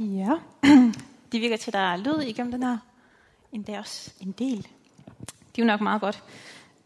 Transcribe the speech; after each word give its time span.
Ja, 0.00 0.32
det 1.32 1.40
virker 1.40 1.56
til, 1.56 1.70
at 1.70 1.72
der 1.72 1.78
er 1.78 1.96
lyd 1.96 2.20
igennem 2.20 2.52
den 2.52 2.62
her. 2.62 2.78
Endda 3.52 3.78
også 3.78 4.10
en 4.20 4.32
del. 4.32 4.56
Det 5.26 5.62
er 5.62 5.62
jo 5.62 5.64
nok 5.64 5.80
meget 5.80 6.00
godt. 6.00 6.22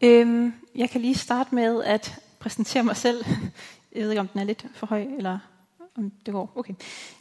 Øhm, 0.01 0.53
jeg 0.75 0.89
kan 0.89 1.01
lige 1.01 1.15
starte 1.15 1.55
med 1.55 1.83
at 1.83 2.19
præsentere 2.39 2.83
mig 2.83 2.97
selv. 2.97 3.25
Jeg 3.95 4.03
ved 4.03 4.09
ikke, 4.09 4.19
om 4.19 4.27
den 4.27 4.39
er 4.39 4.43
lidt 4.43 4.65
for 4.73 4.87
høj, 4.87 5.05
eller 5.17 5.39
om 5.97 6.11
det 6.25 6.33
går. 6.33 6.51
Okay. 6.55 6.73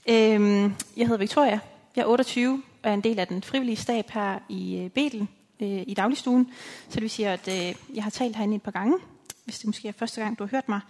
Øhm, 0.09 0.75
jeg 0.97 1.07
hedder 1.07 1.19
Victoria. 1.19 1.61
Jeg 1.97 2.03
er 2.03 2.07
28 2.07 2.63
og 2.83 2.91
er 2.91 2.95
en 2.95 3.01
del 3.01 3.19
af 3.19 3.29
den 3.29 3.43
frivillige 3.43 3.77
stab 3.77 4.11
her 4.11 4.39
i 4.49 4.77
øh, 4.79 4.91
Betel 4.91 5.27
øh, 5.61 5.83
i 5.87 5.95
dagligstuen. 5.95 6.51
Så 6.89 6.95
det 6.95 7.03
vil 7.03 7.11
sige, 7.11 7.29
at 7.29 7.49
øh, 7.49 7.97
jeg 7.97 8.03
har 8.03 8.11
talt 8.11 8.37
herinde 8.37 8.57
et 8.57 8.63
par 8.63 8.71
gange. 8.71 8.99
Hvis 9.45 9.59
det 9.59 9.67
måske 9.67 9.89
er 9.89 9.93
første 9.93 10.21
gang, 10.21 10.39
du 10.39 10.45
har 10.45 10.49
hørt 10.51 10.69
mig 10.69 10.81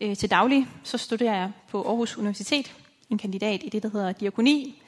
øh, 0.00 0.16
til 0.16 0.30
daglig, 0.30 0.68
så 0.82 0.98
studerer 0.98 1.36
jeg 1.36 1.52
på 1.68 1.82
Aarhus 1.82 2.18
Universitet 2.18 2.74
en 3.14 3.18
kandidat 3.18 3.60
i 3.64 3.68
det, 3.68 3.82
der 3.82 3.88
hedder 3.92 4.12
diakoni. 4.12 4.82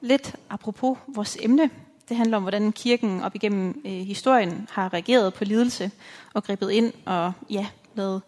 Lidt 0.00 0.36
apropos 0.50 0.98
vores 1.08 1.36
emne, 1.40 1.70
det 2.08 2.16
handler 2.16 2.36
om, 2.36 2.42
hvordan 2.42 2.72
kirken 2.72 3.22
op 3.22 3.34
igennem 3.34 3.82
øh, 3.84 3.92
historien 3.92 4.68
har 4.70 4.92
reageret 4.92 5.34
på 5.34 5.44
lidelse 5.44 5.90
og 6.34 6.44
grebet 6.44 6.70
ind 6.70 6.92
og 7.04 7.32
ja, 7.50 7.66
lavet 7.94 8.22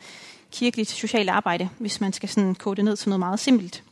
kirkeligt 0.52 0.90
socialt 0.90 1.30
arbejde, 1.30 1.68
hvis 1.78 2.00
man 2.00 2.12
skal 2.12 2.28
sådan 2.28 2.54
kode 2.54 2.76
det 2.76 2.84
ned 2.84 2.96
til 2.96 3.08
noget 3.08 3.18
meget 3.18 3.40
simpelt. 3.40 3.82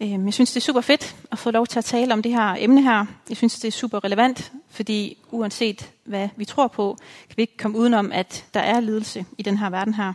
Øh, 0.00 0.10
jeg 0.10 0.34
synes, 0.34 0.52
det 0.52 0.56
er 0.56 0.64
super 0.64 0.80
fedt 0.80 1.16
at 1.30 1.38
få 1.38 1.50
lov 1.50 1.66
til 1.66 1.78
at 1.78 1.84
tale 1.84 2.12
om 2.12 2.22
det 2.22 2.32
her 2.32 2.56
emne 2.58 2.82
her. 2.82 3.06
Jeg 3.28 3.36
synes, 3.36 3.58
det 3.58 3.68
er 3.68 3.72
super 3.72 4.04
relevant, 4.04 4.52
fordi 4.70 5.18
uanset 5.30 5.90
hvad 6.04 6.28
vi 6.36 6.44
tror 6.44 6.68
på, 6.68 6.96
kan 7.28 7.36
vi 7.36 7.42
ikke 7.42 7.56
komme 7.56 7.78
udenom, 7.78 8.12
at 8.12 8.44
der 8.54 8.60
er 8.60 8.80
lidelse 8.80 9.24
i 9.38 9.42
den 9.42 9.58
her 9.58 9.70
verden 9.70 9.94
her. 9.94 10.12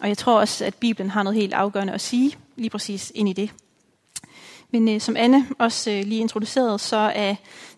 Og 0.00 0.08
jeg 0.08 0.18
tror 0.18 0.40
også, 0.40 0.64
at 0.64 0.74
Bibelen 0.74 1.10
har 1.10 1.22
noget 1.22 1.38
helt 1.40 1.52
afgørende 1.52 1.92
at 1.92 2.00
sige 2.00 2.36
lige 2.56 2.70
præcis 2.70 3.12
ind 3.14 3.28
i 3.28 3.32
det. 3.32 3.50
Men 4.70 4.88
øh, 4.88 5.00
som 5.00 5.16
Anne 5.16 5.46
også 5.58 5.90
øh, 5.90 6.04
lige 6.04 6.20
introducerede, 6.20 6.78
så 6.78 6.96
er 6.96 7.34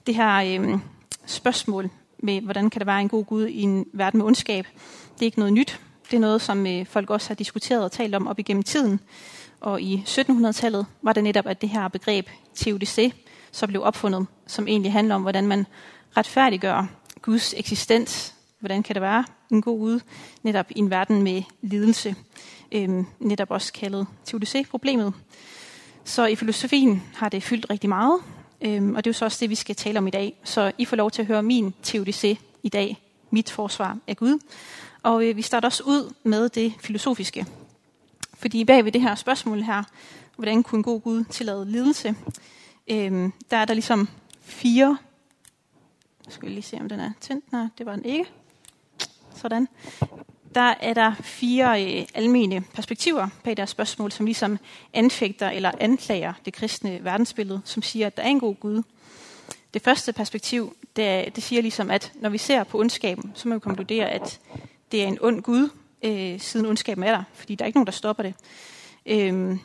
det 0.06 0.14
her 0.14 0.60
øh, 0.60 0.78
spørgsmål 1.26 1.90
med, 2.18 2.40
hvordan 2.40 2.70
kan 2.70 2.80
der 2.80 2.86
være 2.86 3.00
en 3.00 3.08
god 3.08 3.24
Gud 3.24 3.46
i 3.46 3.62
en 3.62 3.86
verden 3.92 4.18
med 4.18 4.26
ondskab, 4.26 4.66
det 5.14 5.22
er 5.22 5.26
ikke 5.26 5.38
noget 5.38 5.52
nyt. 5.52 5.80
Det 6.10 6.16
er 6.16 6.20
noget, 6.20 6.42
som 6.42 6.66
øh, 6.66 6.86
folk 6.86 7.10
også 7.10 7.28
har 7.28 7.34
diskuteret 7.34 7.84
og 7.84 7.92
talt 7.92 8.14
om 8.14 8.26
op 8.26 8.38
igennem 8.38 8.62
tiden. 8.62 9.00
Og 9.60 9.82
i 9.82 10.04
1700-tallet 10.06 10.86
var 11.02 11.12
det 11.12 11.24
netop, 11.24 11.46
at 11.46 11.60
det 11.60 11.68
her 11.68 11.88
begreb 11.88 12.28
teodicé 12.58 13.10
så 13.52 13.66
blev 13.66 13.82
opfundet, 13.82 14.26
som 14.46 14.68
egentlig 14.68 14.92
handler 14.92 15.14
om, 15.14 15.22
hvordan 15.22 15.46
man 15.46 15.66
retfærdiggør 16.16 16.86
Guds 17.22 17.54
eksistens. 17.56 18.34
Hvordan 18.60 18.82
kan 18.82 18.94
det 18.94 19.02
være 19.02 19.24
en 19.50 19.62
god 19.62 19.78
Gud 19.78 20.00
netop 20.42 20.66
i 20.70 20.78
en 20.78 20.90
verden 20.90 21.22
med 21.22 21.42
lidelse? 21.62 22.14
Øhm, 22.72 23.06
netop 23.18 23.50
også 23.50 23.72
kaldet 23.72 24.06
teodicé-problemet. 24.24 25.14
Så 26.10 26.26
i 26.26 26.36
filosofien 26.36 27.02
har 27.14 27.28
det 27.28 27.42
fyldt 27.42 27.70
rigtig 27.70 27.88
meget, 27.88 28.20
øhm, 28.60 28.94
og 28.94 29.04
det 29.04 29.10
er 29.10 29.12
jo 29.12 29.18
så 29.18 29.24
også 29.24 29.38
det, 29.40 29.50
vi 29.50 29.54
skal 29.54 29.76
tale 29.76 29.98
om 29.98 30.06
i 30.06 30.10
dag. 30.10 30.40
Så 30.44 30.72
I 30.78 30.84
får 30.84 30.96
lov 30.96 31.10
til 31.10 31.22
at 31.22 31.26
høre 31.26 31.42
min 31.42 31.74
teodicé 31.86 32.36
i 32.62 32.68
dag, 32.68 33.02
mit 33.30 33.50
forsvar 33.50 33.98
af 34.06 34.16
Gud. 34.16 34.38
Og 35.02 35.26
øh, 35.26 35.36
vi 35.36 35.42
starter 35.42 35.68
også 35.68 35.82
ud 35.86 36.14
med 36.22 36.48
det 36.48 36.74
filosofiske. 36.80 37.46
Fordi 38.34 38.64
bag 38.64 38.84
ved 38.84 38.92
det 38.92 39.00
her 39.00 39.14
spørgsmål 39.14 39.62
her, 39.62 39.82
hvordan 40.36 40.62
kunne 40.62 40.78
en 40.78 40.82
god 40.82 41.00
Gud 41.00 41.24
tillade 41.24 41.70
lidelse, 41.70 42.14
øhm, 42.88 43.32
der 43.50 43.56
er 43.56 43.64
der 43.64 43.74
ligesom 43.74 44.08
fire, 44.40 44.98
jeg 46.42 46.50
lige 46.50 46.62
se, 46.62 46.76
om 46.80 46.88
den 46.88 47.00
er 47.00 47.12
tændt. 47.20 47.52
Nej, 47.52 47.66
det 47.78 47.86
var 47.86 47.96
den 47.96 48.04
ikke. 48.04 48.24
Sådan 49.34 49.68
der 50.54 50.74
er 50.80 50.94
der 50.94 51.12
fire 51.20 51.84
øh, 51.84 52.06
almene 52.14 52.60
perspektiver 52.74 53.28
bag 53.44 53.56
deres 53.56 53.70
spørgsmål, 53.70 54.12
som 54.12 54.26
ligesom 54.26 54.58
anfægter 54.92 55.50
eller 55.50 55.72
anklager 55.80 56.32
det 56.44 56.52
kristne 56.52 57.04
verdensbillede, 57.04 57.60
som 57.64 57.82
siger, 57.82 58.06
at 58.06 58.16
der 58.16 58.22
er 58.22 58.26
en 58.26 58.40
god 58.40 58.54
Gud. 58.54 58.82
Det 59.74 59.82
første 59.82 60.12
perspektiv, 60.12 60.76
det, 60.96 61.36
det 61.36 61.42
siger 61.42 61.62
ligesom, 61.62 61.90
at 61.90 62.12
når 62.14 62.30
vi 62.30 62.38
ser 62.38 62.64
på 62.64 62.78
ondskaben, 62.78 63.32
så 63.34 63.48
må 63.48 63.54
vi 63.54 63.60
konkludere, 63.60 64.10
at 64.10 64.40
det 64.92 65.02
er 65.02 65.06
en 65.06 65.18
ond 65.20 65.42
Gud, 65.42 65.68
øh, 66.02 66.40
siden 66.40 66.66
ondskaben 66.66 67.04
er 67.04 67.12
der, 67.12 67.22
fordi 67.34 67.54
der 67.54 67.64
er 67.64 67.66
ikke 67.66 67.76
nogen, 67.76 67.86
der 67.86 67.92
stopper 67.92 68.22
det. 68.22 68.34
Øhm, 69.06 69.60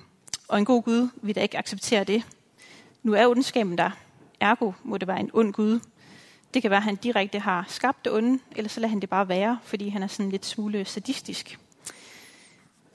og 0.48 0.59
en 0.59 0.66
god 0.66 0.84
Gud 0.84 1.09
vil 1.16 1.36
da 1.36 1.42
ikke 1.42 1.58
acceptere 1.58 2.04
det. 2.04 2.24
Nu 3.04 3.14
er 3.14 3.28
ondskaben 3.28 3.78
der, 3.78 3.92
ergo 4.40 4.72
må 4.84 4.98
det 4.98 5.08
være 5.08 5.20
en 5.20 5.30
ond 5.34 5.54
Gud, 5.54 5.80
det 6.56 6.62
kan 6.62 6.72
være, 6.72 6.78
at 6.78 6.84
han 6.84 6.96
direkte 6.96 7.40
har 7.40 7.66
skabt 7.68 8.06
det 8.06 8.14
onde, 8.14 8.40
eller 8.56 8.70
så 8.70 8.80
lader 8.80 8.90
han 8.90 9.00
det 9.00 9.10
bare 9.10 9.30
være, 9.30 9.60
fordi 9.64 9.90
han 9.90 10.04
er 10.04 10.08
sådan 10.08 10.30
lidt 10.30 10.46
smule 10.46 10.86
sadistisk. 10.86 11.60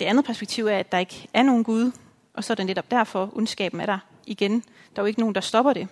Det 0.01 0.07
andet 0.07 0.25
perspektiv 0.25 0.67
er, 0.67 0.79
at 0.79 0.93
der 0.93 0.99
ikke 0.99 1.29
er 1.35 1.43
nogen 1.43 1.65
Gud, 1.65 1.93
og 2.35 2.45
så 2.45 2.53
er 2.53 2.55
det 2.55 2.67
netop 2.67 2.91
derfor, 2.91 3.31
ondskaben 3.37 3.81
er 3.81 3.87
der 3.87 3.99
igen. 4.27 4.53
Der 4.97 5.03
er 5.03 5.03
jo 5.03 5.07
ikke 5.07 5.21
nogen, 5.21 5.35
der 5.35 5.41
stopper 5.41 5.73
det. 5.73 5.89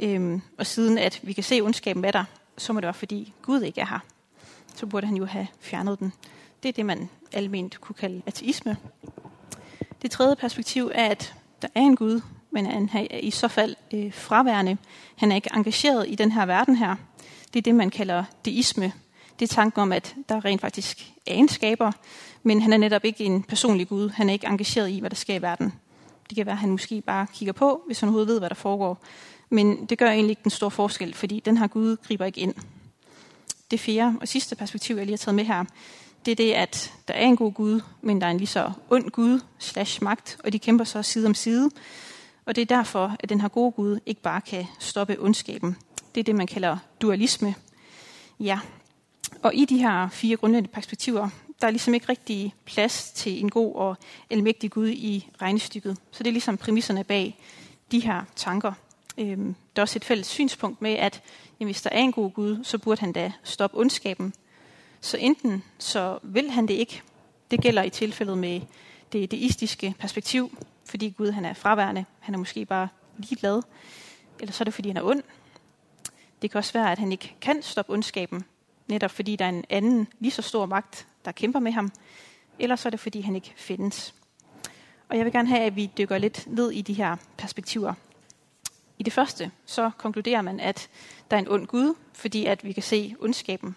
Øhm, 0.00 0.42
og 0.58 0.66
siden 0.66 0.98
at 0.98 1.20
vi 1.22 1.32
kan 1.32 1.44
se, 1.44 1.54
at 1.54 1.62
ondskaben 1.62 2.04
er 2.04 2.10
der, 2.10 2.24
så 2.56 2.72
må 2.72 2.80
det 2.80 2.86
være, 2.86 2.94
fordi 2.94 3.32
Gud 3.42 3.60
ikke 3.60 3.80
er 3.80 3.86
her. 3.86 3.98
Så 4.74 4.86
burde 4.86 5.06
han 5.06 5.16
jo 5.16 5.24
have 5.24 5.46
fjernet 5.60 5.98
den. 5.98 6.12
Det 6.62 6.68
er 6.68 6.72
det, 6.72 6.86
man 6.86 7.08
almindeligt 7.32 7.80
kunne 7.80 7.94
kalde 7.94 8.22
ateisme. 8.26 8.76
Det 10.02 10.10
tredje 10.10 10.36
perspektiv 10.36 10.90
er, 10.94 11.08
at 11.08 11.34
der 11.62 11.68
er 11.74 11.80
en 11.80 11.96
Gud, 11.96 12.20
men 12.54 12.66
han 12.66 13.06
er 13.10 13.18
i 13.18 13.30
så 13.30 13.48
fald 13.48 13.76
øh, 13.94 14.12
fraværende. 14.12 14.76
Han 15.16 15.32
er 15.32 15.36
ikke 15.36 15.50
engageret 15.54 16.06
i 16.08 16.14
den 16.14 16.32
her 16.32 16.46
verden 16.46 16.76
her. 16.76 16.96
Det 17.52 17.58
er 17.58 17.62
det, 17.62 17.74
man 17.74 17.90
kalder 17.90 18.24
deisme. 18.44 18.92
Det 19.38 19.50
er 19.50 19.54
tanken 19.54 19.82
om, 19.82 19.92
at 19.92 20.14
der 20.28 20.44
rent 20.44 20.60
faktisk 20.60 21.12
er 21.26 21.34
en 21.34 21.48
skaber, 21.48 21.92
men 22.42 22.62
han 22.62 22.72
er 22.72 22.76
netop 22.76 23.04
ikke 23.04 23.24
en 23.24 23.42
personlig 23.42 23.88
Gud. 23.88 24.08
Han 24.08 24.28
er 24.28 24.32
ikke 24.32 24.46
engageret 24.46 24.90
i, 24.90 24.98
hvad 25.00 25.10
der 25.10 25.16
sker 25.16 25.34
i 25.34 25.42
verden. 25.42 25.72
Det 26.28 26.36
kan 26.36 26.46
være, 26.46 26.52
at 26.52 26.58
han 26.58 26.70
måske 26.70 27.00
bare 27.00 27.26
kigger 27.34 27.52
på, 27.52 27.82
hvis 27.86 28.00
han 28.00 28.08
overhovedet 28.08 28.28
ved, 28.28 28.38
hvad 28.38 28.48
der 28.48 28.54
foregår. 28.54 28.98
Men 29.50 29.86
det 29.86 29.98
gør 29.98 30.10
egentlig 30.10 30.30
ikke 30.30 30.42
den 30.42 30.50
store 30.50 30.70
forskel, 30.70 31.14
fordi 31.14 31.40
den 31.44 31.56
her 31.56 31.66
Gud 31.66 31.96
griber 31.96 32.24
ikke 32.24 32.40
ind. 32.40 32.54
Det 33.70 33.80
fjerde 33.80 34.16
og 34.20 34.28
sidste 34.28 34.56
perspektiv, 34.56 34.96
jeg 34.96 35.06
lige 35.06 35.12
har 35.12 35.18
taget 35.18 35.34
med 35.34 35.44
her, 35.44 35.64
det 36.26 36.32
er 36.32 36.36
det, 36.36 36.52
at 36.52 36.92
der 37.08 37.14
er 37.14 37.26
en 37.26 37.36
god 37.36 37.52
Gud, 37.52 37.80
men 38.02 38.20
der 38.20 38.26
er 38.26 38.30
en 38.30 38.36
lige 38.36 38.46
så 38.46 38.72
ond 38.90 39.10
Gud 39.10 39.40
slash 39.58 40.02
magt, 40.02 40.36
og 40.44 40.52
de 40.52 40.58
kæmper 40.58 40.84
så 40.84 41.02
side 41.02 41.26
om 41.26 41.34
side. 41.34 41.70
Og 42.46 42.56
det 42.56 42.62
er 42.62 42.76
derfor, 42.76 43.16
at 43.20 43.28
den 43.28 43.40
her 43.40 43.48
gode 43.48 43.72
Gud 43.72 43.98
ikke 44.06 44.20
bare 44.20 44.40
kan 44.40 44.66
stoppe 44.78 45.16
ondskaben. 45.20 45.76
Det 46.14 46.20
er 46.20 46.24
det, 46.24 46.34
man 46.34 46.46
kalder 46.46 46.76
dualisme. 47.00 47.54
Ja. 48.40 48.58
Og 49.42 49.54
i 49.54 49.64
de 49.64 49.78
her 49.78 50.08
fire 50.08 50.36
grundlæggende 50.36 50.74
perspektiver, 50.74 51.28
der 51.60 51.66
er 51.66 51.70
ligesom 51.70 51.94
ikke 51.94 52.08
rigtig 52.08 52.54
plads 52.64 53.10
til 53.12 53.40
en 53.40 53.50
god 53.50 53.74
og 53.74 53.96
almægtig 54.30 54.70
Gud 54.70 54.88
i 54.88 55.28
regnestykket. 55.42 55.98
Så 56.10 56.22
det 56.22 56.28
er 56.28 56.32
ligesom 56.32 56.56
præmisserne 56.56 57.04
bag 57.04 57.38
de 57.90 58.00
her 58.00 58.22
tanker. 58.36 58.72
Øhm, 59.18 59.54
der 59.76 59.82
er 59.82 59.84
også 59.84 59.98
et 59.98 60.04
fælles 60.04 60.26
synspunkt 60.26 60.82
med, 60.82 60.92
at 60.92 61.22
jamen, 61.60 61.68
hvis 61.68 61.82
der 61.82 61.90
er 61.90 61.98
en 61.98 62.12
god 62.12 62.30
Gud, 62.30 62.64
så 62.64 62.78
burde 62.78 63.00
han 63.00 63.12
da 63.12 63.32
stoppe 63.42 63.78
ondskaben. 63.78 64.34
Så 65.00 65.16
enten 65.16 65.62
så 65.78 66.18
vil 66.22 66.50
han 66.50 66.68
det 66.68 66.74
ikke. 66.74 67.02
Det 67.50 67.60
gælder 67.60 67.82
i 67.82 67.90
tilfældet 67.90 68.38
med 68.38 68.60
det 69.12 69.30
deistiske 69.30 69.94
perspektiv, 69.98 70.58
fordi 70.84 71.10
Gud 71.10 71.30
han 71.30 71.44
er 71.44 71.54
fraværende. 71.54 72.04
Han 72.20 72.34
er 72.34 72.38
måske 72.38 72.64
bare 72.64 72.88
ligeglad. 73.16 73.62
Eller 74.40 74.52
så 74.52 74.62
er 74.62 74.64
det, 74.64 74.74
fordi 74.74 74.88
han 74.88 74.96
er 74.96 75.02
ond. 75.02 75.22
Det 76.42 76.50
kan 76.50 76.58
også 76.58 76.72
være, 76.72 76.92
at 76.92 76.98
han 76.98 77.12
ikke 77.12 77.36
kan 77.40 77.62
stoppe 77.62 77.92
ondskaben, 77.92 78.44
netop 78.88 79.10
fordi 79.10 79.36
der 79.36 79.44
er 79.44 79.48
en 79.48 79.64
anden 79.70 80.08
lige 80.18 80.30
så 80.30 80.42
stor 80.42 80.66
magt, 80.66 81.06
der 81.24 81.32
kæmper 81.32 81.60
med 81.60 81.72
ham. 81.72 81.92
Eller 82.58 82.76
så 82.76 82.88
er 82.88 82.90
det, 82.90 83.00
fordi 83.00 83.20
han 83.20 83.34
ikke 83.34 83.52
findes. 83.56 84.14
Og 85.08 85.16
jeg 85.16 85.24
vil 85.24 85.32
gerne 85.32 85.48
have, 85.48 85.60
at 85.60 85.76
vi 85.76 85.90
dykker 85.98 86.18
lidt 86.18 86.46
ned 86.46 86.70
i 86.70 86.82
de 86.82 86.94
her 86.94 87.16
perspektiver. 87.36 87.94
I 88.98 89.02
det 89.02 89.12
første, 89.12 89.50
så 89.66 89.90
konkluderer 89.98 90.42
man, 90.42 90.60
at 90.60 90.88
der 91.30 91.36
er 91.36 91.40
en 91.40 91.48
ond 91.48 91.66
Gud, 91.66 91.94
fordi 92.12 92.46
at 92.46 92.64
vi 92.64 92.72
kan 92.72 92.82
se 92.82 93.14
ondskaben. 93.20 93.76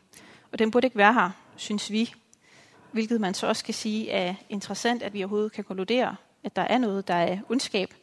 Og 0.51 0.59
den 0.59 0.71
burde 0.71 0.87
ikke 0.87 0.97
være 0.97 1.13
her, 1.13 1.29
synes 1.55 1.91
vi. 1.91 2.13
Hvilket 2.91 3.21
man 3.21 3.33
så 3.33 3.47
også 3.47 3.65
kan 3.65 3.73
sige 3.73 4.09
er 4.09 4.35
interessant, 4.49 5.03
at 5.03 5.13
vi 5.13 5.23
overhovedet 5.23 5.51
kan 5.51 5.63
konkludere, 5.63 6.15
at 6.47 6.55
der 6.55 6.61
er 6.61 6.77
noget, 6.77 7.07
der 7.07 7.13
er 7.13 7.37
ondskab. 7.49 7.93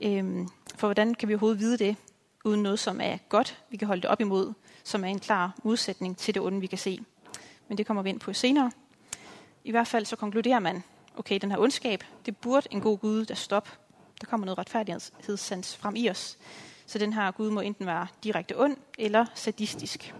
Øhm, 0.00 0.48
for 0.74 0.86
hvordan 0.86 1.14
kan 1.14 1.28
vi 1.28 1.34
overhovedet 1.34 1.60
vide 1.60 1.78
det, 1.78 1.96
uden 2.44 2.62
noget, 2.62 2.78
som 2.78 3.00
er 3.00 3.16
godt, 3.28 3.62
vi 3.70 3.76
kan 3.76 3.86
holde 3.86 4.02
det 4.02 4.10
op 4.10 4.20
imod, 4.20 4.52
som 4.84 5.04
er 5.04 5.08
en 5.08 5.18
klar 5.18 5.54
modsætning 5.62 6.16
til 6.16 6.34
det 6.34 6.42
onde, 6.42 6.60
vi 6.60 6.66
kan 6.66 6.78
se. 6.78 7.00
Men 7.68 7.78
det 7.78 7.86
kommer 7.86 8.02
vi 8.02 8.08
ind 8.08 8.20
på 8.20 8.32
senere. 8.32 8.70
I 9.64 9.70
hvert 9.70 9.86
fald 9.86 10.04
så 10.04 10.16
konkluderer 10.16 10.58
man, 10.58 10.82
okay, 11.16 11.38
den 11.38 11.50
her 11.50 11.58
ondskab, 11.58 12.04
det 12.26 12.36
burde 12.36 12.68
en 12.70 12.80
god 12.80 12.98
Gud, 12.98 13.24
der 13.24 13.34
stop. 13.34 13.78
Der 14.20 14.26
kommer 14.26 14.44
noget 14.46 14.58
retfærdighedssans 14.58 15.76
frem 15.76 15.96
i 15.96 16.10
os. 16.10 16.38
Så 16.86 16.98
den 16.98 17.12
her 17.12 17.30
Gud 17.30 17.50
må 17.50 17.60
enten 17.60 17.86
være 17.86 18.06
direkte 18.24 18.60
ond 18.60 18.76
eller 18.98 19.26
sadistisk. 19.34 20.14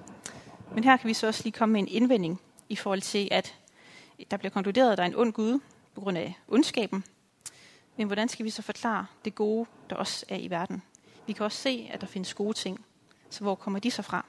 Men 0.74 0.84
her 0.84 0.96
kan 0.96 1.08
vi 1.08 1.14
så 1.14 1.26
også 1.26 1.42
lige 1.44 1.52
komme 1.52 1.72
med 1.72 1.80
en 1.80 1.88
indvending 1.88 2.40
i 2.68 2.76
forhold 2.76 3.00
til, 3.00 3.28
at 3.30 3.54
der 4.30 4.36
bliver 4.36 4.50
konkluderet, 4.50 4.92
at 4.92 4.98
der 4.98 5.04
er 5.04 5.08
en 5.08 5.16
ond 5.16 5.32
Gud 5.32 5.60
på 5.94 6.00
grund 6.00 6.18
af 6.18 6.34
ondskaben, 6.48 7.04
men 7.96 8.06
hvordan 8.06 8.28
skal 8.28 8.44
vi 8.44 8.50
så 8.50 8.62
forklare 8.62 9.06
det 9.24 9.34
gode, 9.34 9.66
der 9.90 9.96
også 9.96 10.26
er 10.28 10.36
i 10.36 10.50
verden? 10.50 10.82
Vi 11.26 11.32
kan 11.32 11.44
også 11.44 11.58
se, 11.58 11.90
at 11.92 12.00
der 12.00 12.06
findes 12.06 12.34
gode 12.34 12.52
ting. 12.52 12.84
Så 13.30 13.40
hvor 13.40 13.54
kommer 13.54 13.78
de 13.78 13.90
så 13.90 14.02
fra? 14.02 14.26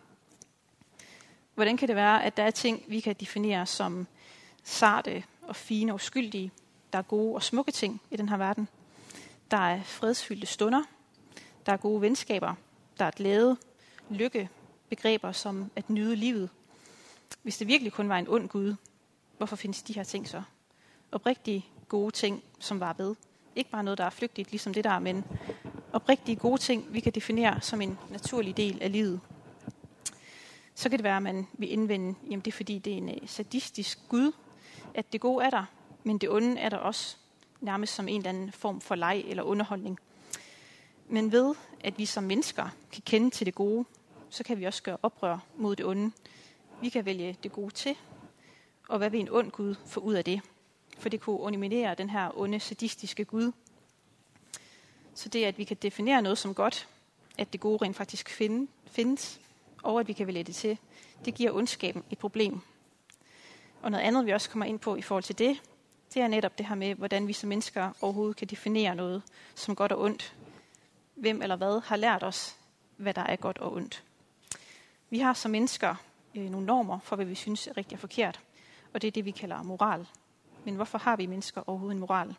Hvordan 1.56 1.77
kan 1.77 1.88
det 1.88 1.95
være, 1.95 2.24
at 2.24 2.38
der 2.38 2.44
er 2.44 2.51
ting, 2.51 2.83
vi 2.88 3.00
kan 3.00 3.15
definere 3.19 3.65
som 3.65 4.07
sarte 4.63 5.24
og 5.42 5.56
fine 5.56 5.92
og 5.92 5.95
uskyldige? 5.95 6.51
Der 6.94 7.00
er 7.00 7.04
gode 7.04 7.36
og 7.36 7.44
smukke 7.44 7.71
ting 7.71 8.01
i 8.12 8.18
den 8.18 8.30
her 8.30 8.38
verden. 8.38 8.68
Der 9.51 9.57
er 9.57 9.83
fredsfyldte 9.83 10.48
stunder. 10.48 10.83
Der 11.65 11.74
er 11.74 11.77
gode 11.77 12.01
venskaber. 12.01 12.56
Der 13.00 13.06
er 13.06 13.12
glæde, 13.12 13.57
lykke, 14.10 14.50
begreber 14.89 15.31
som 15.31 15.71
at 15.75 15.89
nyde 15.89 16.15
livet. 16.15 16.50
Hvis 17.42 17.57
det 17.57 17.68
virkelig 17.68 17.94
kun 17.94 18.10
var 18.10 18.18
en 18.18 18.27
ond 18.27 18.50
Gud, 18.50 18.75
hvorfor 19.38 19.56
findes 19.56 19.83
de 19.83 19.94
her 19.94 20.04
ting 20.04 20.27
så? 20.27 20.44
Oprigtige 21.12 21.65
gode 21.88 22.12
ting, 22.12 22.44
som 22.60 22.80
var 22.80 22.94
ved. 22.94 23.15
Ikke 23.55 23.69
bare 23.69 23.83
noget, 23.83 23.97
der 23.97 24.05
er 24.05 24.09
flygtigt, 24.09 24.51
ligesom 24.51 24.73
det 24.73 24.83
der, 24.83 25.00
men 25.00 25.25
oprigtige 25.94 26.35
gode 26.35 26.61
ting, 26.61 26.85
vi 26.89 27.00
kan 27.00 27.11
definere 27.11 27.61
som 27.61 27.81
en 27.81 28.00
naturlig 28.09 28.57
del 28.57 28.81
af 28.81 28.91
livet. 28.91 29.19
Så 30.75 30.89
kan 30.89 31.00
det 31.00 31.03
være, 31.03 31.17
at 31.17 31.23
man 31.23 31.47
vil 31.53 31.71
indvende, 31.71 32.15
jamen 32.29 32.39
det 32.39 32.47
er 32.47 32.55
fordi, 32.55 32.79
det 32.79 32.94
er 32.94 32.97
en 32.97 33.09
øh, 33.09 33.15
sadistisk 33.25 34.00
Gud, 34.09 34.31
at 34.94 35.13
det 35.13 35.21
gode 35.21 35.45
er 35.45 35.50
der, 35.50 35.65
men 36.03 36.17
det 36.17 36.29
onde 36.29 36.59
er 36.59 36.69
der 36.69 36.77
også, 36.77 37.17
nærmest 37.61 37.95
som 37.95 38.07
en 38.07 38.17
eller 38.17 38.29
anden 38.29 38.51
form 38.51 38.81
for 38.81 38.95
leg 38.95 39.23
eller 39.27 39.44
underholdning. 39.44 40.00
Men 41.07 41.31
ved, 41.31 41.55
at 41.81 41.97
vi 41.97 42.05
som 42.05 42.23
mennesker 42.23 42.69
kan 42.91 43.01
kende 43.05 43.29
til 43.29 43.45
det 43.45 43.55
gode, 43.55 43.85
så 44.29 44.44
kan 44.44 44.59
vi 44.59 44.65
også 44.65 44.83
gøre 44.83 44.97
oprør 45.03 45.38
mod 45.55 45.75
det 45.75 45.85
onde. 45.85 46.11
Vi 46.81 46.89
kan 46.89 47.05
vælge 47.05 47.38
det 47.44 47.51
gode 47.51 47.73
til, 47.73 47.95
og 48.89 48.97
hvad 48.97 49.09
vil 49.09 49.19
en 49.19 49.29
ond 49.31 49.51
Gud 49.51 49.75
få 49.85 50.00
ud 50.00 50.13
af 50.13 50.23
det? 50.23 50.41
For 51.03 51.09
det 51.09 51.21
kunne 51.21 51.47
eliminere 51.47 51.95
den 51.95 52.09
her 52.09 52.39
onde, 52.39 52.59
sadistiske 52.59 53.25
Gud. 53.25 53.51
Så 55.13 55.29
det, 55.29 55.45
at 55.45 55.57
vi 55.57 55.63
kan 55.63 55.77
definere 55.81 56.21
noget 56.21 56.38
som 56.38 56.53
godt, 56.55 56.88
at 57.38 57.53
det 57.53 57.61
gode 57.61 57.85
rent 57.85 57.95
faktisk 57.95 58.29
find, 58.29 58.67
findes, 58.88 59.41
og 59.81 60.00
at 60.00 60.07
vi 60.07 60.13
kan 60.13 60.27
vælge 60.27 60.44
det 60.44 60.55
til, 60.55 60.77
det 61.25 61.35
giver 61.35 61.51
ondskaben 61.51 62.03
et 62.09 62.17
problem. 62.17 62.61
Og 63.81 63.91
noget 63.91 64.03
andet, 64.03 64.25
vi 64.25 64.31
også 64.31 64.50
kommer 64.50 64.65
ind 64.65 64.79
på 64.79 64.95
i 64.95 65.01
forhold 65.01 65.23
til 65.23 65.38
det, 65.38 65.61
det 66.13 66.21
er 66.21 66.27
netop 66.27 66.57
det 66.57 66.65
her 66.65 66.75
med, 66.75 66.95
hvordan 66.95 67.27
vi 67.27 67.33
som 67.33 67.50
mennesker 67.50 67.91
overhovedet 68.01 68.38
kan 68.38 68.47
definere 68.47 68.95
noget 68.95 69.21
som 69.55 69.75
godt 69.75 69.91
og 69.91 70.01
ondt. 70.01 70.35
Hvem 71.15 71.41
eller 71.41 71.55
hvad 71.55 71.81
har 71.81 71.95
lært 71.95 72.23
os, 72.23 72.55
hvad 72.97 73.13
der 73.13 73.23
er 73.23 73.35
godt 73.35 73.57
og 73.57 73.73
ondt. 73.73 74.03
Vi 75.09 75.19
har 75.19 75.33
som 75.33 75.51
mennesker 75.51 75.95
øh, 76.35 76.50
nogle 76.50 76.65
normer 76.65 77.00
for, 77.00 77.15
hvad 77.15 77.25
vi 77.25 77.35
synes 77.35 77.67
er 77.67 77.77
rigtigt 77.77 77.94
og 77.94 78.00
forkert, 78.00 78.39
og 78.94 79.01
det 79.01 79.07
er 79.07 79.11
det, 79.11 79.25
vi 79.25 79.31
kalder 79.31 79.63
moral. 79.63 80.07
Men 80.65 80.75
hvorfor 80.75 80.98
har 80.98 81.15
vi 81.15 81.25
mennesker 81.25 81.62
overhovedet 81.68 81.95
en 81.95 82.00
moral? 82.00 82.36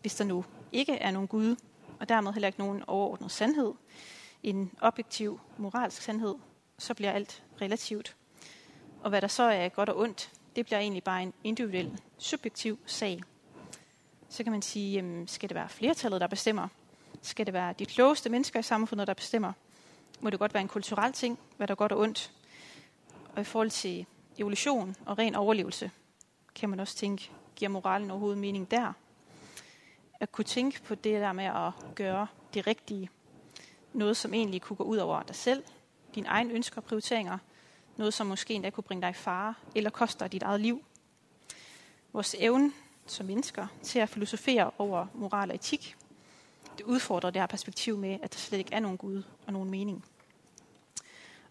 Hvis 0.00 0.14
der 0.14 0.24
nu 0.24 0.44
ikke 0.72 0.92
er 0.92 1.10
nogen 1.10 1.28
Gud, 1.28 1.56
og 2.00 2.08
dermed 2.08 2.32
heller 2.32 2.46
ikke 2.46 2.58
nogen 2.58 2.82
overordnet 2.86 3.30
sandhed, 3.30 3.72
en 4.42 4.72
objektiv 4.80 5.40
moralsk 5.56 6.02
sandhed, 6.02 6.34
så 6.78 6.94
bliver 6.94 7.12
alt 7.12 7.42
relativt. 7.60 8.16
Og 9.02 9.10
hvad 9.10 9.20
der 9.20 9.28
så 9.28 9.42
er 9.42 9.68
godt 9.68 9.88
og 9.88 9.98
ondt, 9.98 10.32
det 10.56 10.66
bliver 10.66 10.78
egentlig 10.78 11.04
bare 11.04 11.22
en 11.22 11.32
individuel, 11.44 12.00
subjektiv 12.18 12.78
sag. 12.86 13.22
Så 14.28 14.42
kan 14.42 14.52
man 14.52 14.62
sige, 14.62 14.92
jamen, 14.92 15.28
skal 15.28 15.48
det 15.48 15.54
være 15.54 15.68
flertallet, 15.68 16.20
der 16.20 16.26
bestemmer? 16.26 16.68
Skal 17.22 17.46
det 17.46 17.54
være 17.54 17.74
de 17.78 17.86
klogeste 17.86 18.30
mennesker 18.30 18.60
i 18.60 18.62
samfundet, 18.62 19.06
der 19.06 19.14
bestemmer? 19.14 19.52
Må 20.20 20.30
det 20.30 20.38
godt 20.38 20.54
være 20.54 20.60
en 20.60 20.68
kulturel 20.68 21.12
ting, 21.12 21.38
hvad 21.56 21.66
der 21.66 21.72
er 21.74 21.76
godt 21.76 21.92
og 21.92 21.98
ondt? 21.98 22.32
Og 23.34 23.40
i 23.40 23.44
forhold 23.44 23.70
til 23.70 24.06
evolution 24.38 24.96
og 25.06 25.18
ren 25.18 25.34
overlevelse, 25.34 25.90
kan 26.56 26.68
man 26.70 26.80
også 26.80 26.96
tænke, 26.96 27.30
giver 27.56 27.68
moralen 27.68 28.10
overhovedet 28.10 28.38
mening 28.38 28.70
der? 28.70 28.92
At 30.20 30.32
kunne 30.32 30.44
tænke 30.44 30.82
på 30.82 30.94
det 30.94 31.20
der 31.20 31.32
med 31.32 31.44
at 31.44 31.72
gøre 31.94 32.26
det 32.54 32.66
rigtige. 32.66 33.10
Noget, 33.92 34.16
som 34.16 34.34
egentlig 34.34 34.62
kunne 34.62 34.76
gå 34.76 34.84
ud 34.84 34.96
over 34.96 35.22
dig 35.22 35.36
selv, 35.36 35.64
dine 36.14 36.28
egne 36.28 36.52
ønsker 36.52 36.76
og 36.76 36.84
prioriteringer. 36.84 37.38
Noget, 37.96 38.14
som 38.14 38.26
måske 38.26 38.54
endda 38.54 38.70
kunne 38.70 38.84
bringe 38.84 39.02
dig 39.02 39.10
i 39.10 39.12
fare, 39.12 39.54
eller 39.74 39.90
koster 39.90 40.28
dit 40.28 40.42
eget 40.42 40.60
liv. 40.60 40.84
Vores 42.12 42.36
evne 42.38 42.72
som 43.06 43.26
mennesker 43.26 43.66
til 43.82 43.98
at 43.98 44.08
filosofere 44.08 44.70
over 44.78 45.06
moral 45.14 45.50
og 45.50 45.54
etik, 45.54 45.96
det 46.78 46.84
udfordrer 46.84 47.30
det 47.30 47.42
her 47.42 47.46
perspektiv 47.46 47.96
med, 47.96 48.18
at 48.22 48.32
der 48.32 48.38
slet 48.38 48.58
ikke 48.58 48.74
er 48.74 48.80
nogen 48.80 48.98
Gud 48.98 49.22
og 49.46 49.52
nogen 49.52 49.70
mening. 49.70 50.04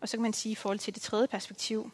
Og 0.02 0.10
så 0.10 0.18
kan 0.18 0.22
man 0.22 0.34
sige 0.34 0.52
i 0.52 0.56
forhold 0.56 0.80
til 0.80 0.94
det 0.96 1.02
tredje 1.02 1.28
perspektiv, 1.28 1.92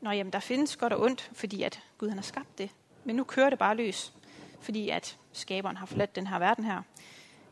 Nå, 0.00 0.10
jamen, 0.10 0.32
der 0.32 0.40
findes 0.40 0.76
godt 0.76 0.92
og 0.92 1.02
ondt, 1.02 1.30
fordi 1.32 1.62
at 1.62 1.82
Gud 1.98 2.08
han 2.08 2.18
har 2.18 2.22
skabt 2.22 2.58
det. 2.58 2.70
Men 3.04 3.16
nu 3.16 3.24
kører 3.24 3.50
det 3.50 3.58
bare 3.58 3.74
løs, 3.74 4.12
fordi 4.60 4.88
at 4.88 5.18
skaberen 5.32 5.76
har 5.76 5.86
forladt 5.86 6.16
den 6.16 6.26
her 6.26 6.38
verden 6.38 6.64
her. 6.64 6.82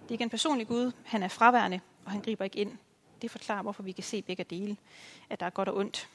Det 0.03 0.09
er 0.09 0.13
ikke 0.13 0.25
en 0.25 0.31
personlig 0.31 0.69
Gud, 0.69 0.93
han 1.05 1.23
er 1.23 1.29
fraværende, 1.29 1.81
og 2.05 2.11
han 2.11 2.21
griber 2.21 2.45
ikke 2.45 2.59
ind. 2.59 2.79
Det 3.23 3.31
forklarer, 3.31 3.63
hvorfor 3.63 3.83
vi 3.83 3.93
kan 3.93 4.05
se 4.05 4.23
begge 4.23 4.45
dele, 4.45 4.77
at 5.31 5.41
der 5.41 5.47
er 5.47 5.51
godt 5.51 5.69
og 5.69 5.77
ondt. 5.77 6.09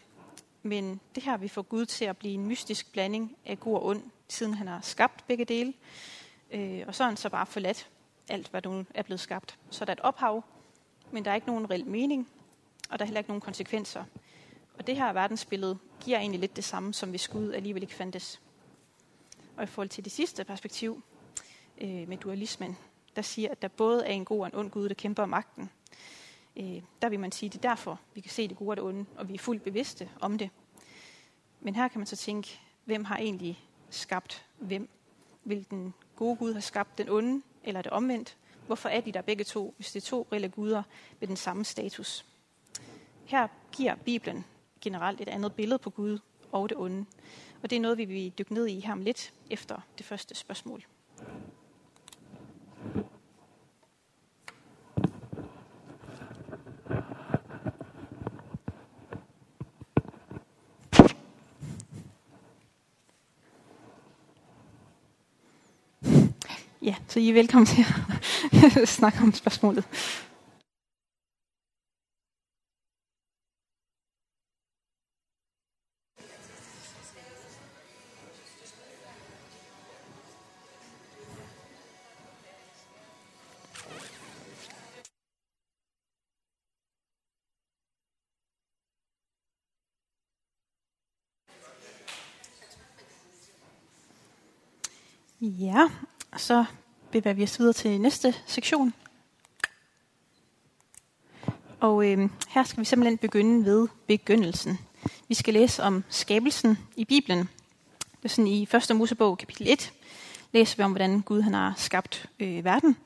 Men 0.64 1.00
det 1.16 1.24
her 1.24 1.38
vi 1.38 1.48
får 1.48 1.62
Gud 1.62 1.86
til 1.86 2.06
at 2.06 2.18
blive 2.18 2.34
en 2.34 2.46
mystisk 2.46 2.92
blanding 2.92 3.38
af 3.46 3.60
god 3.60 3.76
og 3.76 3.86
ond, 3.86 4.04
siden 4.28 4.54
han 4.54 4.68
har 4.68 4.82
skabt 4.82 5.28
begge 5.28 5.46
dele. 5.46 5.74
Øh, 6.52 6.84
og 6.88 6.96
så 6.96 7.04
er 7.04 7.08
han 7.08 7.18
så 7.18 7.30
bare 7.30 7.46
forladt 7.46 7.90
alt, 8.28 8.48
hvad 8.48 8.62
nu 8.66 8.86
er 8.94 9.02
blevet 9.02 9.20
skabt. 9.20 9.58
Så 9.70 9.86
der 9.86 9.92
er 9.92 9.96
et 9.96 10.00
ophav, 10.00 10.44
men 11.12 11.26
der 11.26 11.32
er 11.32 11.36
ikke 11.36 11.48
nogen 11.48 11.70
reel 11.70 11.86
mening, 11.86 12.30
og 12.90 13.00
der 13.00 13.06
er 13.06 13.08
heller 13.08 13.20
ikke 13.20 13.30
nogen 13.30 13.42
konsekvenser. 13.42 14.04
Og 14.78 14.88
det 14.88 14.96
her 14.96 15.14
verdensbillede 15.14 15.78
giver 16.00 16.20
egentlig 16.20 16.40
lidt 16.40 16.56
det 16.56 16.64
samme, 16.64 16.94
som 16.94 17.10
hvis 17.10 17.28
Gud 17.28 17.52
alligevel 17.52 17.84
ikke 17.84 17.96
fandtes. 17.96 18.42
Og 19.58 19.64
i 19.64 19.68
forhold 19.68 19.90
til 19.90 20.04
det 20.04 20.12
sidste 20.12 20.44
perspektiv 20.44 21.04
øh, 21.82 22.08
med 22.08 22.18
dualismen, 22.18 22.78
der 23.16 23.22
siger, 23.22 23.50
at 23.52 23.62
der 23.62 23.68
både 23.68 24.06
er 24.06 24.12
en 24.12 24.26
god 24.26 24.40
og 24.40 24.48
en 24.48 24.56
ond 24.56 24.72
Gud, 24.72 24.90
der 24.90 24.96
kæmper 24.96 25.24
om 25.24 25.30
magten. 25.30 25.70
Øh, 26.56 26.82
der 27.02 27.10
vil 27.10 27.20
man 27.20 27.32
sige, 27.32 27.48
at 27.48 27.54
det 27.54 27.66
er 27.66 27.70
derfor, 27.70 28.00
vi 28.14 28.22
kan 28.22 28.32
se 28.32 28.48
det 28.48 28.58
gode 28.58 28.70
og 28.70 28.78
det 28.78 28.84
onde, 28.84 29.06
og 29.16 29.30
vi 29.30 29.34
er 29.34 29.38
fuldt 29.38 29.64
bevidste 29.64 30.10
om 30.22 30.38
det. 30.38 30.50
Men 31.62 31.76
her 31.76 31.88
kan 31.88 32.00
man 32.00 32.06
så 32.06 32.16
tænke, 32.16 32.60
hvem 32.86 33.06
har 33.06 33.18
egentlig 33.18 33.60
skabt 33.90 34.46
hvem? 34.58 34.90
Vil 35.44 35.66
den 35.70 35.94
gode 36.16 36.36
Gud 36.36 36.54
have 36.54 36.62
skabt 36.62 36.98
den 36.98 37.10
onde, 37.10 37.42
eller 37.64 37.82
det 37.82 37.92
omvendt? 37.92 38.38
Hvorfor 38.68 38.90
er 38.90 39.02
de 39.02 39.12
der 39.12 39.22
begge 39.22 39.44
to, 39.44 39.74
hvis 39.78 39.92
det 39.92 40.04
er 40.04 40.08
to 40.08 40.28
reelle 40.32 40.50
guder 40.50 40.84
med 41.20 41.28
den 41.28 41.36
samme 41.36 41.66
status? 41.66 42.26
Her 43.26 43.48
giver 43.72 43.96
Bibelen 43.96 44.46
generelt 44.82 45.22
et 45.22 45.30
andet 45.30 45.54
billede 45.54 45.80
på 45.80 45.90
Gud 45.90 46.20
og 46.52 46.70
det 46.70 46.78
onde. 46.78 47.06
Og 47.64 47.70
det 47.70 47.76
er 47.76 47.80
noget, 47.80 47.98
vi 47.98 48.06
vil 48.06 48.34
dykke 48.38 48.54
ned 48.54 48.68
i 48.68 48.80
her 48.80 48.92
om 48.92 49.02
lidt 49.02 49.34
efter 49.50 49.82
det 49.98 50.06
første 50.06 50.36
spørgsmål. 50.36 50.84
Ja, 66.82 66.96
så 67.08 67.20
I 67.20 67.30
er 67.30 67.34
velkommen 67.34 67.66
til 67.66 67.86
at 68.82 68.88
snakke 69.00 69.20
om 69.22 69.34
spørgsmålet. 69.34 69.84
Ja, 95.58 95.90
så 96.38 96.66
bevæger 97.12 97.34
vi 97.34 97.44
os 97.44 97.60
videre 97.60 97.74
til 97.74 98.02
næste 98.02 98.36
sektion. 98.46 98.94
Og 101.80 102.06
øh, 102.06 102.30
her 102.50 102.64
skal 102.64 102.80
vi 102.80 102.86
simpelthen 102.86 103.18
begynde 103.18 103.66
ved 103.66 103.88
begyndelsen. 104.08 104.80
Vi 105.28 105.34
skal 105.34 105.54
læse 105.54 105.84
om 105.84 106.04
skabelsen 106.10 106.78
i 106.96 107.06
Bibelen. 107.06 107.50
Det 108.00 108.26
er 108.26 108.30
sådan 108.30 108.48
i 108.48 108.68
1. 108.90 108.96
Mosebog 108.96 109.38
kapitel 109.38 109.70
1 109.70 109.92
læser 110.52 110.78
vi 110.78 110.84
om, 110.84 110.92
hvordan 110.92 111.22
Gud 111.22 111.42
han 111.42 111.54
har 111.54 111.74
skabt 111.78 112.30
øh, 112.40 112.66
verden. 112.66 112.98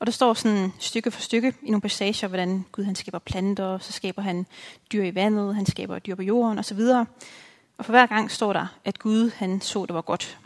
Og 0.00 0.06
der 0.06 0.12
står 0.12 0.34
sådan 0.34 0.72
stykke 0.78 1.10
for 1.10 1.20
stykke 1.20 1.54
i 1.62 1.70
nogle 1.70 1.80
passager, 1.80 2.28
hvordan 2.28 2.64
Gud 2.72 2.84
han 2.84 2.94
skaber 2.94 3.18
planter, 3.18 3.78
så 3.78 3.92
skaber 3.92 4.22
han 4.22 4.46
dyr 4.92 5.02
i 5.02 5.14
vandet, 5.14 5.54
han 5.54 5.66
skaber 5.66 5.98
dyr 5.98 6.14
på 6.14 6.22
jorden 6.22 6.58
osv. 6.58 6.80
Og 7.78 7.84
for 7.84 7.92
hver 7.92 8.06
gang 8.06 8.30
står 8.30 8.52
der, 8.52 8.66
at 8.84 8.98
Gud 8.98 9.30
han 9.30 9.60
så, 9.60 9.86
det 9.86 9.94
var 9.94 10.02
godt. 10.02 10.38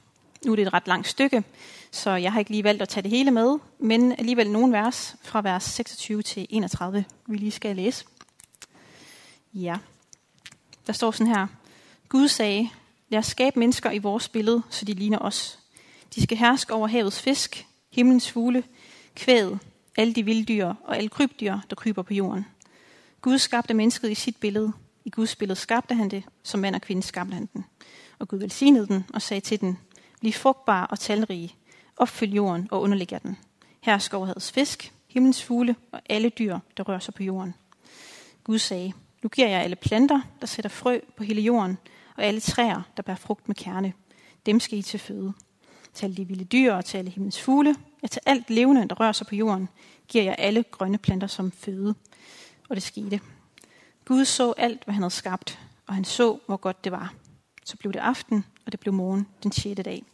Nu 0.45 0.53
er 0.53 0.57
det 0.57 0.67
et 0.67 0.73
ret 0.73 0.87
langt 0.87 1.09
stykke, 1.09 1.45
så 1.91 2.11
jeg 2.11 2.33
har 2.33 2.39
ikke 2.39 2.51
lige 2.51 2.65
valgt 2.65 2.83
at 2.83 2.89
tage 2.89 3.03
det 3.03 3.11
hele 3.11 3.31
med, 3.31 3.59
men 3.79 4.13
alligevel 4.13 4.51
nogle 4.51 4.73
vers 4.73 5.17
fra 5.23 5.41
vers 5.41 5.65
26 5.65 6.23
til 6.23 6.47
31, 6.51 7.05
vi 7.27 7.37
lige 7.37 7.51
skal 7.51 7.77
læse. 7.77 8.05
Ja, 9.55 9.77
der 10.87 10.93
står 10.93 11.11
sådan 11.11 11.35
her. 11.35 11.47
Gud 12.09 12.29
sagde, 12.29 12.69
lad 13.09 13.19
os 13.19 13.27
skabe 13.27 13.59
mennesker 13.59 13.91
i 13.91 13.99
vores 13.99 14.29
billede, 14.29 14.63
så 14.71 14.85
de 14.85 14.93
ligner 14.93 15.19
os. 15.19 15.59
De 16.15 16.23
skal 16.23 16.37
herske 16.37 16.75
over 16.75 16.89
havets 16.89 17.21
fisk, 17.21 17.67
himlens 17.91 18.31
fugle, 18.31 18.65
kvæd, 19.15 19.57
alle 19.97 20.15
de 20.15 20.25
vilddyr 20.25 20.67
og 20.67 20.97
alle 20.97 21.09
krybdyr, 21.09 21.59
der 21.71 21.77
kryber 21.77 22.03
på 22.03 22.15
jorden. 22.15 22.47
Gud 23.21 23.39
skabte 23.39 23.75
mennesket 23.75 24.11
i 24.11 24.15
sit 24.15 24.37
billede. 24.37 24.73
I 25.05 25.11
Guds 25.11 25.37
billede 25.37 25.59
skabte 25.59 25.95
han 25.95 26.09
det, 26.09 26.25
som 26.43 26.61
mand 26.61 26.75
og 26.75 26.81
kvinde 26.81 27.03
skabte 27.03 27.35
han 27.35 27.49
den. 27.53 27.65
Og 28.19 28.29
Gud 28.29 28.39
velsignede 28.39 28.87
den 28.87 29.05
og 29.15 29.23
sagde 29.23 29.41
til 29.41 29.61
den, 29.61 29.79
Bliv 30.21 30.33
frugtbare 30.33 30.87
og 30.87 30.99
talrige. 30.99 31.55
Opfyld 31.97 32.33
jorden 32.33 32.69
og 32.71 32.83
underlæg 32.83 33.11
den. 33.23 33.39
Her 33.81 34.09
over 34.13 34.27
havets 34.27 34.53
fisk, 34.53 34.93
himlens 35.09 35.43
fugle 35.45 35.77
og 35.93 36.01
alle 36.09 36.29
dyr, 36.29 36.59
der 36.77 36.83
rører 36.83 36.99
sig 36.99 37.15
på 37.15 37.23
jorden. 37.23 37.55
Gud 38.45 38.59
sagde, 38.59 38.93
nu 39.23 39.29
giver 39.29 39.49
jeg 39.49 39.63
alle 39.63 39.77
planter, 39.77 40.21
der 40.41 40.47
sætter 40.47 40.69
frø 40.69 41.01
på 41.17 41.25
hele 41.25 41.41
jorden, 41.41 41.79
og 42.17 42.25
alle 42.25 42.41
træer, 42.41 42.83
der 42.97 43.03
bærer 43.03 43.17
frugt 43.17 43.49
med 43.49 43.57
kerne. 43.57 43.93
Dem 44.47 44.61
skal 44.61 44.79
I 44.79 44.83
til 44.83 45.01
føde. 45.01 45.33
Til 45.95 46.07
alle 46.07 46.17
de 46.17 46.25
vilde 46.25 46.45
dyr 46.45 46.73
og 46.73 46.85
til 46.85 46.99
alle 46.99 47.11
himlens 47.11 47.41
fugle, 47.41 47.77
ja 48.03 48.07
til 48.07 48.23
alt 48.27 48.51
levende, 48.51 48.89
der 48.89 48.95
rører 48.95 49.13
sig 49.13 49.27
på 49.27 49.35
jorden, 49.35 49.69
giver 50.09 50.25
jeg 50.25 50.35
alle 50.39 50.63
grønne 50.63 50.99
planter 50.99 51.27
som 51.27 51.53
føde. 51.53 51.95
Og 52.69 52.77
det 52.77 52.83
skete. 52.83 53.21
Gud 54.05 54.25
så 54.25 54.53
alt, 54.53 54.85
hvad 54.85 54.95
han 54.95 55.03
havde 55.03 55.15
skabt, 55.15 55.59
og 55.87 55.95
han 55.95 56.05
så, 56.05 56.39
hvor 56.47 56.57
godt 56.57 56.85
det 56.85 56.93
var. 56.93 57.15
Så 57.65 57.77
blev 57.77 57.93
det 57.93 57.99
aften, 57.99 58.45
og 58.67 58.73
det 58.73 58.81
blev 58.81 58.95
morgen 58.95 59.27
den 59.43 59.53
6. 59.53 59.81
dag. 59.85 60.05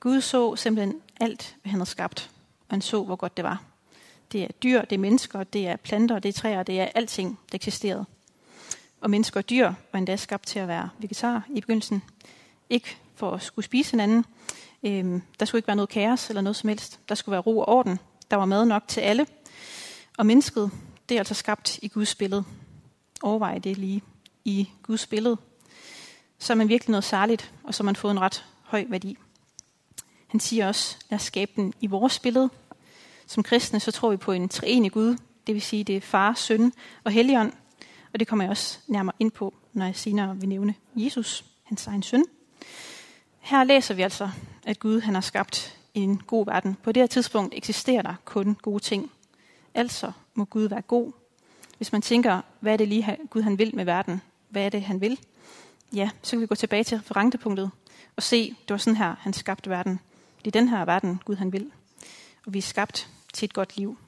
Gud 0.00 0.20
så 0.20 0.56
simpelthen 0.56 1.00
alt, 1.20 1.56
hvad 1.62 1.70
han 1.70 1.80
havde 1.80 1.90
skabt, 1.90 2.30
og 2.68 2.74
han 2.74 2.80
så, 2.80 3.02
hvor 3.02 3.16
godt 3.16 3.36
det 3.36 3.44
var. 3.44 3.62
Det 4.32 4.42
er 4.42 4.48
dyr, 4.62 4.80
det 4.80 4.96
er 4.96 5.00
mennesker, 5.00 5.44
det 5.44 5.66
er 5.66 5.76
planter, 5.76 6.18
det 6.18 6.28
er 6.28 6.32
træer, 6.32 6.62
det 6.62 6.80
er 6.80 6.88
alting, 6.94 7.38
der 7.52 7.54
eksisterede. 7.54 8.04
Og 9.00 9.10
mennesker 9.10 9.40
og 9.40 9.50
dyr 9.50 9.72
var 9.92 9.98
endda 9.98 10.16
skabt 10.16 10.46
til 10.46 10.58
at 10.58 10.68
være 10.68 10.88
vegetar 10.98 11.46
i 11.54 11.60
begyndelsen. 11.60 12.02
Ikke 12.70 12.96
for 13.14 13.30
at 13.30 13.42
skulle 13.42 13.64
spise 13.64 13.90
hinanden. 13.90 14.24
Øhm, 14.82 15.22
der 15.40 15.46
skulle 15.46 15.58
ikke 15.58 15.66
være 15.66 15.76
noget 15.76 15.88
kaos 15.88 16.28
eller 16.28 16.42
noget 16.42 16.56
som 16.56 16.68
helst. 16.68 17.00
Der 17.08 17.14
skulle 17.14 17.32
være 17.32 17.40
ro 17.40 17.58
og 17.58 17.68
orden. 17.68 17.98
Der 18.30 18.36
var 18.36 18.44
mad 18.44 18.64
nok 18.64 18.82
til 18.88 19.00
alle. 19.00 19.26
Og 20.18 20.26
mennesket, 20.26 20.70
det 21.08 21.14
er 21.14 21.20
altså 21.20 21.34
skabt 21.34 21.78
i 21.82 21.88
Guds 21.88 22.14
billede. 22.14 22.44
Overvej 23.22 23.58
det 23.58 23.78
lige. 23.78 24.02
I 24.44 24.68
Guds 24.82 25.06
billede. 25.06 25.36
Så 26.38 26.52
er 26.52 26.54
man 26.54 26.68
virkelig 26.68 26.90
noget 26.90 27.04
særligt, 27.04 27.52
og 27.64 27.74
så 27.74 27.82
har 27.82 27.84
man 27.84 27.96
fået 27.96 28.12
en 28.12 28.20
ret 28.20 28.44
høj 28.62 28.84
værdi. 28.88 29.16
Han 30.26 30.40
siger 30.40 30.68
også, 30.68 30.96
lad 31.10 31.16
os 31.16 31.22
skabe 31.22 31.52
den 31.56 31.74
i 31.80 31.86
vores 31.86 32.18
billede. 32.18 32.50
Som 33.26 33.42
kristne, 33.42 33.80
så 33.80 33.92
tror 33.92 34.10
vi 34.10 34.16
på 34.16 34.32
en 34.32 34.48
treenig 34.48 34.92
Gud. 34.92 35.16
Det 35.46 35.54
vil 35.54 35.62
sige, 35.62 35.84
det 35.84 35.96
er 35.96 36.00
far, 36.00 36.34
søn 36.34 36.72
og 37.04 37.12
helligånd. 37.12 37.52
Og 38.12 38.20
det 38.20 38.28
kommer 38.28 38.44
jeg 38.44 38.50
også 38.50 38.78
nærmere 38.86 39.14
ind 39.18 39.30
på, 39.30 39.54
når 39.72 39.84
jeg 39.84 39.96
senere 39.96 40.36
vil 40.36 40.48
nævne 40.48 40.74
Jesus, 40.96 41.44
hans 41.64 41.86
egen 41.86 42.02
søn. 42.02 42.24
Her 43.38 43.64
læser 43.64 43.94
vi 43.94 44.02
altså, 44.02 44.30
at 44.64 44.78
Gud 44.78 45.00
han 45.00 45.14
har 45.14 45.20
skabt 45.20 45.78
en 45.94 46.18
god 46.26 46.46
verden. 46.46 46.76
På 46.82 46.92
det 46.92 47.00
her 47.00 47.06
tidspunkt 47.06 47.54
eksisterer 47.56 48.02
der 48.02 48.14
kun 48.24 48.56
gode 48.62 48.82
ting. 48.82 49.10
Altså 49.74 50.12
må 50.34 50.44
Gud 50.44 50.68
være 50.68 50.82
god. 50.82 51.12
Hvis 51.76 51.92
man 51.92 52.02
tænker, 52.02 52.40
hvad 52.60 52.72
er 52.72 52.76
det 52.76 52.88
lige 52.88 53.18
Gud 53.30 53.42
han 53.42 53.58
vil 53.58 53.76
med 53.76 53.84
verden? 53.84 54.22
Hvad 54.48 54.62
er 54.62 54.68
det, 54.68 54.82
han 54.82 55.00
vil? 55.00 55.18
Ja, 55.92 56.10
så 56.22 56.30
kan 56.30 56.40
vi 56.40 56.46
gå 56.46 56.54
tilbage 56.54 56.84
til 56.84 56.98
referentepunktet 56.98 57.70
og 58.16 58.22
se, 58.22 58.48
det 58.48 58.70
var 58.70 58.76
sådan 58.76 58.96
her, 58.96 59.14
han 59.18 59.32
skabte 59.32 59.70
verden. 59.70 60.00
Det 60.38 60.46
er 60.46 60.60
den 60.60 60.68
her 60.68 60.84
verden, 60.84 61.20
Gud 61.24 61.36
han 61.36 61.52
vil. 61.52 61.70
Og 62.46 62.54
vi 62.54 62.58
er 62.58 62.62
skabt 62.62 63.08
til 63.32 63.46
et 63.46 63.52
godt 63.52 63.76
liv. 63.76 63.98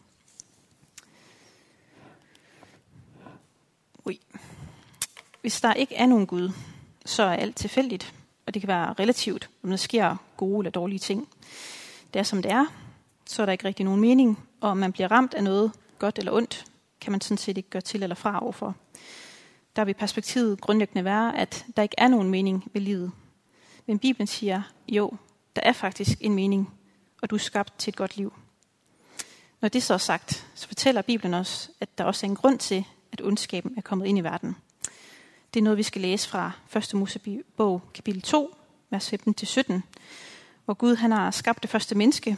Ui. 4.04 4.20
Hvis 5.40 5.60
der 5.60 5.74
ikke 5.74 5.94
er 5.94 6.06
nogen 6.06 6.26
Gud, 6.26 6.50
så 7.06 7.22
er 7.22 7.34
alt 7.34 7.56
tilfældigt, 7.56 8.14
og 8.46 8.54
det 8.54 8.62
kan 8.62 8.68
være 8.68 8.92
relativt, 8.92 9.50
om 9.62 9.70
der 9.70 9.76
sker 9.76 10.16
gode 10.36 10.60
eller 10.60 10.70
dårlige 10.70 10.98
ting. 10.98 11.28
Det 12.14 12.20
er 12.20 12.24
som 12.24 12.42
det 12.42 12.50
er, 12.50 12.66
så 13.26 13.42
er 13.42 13.46
der 13.46 13.52
ikke 13.52 13.64
rigtig 13.64 13.84
nogen 13.84 14.00
mening, 14.00 14.38
og 14.60 14.70
om 14.70 14.76
man 14.76 14.92
bliver 14.92 15.10
ramt 15.10 15.34
af 15.34 15.44
noget 15.44 15.72
godt 15.98 16.18
eller 16.18 16.32
ondt, 16.32 16.64
kan 17.00 17.12
man 17.12 17.20
sådan 17.20 17.38
set 17.38 17.56
ikke 17.56 17.70
gøre 17.70 17.82
til 17.82 18.02
eller 18.02 18.16
fra 18.16 18.42
overfor. 18.42 18.74
Der 19.78 19.84
vil 19.84 19.94
perspektivet 19.94 20.60
grundlæggende 20.60 21.04
være, 21.04 21.38
at 21.38 21.66
der 21.76 21.82
ikke 21.82 21.94
er 21.98 22.08
nogen 22.08 22.30
mening 22.30 22.70
ved 22.72 22.80
livet. 22.80 23.12
Men 23.86 23.98
Bibelen 23.98 24.26
siger, 24.26 24.62
jo, 24.88 25.12
der 25.56 25.62
er 25.64 25.72
faktisk 25.72 26.18
en 26.20 26.34
mening, 26.34 26.74
og 27.22 27.30
du 27.30 27.34
er 27.34 27.38
skabt 27.38 27.78
til 27.78 27.90
et 27.90 27.96
godt 27.96 28.16
liv. 28.16 28.32
Når 29.60 29.68
det 29.68 29.82
så 29.82 29.94
er 29.94 29.98
sagt, 29.98 30.46
så 30.54 30.68
fortæller 30.68 31.02
Bibelen 31.02 31.34
os, 31.34 31.70
at 31.80 31.98
der 31.98 32.04
også 32.04 32.26
er 32.26 32.30
en 32.30 32.36
grund 32.36 32.58
til, 32.58 32.84
at 33.12 33.20
ondskaben 33.20 33.74
er 33.76 33.80
kommet 33.80 34.06
ind 34.06 34.18
i 34.18 34.20
verden. 34.20 34.56
Det 35.54 35.60
er 35.60 35.64
noget, 35.64 35.76
vi 35.78 35.82
skal 35.82 36.02
læse 36.02 36.28
fra 36.28 36.52
1. 36.76 36.94
Mosebog, 36.94 37.82
kapitel 37.94 38.22
2, 38.22 38.56
vers 38.90 39.12
15-17, 39.12 39.80
hvor 40.64 40.74
Gud 40.74 40.96
han 40.96 41.12
har 41.12 41.30
skabt 41.30 41.62
det 41.62 41.70
første 41.70 41.94
menneske. 41.94 42.36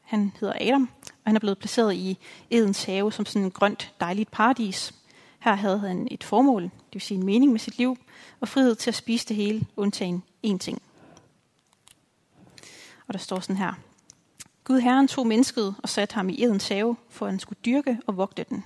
Han 0.00 0.32
hedder 0.40 0.54
Adam, 0.60 0.90
og 1.08 1.26
han 1.26 1.36
er 1.36 1.40
blevet 1.40 1.58
placeret 1.58 1.94
i 1.94 2.18
Edens 2.50 2.84
have 2.84 3.12
som 3.12 3.26
sådan 3.26 3.42
en 3.42 3.50
grønt, 3.50 3.92
dejligt 4.00 4.30
paradis. 4.30 4.94
Her 5.44 5.54
havde 5.54 5.78
han 5.78 6.08
et 6.10 6.24
formål, 6.24 6.62
det 6.62 6.72
vil 6.92 7.02
sige 7.02 7.18
en 7.18 7.26
mening 7.26 7.52
med 7.52 7.60
sit 7.60 7.78
liv, 7.78 7.96
og 8.40 8.48
frihed 8.48 8.74
til 8.74 8.90
at 8.90 8.94
spise 8.94 9.28
det 9.28 9.36
hele, 9.36 9.66
undtagen 9.76 10.22
én 10.46 10.58
ting. 10.58 10.82
Og 13.06 13.14
der 13.14 13.18
står 13.18 13.40
sådan 13.40 13.56
her. 13.56 13.72
Gud 14.64 14.80
Herren 14.80 15.08
tog 15.08 15.26
mennesket 15.26 15.74
og 15.82 15.88
satte 15.88 16.14
ham 16.14 16.28
i 16.28 16.44
Edens 16.44 16.68
have, 16.68 16.96
for 17.08 17.26
at 17.26 17.32
han 17.32 17.38
skulle 17.40 17.58
dyrke 17.66 17.98
og 18.06 18.16
vogte 18.16 18.44
den. 18.48 18.64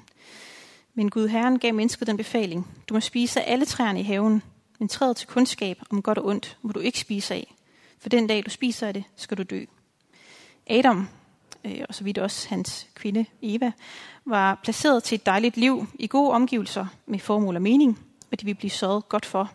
Men 0.94 1.10
Gud 1.10 1.28
Herren 1.28 1.58
gav 1.58 1.74
mennesket 1.74 2.06
den 2.06 2.16
befaling. 2.16 2.80
Du 2.88 2.94
må 2.94 3.00
spise 3.00 3.42
af 3.42 3.52
alle 3.52 3.64
træerne 3.64 4.00
i 4.00 4.04
haven, 4.04 4.42
men 4.78 4.88
træet 4.88 5.16
til 5.16 5.28
kundskab 5.28 5.82
om 5.90 6.02
godt 6.02 6.18
og 6.18 6.26
ondt 6.26 6.58
må 6.62 6.72
du 6.72 6.80
ikke 6.80 7.00
spise 7.00 7.34
af. 7.34 7.54
For 7.98 8.08
den 8.08 8.26
dag 8.26 8.44
du 8.44 8.50
spiser 8.50 8.86
af 8.86 8.94
det, 8.94 9.04
skal 9.16 9.38
du 9.38 9.42
dø. 9.42 9.64
Adam, 10.66 11.08
øh, 11.64 11.84
og 11.88 11.94
så 11.94 12.04
vidt 12.04 12.18
også 12.18 12.48
hans 12.48 12.86
kvinde 12.94 13.26
Eva, 13.42 13.72
var 14.24 14.60
placeret 14.62 15.02
til 15.02 15.16
et 15.16 15.26
dejligt 15.26 15.56
liv 15.56 15.86
i 15.98 16.06
gode 16.06 16.30
omgivelser 16.30 16.86
med 17.06 17.18
formål 17.18 17.56
og 17.56 17.62
mening, 17.62 17.98
og 18.32 18.40
de 18.40 18.44
ville 18.44 18.58
blive 18.58 18.70
sørget 18.70 19.08
godt 19.08 19.26
for. 19.26 19.52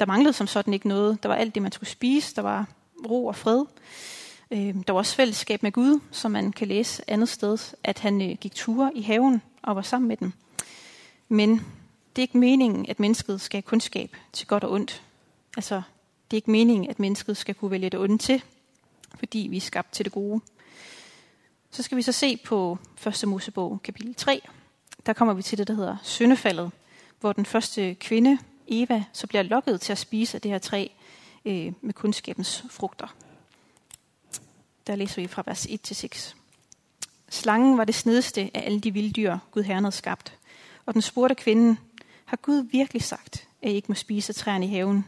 Der 0.00 0.06
manglede 0.06 0.32
som 0.32 0.46
sådan 0.46 0.74
ikke 0.74 0.88
noget. 0.88 1.22
Der 1.22 1.28
var 1.28 1.36
alt 1.36 1.54
det, 1.54 1.62
man 1.62 1.72
skulle 1.72 1.90
spise. 1.90 2.36
Der 2.36 2.42
var 2.42 2.66
ro 3.08 3.26
og 3.26 3.36
fred. 3.36 3.64
Øh, 4.50 4.74
der 4.86 4.92
var 4.92 4.98
også 4.98 5.14
fællesskab 5.14 5.62
med 5.62 5.72
Gud, 5.72 6.00
som 6.10 6.30
man 6.30 6.52
kan 6.52 6.68
læse 6.68 7.10
andet 7.10 7.28
sted, 7.28 7.74
at 7.84 7.98
han 7.98 8.22
øh, 8.22 8.36
gik 8.40 8.54
ture 8.54 8.90
i 8.94 9.02
haven 9.02 9.42
og 9.62 9.76
var 9.76 9.82
sammen 9.82 10.08
med 10.08 10.16
dem. 10.16 10.32
Men 11.28 11.50
det 12.16 12.22
er 12.22 12.22
ikke 12.22 12.38
meningen, 12.38 12.86
at 12.88 13.00
mennesket 13.00 13.40
skal 13.40 13.56
have 13.56 13.62
kundskab 13.62 14.16
til 14.32 14.46
godt 14.46 14.64
og 14.64 14.72
ondt. 14.72 15.02
Altså, 15.56 15.74
det 16.30 16.36
er 16.36 16.38
ikke 16.38 16.50
meningen, 16.50 16.90
at 16.90 16.98
mennesket 16.98 17.36
skal 17.36 17.54
kunne 17.54 17.70
vælge 17.70 17.90
det 17.90 18.00
onde 18.00 18.18
til, 18.18 18.42
fordi 19.18 19.46
vi 19.50 19.56
er 19.56 19.60
skabt 19.60 19.92
til 19.92 20.04
det 20.04 20.12
gode. 20.12 20.40
Så 21.74 21.82
skal 21.82 21.96
vi 21.96 22.02
så 22.02 22.12
se 22.12 22.36
på 22.36 22.78
1. 23.06 23.28
Mosebog, 23.28 23.80
kapitel 23.84 24.14
3. 24.14 24.40
Der 25.06 25.12
kommer 25.12 25.34
vi 25.34 25.42
til 25.42 25.58
det, 25.58 25.68
der 25.68 25.74
hedder 25.74 25.96
syndefaldet, 26.02 26.70
hvor 27.20 27.32
den 27.32 27.46
første 27.46 27.94
kvinde, 27.94 28.38
Eva, 28.68 29.04
så 29.12 29.26
bliver 29.26 29.42
lokket 29.42 29.80
til 29.80 29.92
at 29.92 29.98
spise 29.98 30.36
af 30.36 30.40
det 30.40 30.50
her 30.50 30.58
træ 30.58 30.88
øh, 31.44 31.72
med 31.80 31.94
kundskabens 31.94 32.64
frugter. 32.70 33.14
Der 34.86 34.96
læser 34.96 35.22
vi 35.22 35.28
fra 35.28 35.42
vers 35.46 35.66
1 35.66 35.80
til 35.80 35.96
6. 35.96 36.36
Slangen 37.28 37.78
var 37.78 37.84
det 37.84 37.94
snedeste 37.94 38.40
af 38.40 38.62
alle 38.64 38.80
de 38.80 38.92
vilde 38.92 39.12
dyr, 39.12 39.38
Gud 39.50 39.62
Herren 39.62 39.84
havde 39.84 39.96
skabt. 39.96 40.38
Og 40.86 40.94
den 40.94 41.02
spurgte 41.02 41.34
kvinden, 41.34 41.78
har 42.24 42.36
Gud 42.36 42.68
virkelig 42.72 43.02
sagt, 43.02 43.48
at 43.62 43.70
I 43.70 43.74
ikke 43.74 43.88
må 43.88 43.94
spise 43.94 44.32
træerne 44.32 44.66
i 44.66 44.68
haven? 44.68 45.06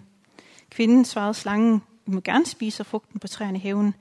Kvinden 0.70 1.04
svarede 1.04 1.34
slangen, 1.34 1.82
vi 2.06 2.14
må 2.14 2.20
gerne 2.20 2.46
spise 2.46 2.84
frugten 2.84 3.20
på 3.20 3.28
træerne 3.28 3.58
i 3.58 3.60
haven, 3.60 3.94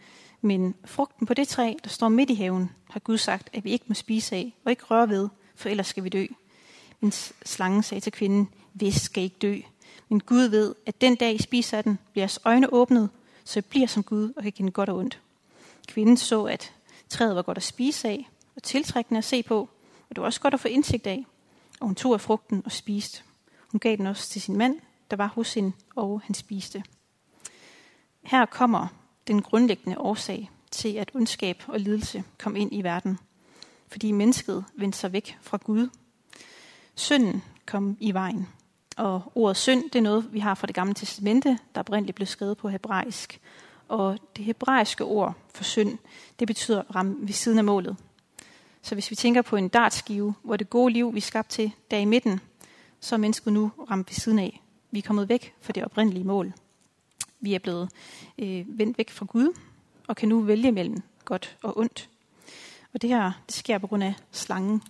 men 0.44 0.76
frugten 0.86 1.28
på 1.28 1.34
det 1.34 1.48
træ, 1.48 1.74
der 1.84 1.90
står 1.90 2.10
midt 2.10 2.30
i 2.30 2.34
haven, 2.34 2.72
har 2.90 3.00
Gud 3.00 3.18
sagt, 3.18 3.50
at 3.54 3.64
vi 3.64 3.72
ikke 3.72 3.86
må 3.88 3.94
spise 3.94 4.36
af 4.36 4.56
og 4.66 4.72
ikke 4.72 4.84
røre 4.84 5.10
ved, 5.10 5.30
for 5.56 5.70
ellers 5.70 5.88
skal 5.88 6.04
vi 6.04 6.10
dø. 6.10 6.26
Men 7.00 7.12
slangen 7.46 7.84
sagde 7.84 8.02
til 8.02 8.12
kvinden, 8.12 8.50
hvis 8.74 8.96
skal 8.96 9.24
ikke 9.24 9.38
dø. 9.42 9.60
Men 10.10 10.20
Gud 10.20 10.44
ved, 10.44 10.76
at 10.86 11.02
den 11.02 11.16
dag 11.16 11.36
I 11.36 11.42
spiser 11.42 11.78
af 11.78 11.84
den, 11.84 12.00
bliver 12.12 12.22
jeres 12.22 12.40
øjne 12.46 12.74
åbnet, 12.74 13.10
så 13.44 13.60
I 13.60 13.62
bliver 13.62 13.88
som 13.88 14.04
Gud 14.04 14.34
og 14.38 14.44
kan 14.44 14.52
kende 14.52 14.72
godt 14.72 14.90
og 14.90 14.98
ondt. 14.98 15.22
Kvinden 15.88 16.18
så, 16.18 16.44
at 16.44 16.74
træet 17.10 17.36
var 17.36 17.42
godt 17.42 17.58
at 17.58 17.64
spise 17.64 18.10
af 18.10 18.30
og 18.56 18.64
tiltrækkende 18.64 19.18
at 19.18 19.24
se 19.24 19.44
på, 19.44 19.60
og 20.10 20.16
det 20.16 20.22
var 20.22 20.26
også 20.26 20.42
godt 20.42 20.54
at 20.54 20.60
få 20.60 20.68
indsigt 20.68 21.08
af. 21.08 21.26
Og 21.80 21.88
hun 21.88 21.96
tog 21.96 22.14
af 22.14 22.22
frugten 22.22 22.62
og 22.66 22.72
spiste. 22.72 23.24
Hun 23.72 23.80
gav 23.80 23.98
den 23.98 24.08
også 24.08 24.30
til 24.30 24.42
sin 24.42 24.58
mand, 24.58 24.80
der 25.12 25.18
var 25.18 25.28
hos 25.28 25.54
hende, 25.54 25.72
og 25.96 26.22
han 26.22 26.34
spiste. 26.34 26.84
Her 28.24 28.46
kommer 28.46 28.88
den 29.28 29.42
grundlæggende 29.42 29.98
årsag 29.98 30.50
til, 30.72 30.94
at 30.94 31.12
ondskab 31.14 31.64
og 31.68 31.80
lidelse 31.80 32.24
kom 32.38 32.56
ind 32.56 32.74
i 32.74 32.82
verden. 32.82 33.18
Fordi 33.88 34.12
mennesket 34.12 34.66
vendte 34.76 34.98
sig 34.98 35.14
væk 35.14 35.38
fra 35.42 35.58
Gud. 35.64 35.90
Synden 36.96 37.44
kom 37.66 37.98
i 38.00 38.14
vejen. 38.14 38.48
Og 38.98 39.32
ordet 39.36 39.58
synd, 39.58 39.84
det 39.84 39.96
er 39.96 40.04
noget, 40.04 40.34
vi 40.34 40.40
har 40.40 40.56
fra 40.56 40.68
det 40.68 40.76
gamle 40.76 40.94
testamente, 40.94 41.60
der 41.76 41.80
oprindeligt 41.80 42.16
blev 42.16 42.26
skrevet 42.26 42.58
på 42.58 42.70
hebraisk. 42.70 43.40
Og 43.88 44.20
det 44.38 44.46
hebraiske 44.46 45.04
ord 45.04 45.36
for 45.54 45.64
synd, 45.64 45.98
det 46.40 46.48
betyder 46.48 46.96
ramme 46.96 47.16
ved 47.20 47.34
siden 47.34 47.58
af 47.58 47.64
målet. 47.64 47.98
Så 48.82 48.96
hvis 48.96 49.12
vi 49.12 49.16
tænker 49.16 49.42
på 49.42 49.56
en 49.56 49.70
dartskive, 49.70 50.34
hvor 50.44 50.58
det 50.58 50.70
gode 50.70 50.94
liv, 50.94 51.16
vi 51.16 51.20
skabte 51.20 51.56
til, 51.56 51.72
der 51.92 51.98
i 51.98 52.06
midten, 52.06 52.40
så 53.00 53.16
er 53.16 53.20
mennesket 53.20 53.54
nu 53.54 53.72
ramt 53.92 54.10
ved 54.10 54.16
siden 54.16 54.40
af. 54.40 54.62
Vi 54.92 55.00
er 55.00 55.04
kommet 55.04 55.30
væk 55.30 55.54
fra 55.62 55.74
det 55.74 55.84
oprindelige 55.86 56.24
mål. 56.24 56.54
Vi 57.44 57.54
er 57.54 57.60
blevet 57.60 57.90
øh, 58.38 58.80
vendt 58.80 58.98
væk 58.98 59.10
fra 59.10 59.26
Gud, 59.26 59.58
og 60.08 60.16
kan 60.16 60.30
nu 60.30 60.40
vælge 60.40 60.72
mellem 60.72 61.02
godt 61.26 61.58
og 61.64 61.78
ondt. 61.78 62.10
Og 62.94 63.02
det 63.02 63.10
her, 63.10 63.32
det 63.48 63.56
sker 63.56 63.78
på 63.78 63.88
grund 63.88 64.04
af 64.04 64.14
slangen. 64.32 64.82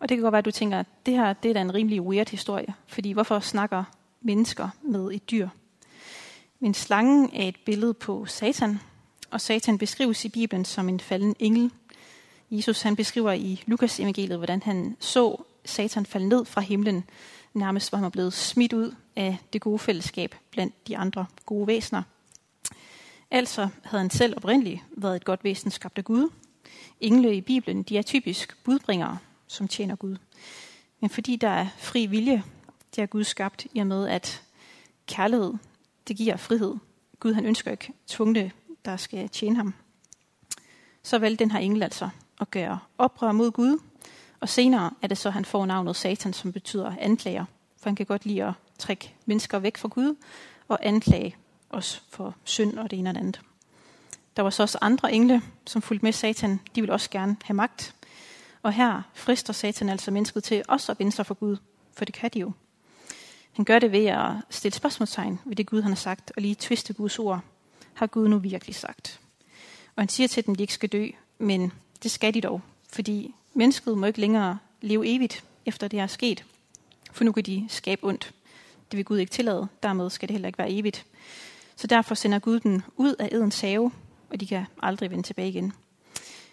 Og 0.00 0.08
det 0.08 0.16
kan 0.16 0.22
godt 0.22 0.32
være, 0.32 0.38
at 0.38 0.44
du 0.44 0.50
tænker, 0.50 0.78
at 0.78 0.86
det 1.06 1.14
her 1.14 1.32
det 1.32 1.48
er 1.48 1.52
da 1.52 1.60
en 1.60 1.74
rimelig 1.74 2.02
weird 2.02 2.30
historie. 2.30 2.74
Fordi 2.86 3.12
hvorfor 3.12 3.40
snakker 3.40 3.84
mennesker 4.20 4.68
med 4.82 5.10
et 5.12 5.30
dyr? 5.30 5.48
Men 6.60 6.74
slangen 6.74 7.30
er 7.32 7.48
et 7.48 7.56
billede 7.66 7.94
på 7.94 8.26
Satan, 8.26 8.80
Og 9.30 9.40
Satan 9.40 9.78
beskrives 9.78 10.24
i 10.24 10.28
Bibelen 10.28 10.64
som 10.64 10.88
en 10.88 11.00
falden 11.00 11.36
engel. 11.38 11.70
Jesus 12.50 12.82
han 12.82 12.96
beskriver 12.96 13.32
i 13.32 13.62
Lukas 13.66 14.00
evangeliet, 14.00 14.38
hvordan 14.38 14.62
han 14.62 14.96
så 15.00 15.42
Satan 15.64 16.06
falde 16.06 16.28
ned 16.28 16.44
fra 16.44 16.60
himlen, 16.60 17.04
nærmest 17.56 17.92
var 17.92 17.98
han 17.98 18.10
blevet 18.10 18.32
smidt 18.32 18.72
ud 18.72 18.94
af 19.16 19.38
det 19.52 19.60
gode 19.60 19.78
fællesskab 19.78 20.34
blandt 20.50 20.88
de 20.88 20.96
andre 20.96 21.26
gode 21.46 21.66
væsener. 21.66 22.02
Altså 23.30 23.68
havde 23.84 24.02
han 24.02 24.10
selv 24.10 24.36
oprindeligt 24.36 24.80
været 24.90 25.16
et 25.16 25.24
godt 25.24 25.44
væsen 25.44 25.70
skabt 25.70 25.98
af 25.98 26.04
Gud. 26.04 26.30
Engle 27.00 27.34
i 27.34 27.40
Bibelen, 27.40 27.82
de 27.82 27.98
er 27.98 28.02
typisk 28.02 28.64
budbringere, 28.64 29.18
som 29.46 29.68
tjener 29.68 29.96
Gud. 29.96 30.16
Men 31.00 31.10
fordi 31.10 31.36
der 31.36 31.48
er 31.48 31.66
fri 31.78 32.06
vilje, 32.06 32.42
det 32.90 33.02
har 33.02 33.06
Gud 33.06 33.24
skabt 33.24 33.66
i 33.74 33.78
og 33.78 33.86
med, 33.86 34.08
at 34.08 34.42
kærlighed, 35.06 35.54
det 36.08 36.16
giver 36.16 36.36
frihed. 36.36 36.74
Gud 37.20 37.34
han 37.34 37.46
ønsker 37.46 37.70
ikke 37.70 37.92
tvungne, 38.06 38.52
der 38.84 38.96
skal 38.96 39.28
tjene 39.28 39.56
ham. 39.56 39.74
Så 41.02 41.18
valgte 41.18 41.44
den 41.44 41.50
her 41.50 41.58
engel 41.58 41.82
altså 41.82 42.08
at 42.40 42.50
gøre 42.50 42.78
oprør 42.98 43.32
mod 43.32 43.50
Gud, 43.50 43.78
og 44.40 44.48
senere 44.48 44.90
er 45.02 45.06
det 45.06 45.18
så, 45.18 45.28
at 45.28 45.32
han 45.32 45.44
får 45.44 45.66
navnet 45.66 45.96
Satan, 45.96 46.32
som 46.32 46.52
betyder 46.52 46.94
anklager. 47.00 47.44
For 47.78 47.90
han 47.90 47.96
kan 47.96 48.06
godt 48.06 48.26
lide 48.26 48.44
at 48.44 48.52
trække 48.78 49.14
mennesker 49.26 49.58
væk 49.58 49.76
fra 49.76 49.88
Gud 49.88 50.16
og 50.68 50.78
anklage 50.82 51.36
os 51.70 52.02
for 52.08 52.34
synd 52.44 52.78
og 52.78 52.90
det 52.90 52.98
ene 52.98 53.10
og 53.10 53.14
det 53.14 53.20
andet. 53.20 53.40
Der 54.36 54.42
var 54.42 54.50
så 54.50 54.62
også 54.62 54.78
andre 54.80 55.12
engle, 55.12 55.42
som 55.66 55.82
fulgte 55.82 56.04
med 56.04 56.12
Satan. 56.12 56.60
De 56.74 56.80
ville 56.80 56.92
også 56.92 57.10
gerne 57.10 57.36
have 57.44 57.54
magt. 57.54 57.94
Og 58.62 58.72
her 58.72 59.02
frister 59.14 59.52
Satan 59.52 59.88
altså 59.88 60.10
mennesket 60.10 60.44
til 60.44 60.62
også 60.68 60.92
at 60.92 60.98
vende 60.98 61.12
sig 61.12 61.26
for 61.26 61.34
Gud, 61.34 61.56
for 61.92 62.04
det 62.04 62.14
kan 62.14 62.30
de 62.34 62.38
jo. 62.38 62.52
Han 63.52 63.64
gør 63.64 63.78
det 63.78 63.92
ved 63.92 64.06
at 64.06 64.30
stille 64.50 64.74
spørgsmålstegn 64.74 65.40
ved 65.44 65.56
det 65.56 65.66
Gud, 65.66 65.82
han 65.82 65.90
har 65.90 65.96
sagt, 65.96 66.32
og 66.36 66.42
lige 66.42 66.56
tviste 66.58 66.92
Guds 66.92 67.18
ord. 67.18 67.40
Har 67.94 68.06
Gud 68.06 68.28
nu 68.28 68.38
virkelig 68.38 68.74
sagt? 68.74 69.20
Og 69.96 70.02
han 70.02 70.08
siger 70.08 70.28
til 70.28 70.46
dem, 70.46 70.52
at 70.52 70.58
de 70.58 70.62
ikke 70.62 70.74
skal 70.74 70.88
dø, 70.88 71.08
men 71.38 71.72
det 72.02 72.10
skal 72.10 72.34
de 72.34 72.40
dog, 72.40 72.60
fordi 72.92 73.34
mennesket 73.56 73.98
må 73.98 74.06
ikke 74.06 74.20
længere 74.20 74.58
leve 74.80 75.14
evigt, 75.14 75.44
efter 75.66 75.88
det 75.88 75.98
er 75.98 76.06
sket. 76.06 76.44
For 77.12 77.24
nu 77.24 77.32
kan 77.32 77.44
de 77.44 77.66
skabe 77.68 78.04
ondt. 78.04 78.34
Det 78.90 78.96
vil 78.96 79.04
Gud 79.04 79.18
ikke 79.18 79.30
tillade, 79.30 79.68
dermed 79.82 80.10
skal 80.10 80.28
det 80.28 80.34
heller 80.34 80.46
ikke 80.46 80.58
være 80.58 80.72
evigt. 80.72 81.06
Så 81.76 81.86
derfor 81.86 82.14
sender 82.14 82.38
Gud 82.38 82.60
dem 82.60 82.82
ud 82.96 83.14
af 83.18 83.28
Edens 83.32 83.60
have, 83.60 83.92
og 84.30 84.40
de 84.40 84.46
kan 84.46 84.64
aldrig 84.82 85.10
vende 85.10 85.22
tilbage 85.22 85.48
igen. 85.48 85.72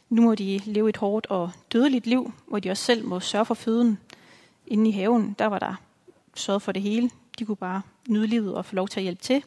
Nu 0.09 0.21
må 0.21 0.35
de 0.35 0.61
leve 0.65 0.89
et 0.89 0.97
hårdt 0.97 1.25
og 1.25 1.51
dødeligt 1.71 2.07
liv, 2.07 2.33
hvor 2.47 2.59
de 2.59 2.71
også 2.71 2.83
selv 2.83 3.05
må 3.05 3.19
sørge 3.19 3.45
for 3.45 3.53
føden. 3.53 3.97
Inde 4.67 4.89
i 4.89 4.93
haven, 4.93 5.35
der 5.39 5.45
var 5.45 5.59
der 5.59 5.75
sørget 6.35 6.61
for 6.61 6.71
det 6.71 6.81
hele. 6.81 7.09
De 7.39 7.45
kunne 7.45 7.55
bare 7.55 7.81
nyde 8.07 8.27
livet 8.27 8.55
og 8.55 8.65
få 8.65 8.75
lov 8.75 8.87
til 8.87 8.99
at 8.99 9.03
hjælpe 9.03 9.21
til. 9.21 9.43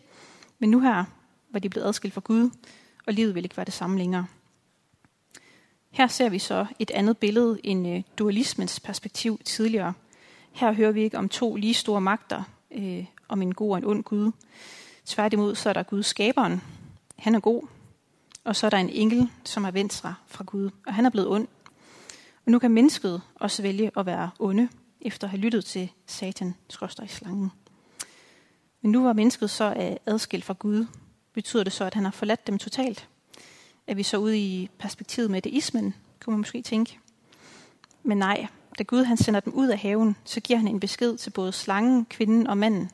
Men 0.58 0.70
nu 0.70 0.80
her 0.80 1.04
var 1.50 1.58
de 1.58 1.68
blevet 1.68 1.86
adskilt 1.86 2.14
fra 2.14 2.20
Gud, 2.24 2.50
og 3.06 3.12
livet 3.12 3.34
ville 3.34 3.44
ikke 3.44 3.56
være 3.56 3.66
det 3.66 3.74
samme 3.74 3.98
længere. 3.98 4.26
Her 5.96 6.06
ser 6.06 6.28
vi 6.28 6.38
så 6.38 6.66
et 6.78 6.90
andet 6.90 7.18
billede 7.18 7.58
end 7.64 7.88
øh, 7.88 8.02
dualismens 8.18 8.80
perspektiv 8.80 9.40
tidligere. 9.44 9.92
Her 10.52 10.72
hører 10.72 10.92
vi 10.92 11.02
ikke 11.02 11.18
om 11.18 11.28
to 11.28 11.54
lige 11.54 11.74
store 11.74 12.00
magter, 12.00 12.42
øh, 12.70 13.04
om 13.28 13.42
en 13.42 13.54
god 13.54 13.70
og 13.70 13.78
en 13.78 13.84
ond 13.84 14.04
Gud. 14.04 14.32
Tværtimod 15.04 15.54
så 15.54 15.68
er 15.68 15.72
der 15.72 15.82
Gud 15.82 16.02
skaberen. 16.02 16.62
Han 17.18 17.34
er 17.34 17.40
god. 17.40 17.62
Og 18.44 18.56
så 18.56 18.66
er 18.66 18.70
der 18.70 18.78
en 18.78 18.90
engel, 18.90 19.30
som 19.44 19.64
har 19.64 19.70
vendt 19.70 19.92
sig 19.92 20.14
fra 20.26 20.44
Gud, 20.44 20.70
og 20.86 20.94
han 20.94 21.06
er 21.06 21.10
blevet 21.10 21.28
ond. 21.28 21.48
Og 22.46 22.52
nu 22.52 22.58
kan 22.58 22.70
mennesket 22.70 23.22
også 23.34 23.62
vælge 23.62 23.90
at 23.96 24.06
være 24.06 24.30
onde, 24.38 24.68
efter 25.00 25.26
at 25.26 25.30
have 25.30 25.40
lyttet 25.40 25.64
til 25.64 25.92
Satan, 26.06 26.54
i 27.04 27.08
slangen. 27.08 27.50
Men 28.82 28.92
nu 28.92 29.02
var 29.02 29.12
mennesket 29.12 29.50
så 29.50 29.96
adskilt 30.06 30.44
fra 30.44 30.54
Gud. 30.58 30.86
Betyder 31.32 31.64
det 31.64 31.72
så, 31.72 31.84
at 31.84 31.94
han 31.94 32.04
har 32.04 32.10
forladt 32.10 32.46
dem 32.46 32.58
totalt? 32.58 33.08
Er 33.86 33.94
vi 33.94 34.02
så 34.02 34.16
ude 34.16 34.38
i 34.38 34.70
perspektivet 34.78 35.30
med 35.30 35.42
deismen, 35.42 35.94
kunne 36.20 36.32
man 36.32 36.38
måske 36.38 36.62
tænke. 36.62 36.98
Men 38.02 38.18
nej, 38.18 38.46
da 38.78 38.82
Gud 38.82 39.04
han 39.04 39.16
sender 39.16 39.40
dem 39.40 39.52
ud 39.52 39.68
af 39.68 39.78
haven, 39.78 40.16
så 40.24 40.40
giver 40.40 40.58
han 40.58 40.68
en 40.68 40.80
besked 40.80 41.16
til 41.16 41.30
både 41.30 41.52
slangen, 41.52 42.04
kvinden 42.04 42.46
og 42.46 42.58
manden. 42.58 42.90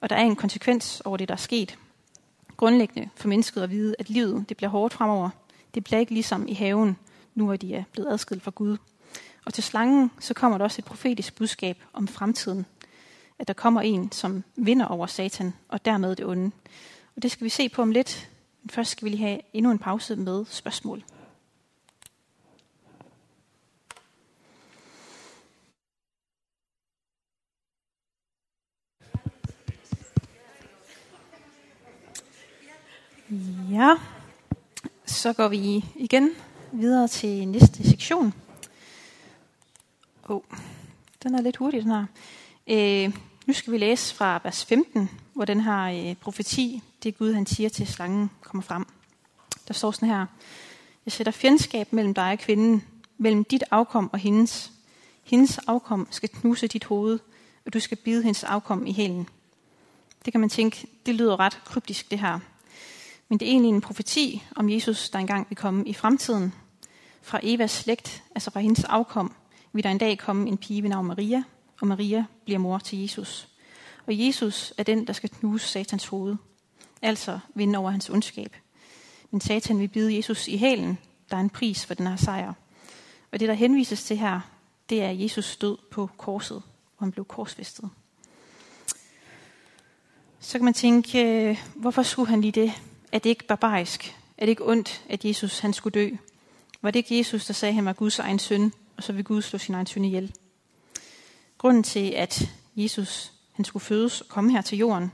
Og 0.00 0.10
der 0.10 0.16
er 0.16 0.22
en 0.22 0.36
konsekvens 0.36 1.02
over 1.04 1.16
det, 1.16 1.28
der 1.28 1.34
er 1.34 1.38
sket. 1.38 1.78
Grundlæggende 2.56 3.08
for 3.14 3.28
mennesket 3.28 3.62
at 3.62 3.70
vide, 3.70 3.94
at 3.98 4.10
livet 4.10 4.48
det 4.48 4.56
bliver 4.56 4.70
hårdt 4.70 4.94
fremover. 4.94 5.30
Det 5.74 5.84
bliver 5.84 6.00
ikke 6.00 6.12
ligesom 6.12 6.48
i 6.48 6.54
haven, 6.54 6.96
nu 7.34 7.44
hvor 7.44 7.56
de 7.56 7.74
er 7.74 7.84
blevet 7.92 8.12
adskilt 8.12 8.42
fra 8.42 8.52
Gud. 8.54 8.76
Og 9.44 9.54
til 9.54 9.64
slangen, 9.64 10.10
så 10.20 10.34
kommer 10.34 10.58
der 10.58 10.64
også 10.64 10.80
et 10.80 10.84
profetisk 10.84 11.34
budskab 11.34 11.82
om 11.92 12.08
fremtiden. 12.08 12.66
At 13.38 13.48
der 13.48 13.54
kommer 13.54 13.80
en, 13.80 14.12
som 14.12 14.44
vinder 14.56 14.86
over 14.86 15.06
Satan, 15.06 15.54
og 15.68 15.84
dermed 15.84 16.16
det 16.16 16.26
onde. 16.26 16.50
Og 17.16 17.22
det 17.22 17.30
skal 17.30 17.44
vi 17.44 17.48
se 17.48 17.68
på 17.68 17.82
om 17.82 17.90
lidt. 17.90 18.28
Men 18.62 18.70
først 18.70 18.90
skal 18.90 19.04
vi 19.04 19.10
lige 19.10 19.22
have 19.22 19.40
endnu 19.52 19.70
en 19.70 19.78
pause 19.78 20.16
med 20.16 20.44
spørgsmål. 20.44 21.04
Ja, 33.70 33.96
så 35.06 35.32
går 35.32 35.48
vi 35.48 35.84
igen 35.96 36.30
videre 36.72 37.08
til 37.08 37.48
næste 37.48 37.90
sektion. 37.90 38.34
Oh, 40.22 40.40
den 41.22 41.34
er 41.34 41.40
lidt 41.40 41.56
hurtig, 41.56 41.82
den 41.82 41.90
her. 41.90 42.06
Øh, 42.66 43.16
nu 43.46 43.52
skal 43.52 43.72
vi 43.72 43.78
læse 43.78 44.14
fra 44.14 44.40
vers 44.44 44.64
15, 44.64 45.10
hvor 45.34 45.44
den 45.44 45.60
her 45.60 46.08
øh, 46.10 46.16
profeti, 46.16 46.82
det 47.02 47.18
Gud 47.18 47.32
han 47.32 47.46
siger 47.46 47.68
til 47.68 47.86
slangen, 47.86 48.30
kommer 48.40 48.62
frem. 48.62 48.86
Der 49.68 49.74
står 49.74 49.90
sådan 49.90 50.08
her. 50.08 50.26
Jeg 51.06 51.12
sætter 51.12 51.32
fjendskab 51.32 51.92
mellem 51.92 52.14
dig 52.14 52.32
og 52.32 52.38
kvinden, 52.38 52.84
mellem 53.18 53.44
dit 53.44 53.64
afkom 53.70 54.10
og 54.12 54.18
hendes. 54.18 54.72
Hendes 55.22 55.58
afkom 55.58 56.08
skal 56.10 56.28
knuse 56.28 56.66
dit 56.66 56.84
hoved, 56.84 57.18
og 57.66 57.72
du 57.72 57.80
skal 57.80 57.98
bide 58.04 58.22
hendes 58.22 58.44
afkom 58.44 58.86
i 58.86 58.92
hælen. 58.92 59.28
Det 60.24 60.32
kan 60.32 60.40
man 60.40 60.50
tænke, 60.50 60.86
det 61.06 61.14
lyder 61.14 61.40
ret 61.40 61.60
kryptisk 61.64 62.10
det 62.10 62.18
her. 62.18 62.38
Men 63.28 63.38
det 63.38 63.48
er 63.48 63.52
egentlig 63.52 63.68
en 63.68 63.80
profeti 63.80 64.42
om 64.56 64.70
Jesus, 64.70 65.10
der 65.10 65.18
engang 65.18 65.46
vil 65.48 65.56
komme 65.56 65.86
i 65.86 65.94
fremtiden. 65.94 66.54
Fra 67.22 67.40
Evas 67.42 67.70
slægt, 67.70 68.22
altså 68.34 68.50
fra 68.50 68.60
hendes 68.60 68.84
afkom, 68.84 69.34
vil 69.72 69.84
der 69.84 69.90
en 69.90 69.98
dag 69.98 70.18
komme 70.18 70.48
en 70.48 70.58
pige 70.58 70.82
ved 70.82 70.90
navn 70.90 71.06
Maria, 71.06 71.42
og 71.80 71.86
Maria 71.86 72.24
bliver 72.44 72.58
mor 72.58 72.78
til 72.78 72.98
Jesus. 72.98 73.48
Og 74.06 74.18
Jesus 74.26 74.72
er 74.78 74.82
den, 74.82 75.06
der 75.06 75.12
skal 75.12 75.30
knuse 75.30 75.68
satans 75.68 76.06
hoved, 76.06 76.36
altså 77.02 77.38
vinde 77.54 77.78
over 77.78 77.90
hans 77.90 78.10
ondskab. 78.10 78.56
Men 79.30 79.40
satan 79.40 79.78
vil 79.78 79.88
bide 79.88 80.16
Jesus 80.16 80.48
i 80.48 80.56
hælen. 80.56 80.98
Der 81.30 81.36
er 81.36 81.40
en 81.40 81.50
pris 81.50 81.86
for 81.86 81.94
den 81.94 82.06
her 82.06 82.16
sejr. 82.16 82.52
Og 83.32 83.40
det, 83.40 83.48
der 83.48 83.54
henvises 83.54 84.04
til 84.04 84.16
her, 84.16 84.40
det 84.88 85.02
er 85.02 85.10
Jesus 85.10 85.56
død 85.56 85.76
på 85.90 86.10
korset, 86.16 86.62
hvor 86.98 87.04
han 87.04 87.12
blev 87.12 87.24
korsfæstet. 87.24 87.90
Så 90.40 90.58
kan 90.58 90.64
man 90.64 90.74
tænke, 90.74 91.24
øh, 91.24 91.58
hvorfor 91.74 92.02
skulle 92.02 92.28
han 92.28 92.40
lige 92.40 92.52
det? 92.52 92.72
Er 93.12 93.18
det 93.18 93.30
ikke 93.30 93.46
barbarisk? 93.46 94.16
Er 94.38 94.46
det 94.46 94.50
ikke 94.50 94.68
ondt, 94.68 95.04
at 95.08 95.24
Jesus 95.24 95.58
han 95.58 95.72
skulle 95.72 96.00
dø? 96.00 96.10
Var 96.82 96.90
det 96.90 96.98
ikke 96.98 97.18
Jesus, 97.18 97.46
der 97.46 97.54
sagde, 97.54 97.70
at 97.70 97.74
han 97.74 97.84
var 97.84 97.92
Guds 97.92 98.18
egen 98.18 98.38
søn, 98.38 98.72
og 98.96 99.02
så 99.02 99.12
vil 99.12 99.24
Gud 99.24 99.42
slå 99.42 99.58
sin 99.58 99.74
egen 99.74 99.86
søn 99.86 100.04
ihjel? 100.04 100.34
Grunden 101.58 101.82
til, 101.82 102.10
at 102.10 102.50
Jesus 102.76 103.32
han 103.52 103.64
skulle 103.64 103.84
fødes 103.84 104.20
og 104.20 104.28
komme 104.28 104.52
her 104.52 104.60
til 104.60 104.78
jorden, 104.78 105.12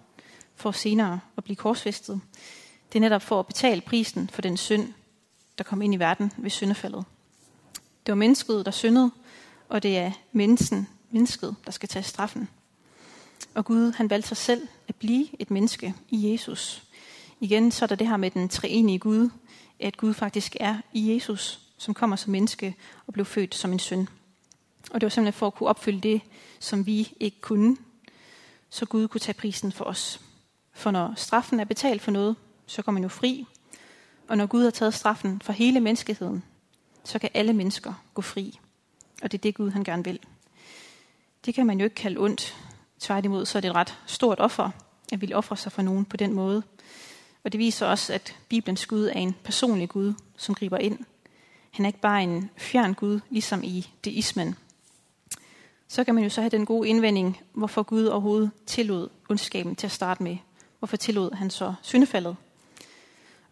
for 0.59 0.73
senere 0.73 1.21
at 1.37 1.45
blive 1.45 1.57
korsfæstet, 1.57 2.21
det 2.93 2.99
er 2.99 3.01
netop 3.01 3.23
for 3.23 3.41
at 3.41 3.47
betale 3.47 3.81
prisen 3.81 4.31
for 4.33 4.43
den 4.43 4.57
synd, 4.57 4.93
der 5.59 5.65
kom 5.65 5.83
ind 5.83 5.95
i 5.95 5.97
verden 5.97 6.33
ved 6.37 6.51
syndefaldet. 6.51 7.05
Det 8.07 8.13
var 8.13 8.15
mennesket, 8.15 8.67
der 8.67 8.71
syndede, 8.71 9.11
og 9.69 9.83
det 9.83 9.99
er 9.99 10.13
mennesken, 10.33 10.89
mennesket, 11.11 11.57
der 11.65 11.71
skal 11.71 11.89
tage 11.89 12.03
straffen. 12.03 12.49
Og 13.55 13.65
Gud, 13.65 13.93
han 13.93 14.11
valgte 14.11 14.29
sig 14.29 14.37
selv 14.37 14.69
at 14.89 14.95
blive 14.95 15.29
et 15.39 15.51
menneske 15.51 15.95
i 16.09 16.33
Jesus, 16.33 16.83
igen 17.41 17.71
så 17.71 17.85
er 17.85 17.87
der 17.87 17.97
det 17.97 18.09
her 18.09 18.17
med 18.17 18.31
den 18.31 18.49
treenige 18.49 18.99
Gud, 18.99 19.31
at 19.81 19.97
Gud 19.97 20.15
faktisk 20.15 20.57
er 20.61 20.77
i 20.93 21.15
Jesus, 21.15 21.61
som 21.79 21.95
kommer 21.95 22.17
som 22.17 22.33
menneske 22.33 22.75
og 23.07 23.13
blev 23.13 23.27
født 23.27 23.55
som 23.55 23.73
en 23.73 23.79
søn. 23.79 24.09
Og 24.91 25.01
det 25.01 25.03
var 25.03 25.11
simpelthen 25.11 25.39
for 25.39 25.47
at 25.47 25.55
kunne 25.55 25.69
opfylde 25.69 26.01
det, 26.01 26.21
som 26.59 26.87
vi 26.87 27.13
ikke 27.21 27.41
kunne, 27.41 27.77
så 28.71 28.87
Gud 28.87 29.09
kunne 29.09 29.21
tage 29.21 29.39
prisen 29.39 29.73
for 29.73 29.85
os. 29.85 30.21
For 30.79 30.91
når 30.91 31.13
straffen 31.17 31.61
er 31.61 31.65
betalt 31.65 32.03
for 32.03 32.11
noget, 32.11 32.37
så 32.67 32.83
kommer 32.83 33.01
man 33.01 33.03
jo 33.03 33.09
fri. 33.09 33.47
Og 34.29 34.37
når 34.37 34.47
Gud 34.47 34.65
har 34.65 34.71
taget 34.71 34.95
straffen 34.95 35.41
for 35.41 35.53
hele 35.53 35.81
menneskeheden, 35.81 36.43
så 37.05 37.19
kan 37.19 37.31
alle 37.35 37.53
mennesker 37.53 37.93
gå 38.15 38.23
fri. 38.23 38.61
Og 39.23 39.33
det 39.33 39.39
er 39.39 39.43
det, 39.43 39.55
Gud 39.55 39.71
han 39.71 39.85
gerne 39.85 40.05
vil. 40.05 40.21
Det 41.45 41.55
kan 41.55 41.67
man 41.67 41.79
jo 41.79 41.85
ikke 41.85 41.95
kalde 41.95 42.21
ondt. 42.21 42.57
Tværtimod 43.01 43.47
så 43.47 43.59
er 43.59 43.61
det 43.61 43.69
et 43.69 43.75
ret 43.75 43.99
stort 44.07 44.41
offer, 44.41 44.71
at 45.13 45.21
ville 45.21 45.37
ofre 45.37 45.57
sig 45.57 45.73
for 45.73 45.83
nogen 45.83 46.05
på 46.05 46.17
den 46.17 46.33
måde. 46.33 46.63
Og 47.45 47.53
det 47.53 47.59
viser 47.59 47.87
også, 47.87 48.13
at 48.13 48.37
Bibelens 48.49 48.87
Gud 48.87 49.05
er 49.05 49.19
en 49.19 49.37
personlig 49.45 49.89
Gud, 49.89 50.15
som 50.37 50.55
griber 50.55 50.79
ind. 50.79 50.99
Han 51.71 51.85
er 51.85 51.89
ikke 51.89 52.01
bare 52.01 52.23
en 52.23 52.51
fjern 52.57 52.95
Gud, 52.95 53.21
ligesom 53.31 53.65
i 53.65 53.91
deismen. 54.05 54.57
Så 55.89 56.05
kan 56.05 56.15
man 56.15 56.25
jo 56.25 56.31
så 56.31 56.41
have 56.41 56.51
den 56.51 56.67
gode 56.67 56.89
indvending, 56.89 57.41
hvorfor 57.53 57.83
Gud 57.83 58.05
overhovedet 58.05 58.51
tillod 58.67 59.09
ondskaben 59.29 59.77
til 59.77 59.87
at 59.87 59.93
starte 59.93 60.23
med. 60.23 60.37
Hvorfor 60.79 60.97
tillod 60.97 61.35
han 61.35 61.51
så 61.51 61.75
syndefaldet? 61.83 62.37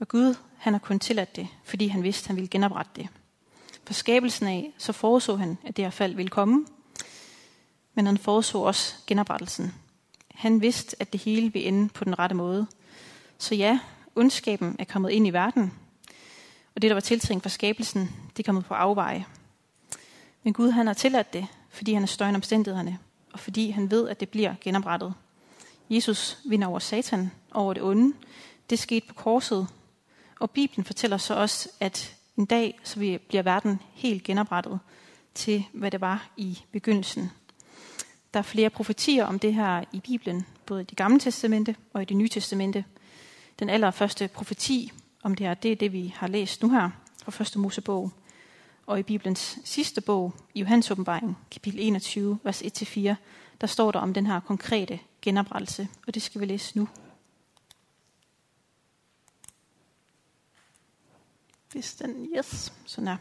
Og 0.01 0.09
Gud, 0.09 0.35
han 0.59 0.73
har 0.73 0.81
kun 0.81 0.99
tilladt 0.99 1.37
det, 1.37 1.49
fordi 1.65 1.87
han 1.87 2.03
vidste, 2.03 2.25
at 2.25 2.27
han 2.27 2.37
ville 2.37 2.49
genoprette 2.49 2.93
det. 2.97 3.09
For 3.85 3.95
skabelsen 3.95 4.47
af, 4.47 4.75
så 4.79 4.93
foreså 4.93 5.37
han, 5.37 5.59
at 5.65 5.77
det 5.77 5.85
her 5.85 5.91
fald 5.91 6.15
ville 6.15 6.31
komme, 6.31 6.67
men 7.95 8.07
han 8.07 8.19
foreså 8.19 8.59
også 8.59 8.95
genoprettelsen. 9.07 9.75
Han 10.35 10.61
vidste, 10.61 10.97
at 11.01 11.13
det 11.13 11.21
hele 11.21 11.53
ville 11.53 11.69
ende 11.69 11.89
på 11.89 12.05
den 12.05 12.19
rette 12.19 12.35
måde. 12.35 12.67
Så 13.39 13.55
ja, 13.55 13.79
ondskaben 14.15 14.77
er 14.79 14.85
kommet 14.85 15.11
ind 15.11 15.27
i 15.27 15.31
verden, 15.31 15.73
og 16.75 16.83
det, 16.83 16.89
der 16.91 16.95
var 16.95 17.01
tiltænkt 17.01 17.43
for 17.43 17.49
skabelsen, 17.49 18.11
det 18.37 18.39
er 18.43 18.47
kommet 18.47 18.65
på 18.65 18.75
afveje. 18.75 19.27
Men 20.43 20.53
Gud 20.53 20.71
han 20.71 20.87
har 20.87 20.95
tilladt 20.95 21.33
det, 21.33 21.47
fordi 21.71 21.93
han 21.93 22.03
er 22.03 22.07
støjende 22.07 22.39
omstændighederne, 22.39 22.99
og 23.33 23.41
fordi 23.41 23.71
han 23.71 23.91
ved, 23.91 24.09
at 24.09 24.21
det 24.21 24.29
bliver 24.29 24.55
genoprettet. 24.61 25.15
Jesus 25.91 26.39
vinder 26.45 26.69
over 26.69 26.79
Satan, 26.79 27.31
over 27.55 27.75
det 27.75 27.83
onde. 27.83 28.17
Det 28.71 28.79
skete 28.79 29.07
på 29.07 29.15
korset, 29.15 29.69
og 30.41 30.51
Bibelen 30.51 30.85
fortæller 30.85 31.17
så 31.17 31.35
også, 31.35 31.69
at 31.81 32.17
en 32.37 32.47
dag 32.47 32.79
så 32.85 33.19
bliver 33.29 33.43
verden 33.43 33.81
helt 33.93 34.23
genoprettet 34.23 34.79
til, 35.35 35.65
hvad 35.73 35.91
det 35.91 36.01
var 36.01 36.29
i 36.37 36.59
begyndelsen. 36.73 37.31
Der 38.35 38.39
er 38.39 38.45
flere 38.45 38.71
profetier 38.71 39.25
om 39.25 39.39
det 39.39 39.55
her 39.55 39.85
i 39.93 40.01
Bibelen, 40.01 40.47
både 40.67 40.83
i 40.83 40.85
det 40.85 40.97
gamle 40.97 41.21
testamente 41.21 41.77
og 41.93 42.03
i 42.03 42.05
det 42.05 42.17
nye 42.17 42.29
testamente. 42.29 42.85
Den 43.59 43.71
allerførste 43.71 44.29
profeti 44.29 44.93
om 45.23 45.35
det 45.35 45.47
her, 45.47 45.55
det 45.55 45.73
er 45.73 45.77
det, 45.77 45.93
vi 45.93 46.15
har 46.17 46.27
læst 46.27 46.63
nu 46.63 46.71
her 46.71 46.91
fra 47.23 47.31
første 47.31 47.59
Mosebog. 47.59 48.11
Og 48.87 48.99
i 48.99 49.03
Bibelens 49.03 49.59
sidste 49.65 50.01
bog, 50.01 50.35
i 50.55 50.61
Johannes 50.61 50.91
åbenbaring, 50.91 51.39
kapitel 51.51 51.81
21, 51.81 52.39
vers 52.43 52.63
1-4, 52.63 53.15
der 53.61 53.67
står 53.67 53.93
der 53.93 53.99
om 53.99 54.15
den 54.15 54.27
her 54.27 54.41
konkrete 54.41 54.99
genoprettelse, 55.27 55.89
og 56.07 56.15
det 56.15 56.23
skal 56.23 56.41
vi 56.41 56.47
læse 56.47 56.79
nu. 56.79 56.89
Hvis 61.73 61.95
den, 61.95 62.29
yes, 62.37 62.73
sådan 62.87 63.09
er. 63.09 63.17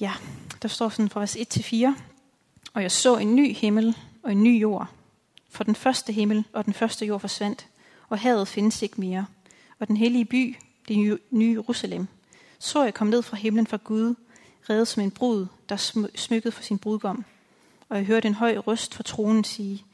Ja, 0.00 0.12
der 0.62 0.68
står 0.68 0.88
sådan 0.88 1.08
fra 1.08 1.20
vers 1.20 1.36
1 1.36 1.48
til 1.48 1.64
4. 1.64 1.96
Og 2.74 2.82
jeg 2.82 2.90
så 2.90 3.16
en 3.16 3.36
ny 3.36 3.54
himmel 3.54 3.96
og 4.22 4.32
en 4.32 4.42
ny 4.42 4.60
jord. 4.60 4.88
For 5.48 5.64
den 5.64 5.74
første 5.74 6.12
himmel 6.12 6.44
og 6.52 6.64
den 6.64 6.74
første 6.74 7.06
jord 7.06 7.20
forsvandt, 7.20 7.68
og 8.08 8.18
havet 8.18 8.48
findes 8.48 8.82
ikke 8.82 9.00
mere. 9.00 9.26
Og 9.78 9.88
den 9.88 9.96
hellige 9.96 10.24
by, 10.24 10.56
det 10.88 11.20
nye 11.30 11.52
Jerusalem, 11.52 12.06
så 12.58 12.82
jeg 12.82 12.94
kom 12.94 13.06
ned 13.06 13.22
fra 13.22 13.36
himlen 13.36 13.66
fra 13.66 13.78
Gud, 13.84 14.14
reddet 14.70 14.88
som 14.88 15.02
en 15.02 15.10
brud, 15.10 15.46
der 15.68 15.76
smykket 16.14 16.54
for 16.54 16.62
sin 16.62 16.78
brudgom. 16.78 17.24
Og 17.88 17.96
jeg 17.96 18.04
hørte 18.04 18.28
en 18.28 18.34
høj 18.34 18.56
røst 18.56 18.94
fra 18.94 19.02
tronen 19.02 19.44
sige, 19.44 19.84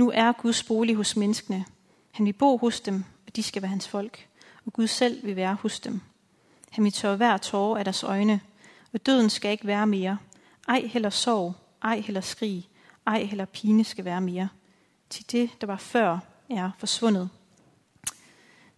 nu 0.00 0.10
er 0.14 0.32
Guds 0.32 0.62
bolig 0.62 0.96
hos 0.96 1.16
menneskene. 1.16 1.64
Han 2.10 2.26
vil 2.26 2.32
bo 2.32 2.56
hos 2.56 2.80
dem, 2.80 3.04
og 3.26 3.36
de 3.36 3.42
skal 3.42 3.62
være 3.62 3.68
hans 3.68 3.88
folk. 3.88 4.28
Og 4.66 4.72
Gud 4.72 4.86
selv 4.86 5.26
vil 5.26 5.36
være 5.36 5.54
hos 5.54 5.80
dem. 5.80 6.00
Han 6.70 6.84
vil 6.84 6.92
tørre 6.92 7.16
hver 7.16 7.36
tårer 7.36 7.78
af 7.78 7.84
deres 7.84 8.02
øjne, 8.02 8.40
og 8.92 9.06
døden 9.06 9.30
skal 9.30 9.50
ikke 9.50 9.66
være 9.66 9.86
mere. 9.86 10.18
Ej 10.68 10.80
heller 10.86 11.10
sorg, 11.10 11.54
ej 11.82 12.00
heller 12.00 12.20
skrig, 12.20 12.68
ej 13.06 13.22
heller 13.22 13.44
pine 13.44 13.84
skal 13.84 14.04
være 14.04 14.20
mere. 14.20 14.48
Til 15.10 15.32
det, 15.32 15.50
der 15.60 15.66
var 15.66 15.76
før, 15.76 16.18
er 16.50 16.70
forsvundet. 16.78 17.30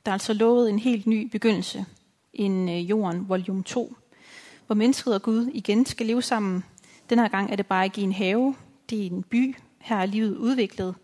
Der 0.07 0.11
er 0.11 0.13
altså 0.13 0.33
lovet 0.33 0.71
en 0.71 0.79
helt 0.79 1.07
ny 1.07 1.29
begyndelse, 1.31 1.85
en 2.33 2.69
øh, 2.69 2.91
jorden 2.91 3.29
volume 3.29 3.63
2, 3.63 3.97
hvor 4.67 4.75
mennesket 4.75 5.15
og 5.15 5.23
Gud 5.23 5.51
igen 5.55 5.87
skal 5.87 6.07
leve 6.07 6.23
sammen. 6.23 6.65
Den 7.11 7.19
her 7.19 7.29
gang 7.29 7.51
er 7.51 7.57
det 7.57 7.67
bare 7.67 7.85
ikke 7.85 8.01
i 8.01 8.05
en 8.05 8.13
have, 8.13 8.55
det 8.91 8.99
er 8.99 9.03
i 9.03 9.07
en 9.07 9.23
by. 9.23 9.57
Her 9.83 9.97
er 9.97 10.07
livet 10.07 10.37
udviklet, 10.37 10.95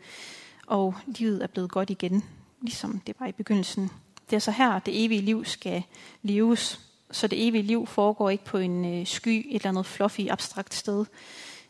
og 0.67 0.95
livet 1.07 1.43
er 1.43 1.47
blevet 1.47 1.71
godt 1.71 1.91
igen, 1.91 2.25
ligesom 2.61 3.01
det 3.07 3.15
var 3.21 3.27
i 3.27 3.33
begyndelsen. 3.33 3.91
Det 4.31 4.37
er 4.37 4.41
så 4.41 4.51
her, 4.51 4.79
det 4.79 5.05
evige 5.05 5.21
liv 5.21 5.45
skal 5.45 5.83
leves. 6.23 6.81
Så 7.11 7.27
det 7.27 7.49
evige 7.49 7.63
liv 7.63 7.87
foregår 7.87 8.31
ikke 8.31 8.45
på 8.45 8.59
en 8.59 8.85
øh, 8.85 9.07
sky, 9.07 9.29
et 9.29 9.55
eller 9.55 9.69
andet 9.69 9.87
fluffy, 9.87 10.21
abstrakt 10.31 10.75
sted. 10.75 11.07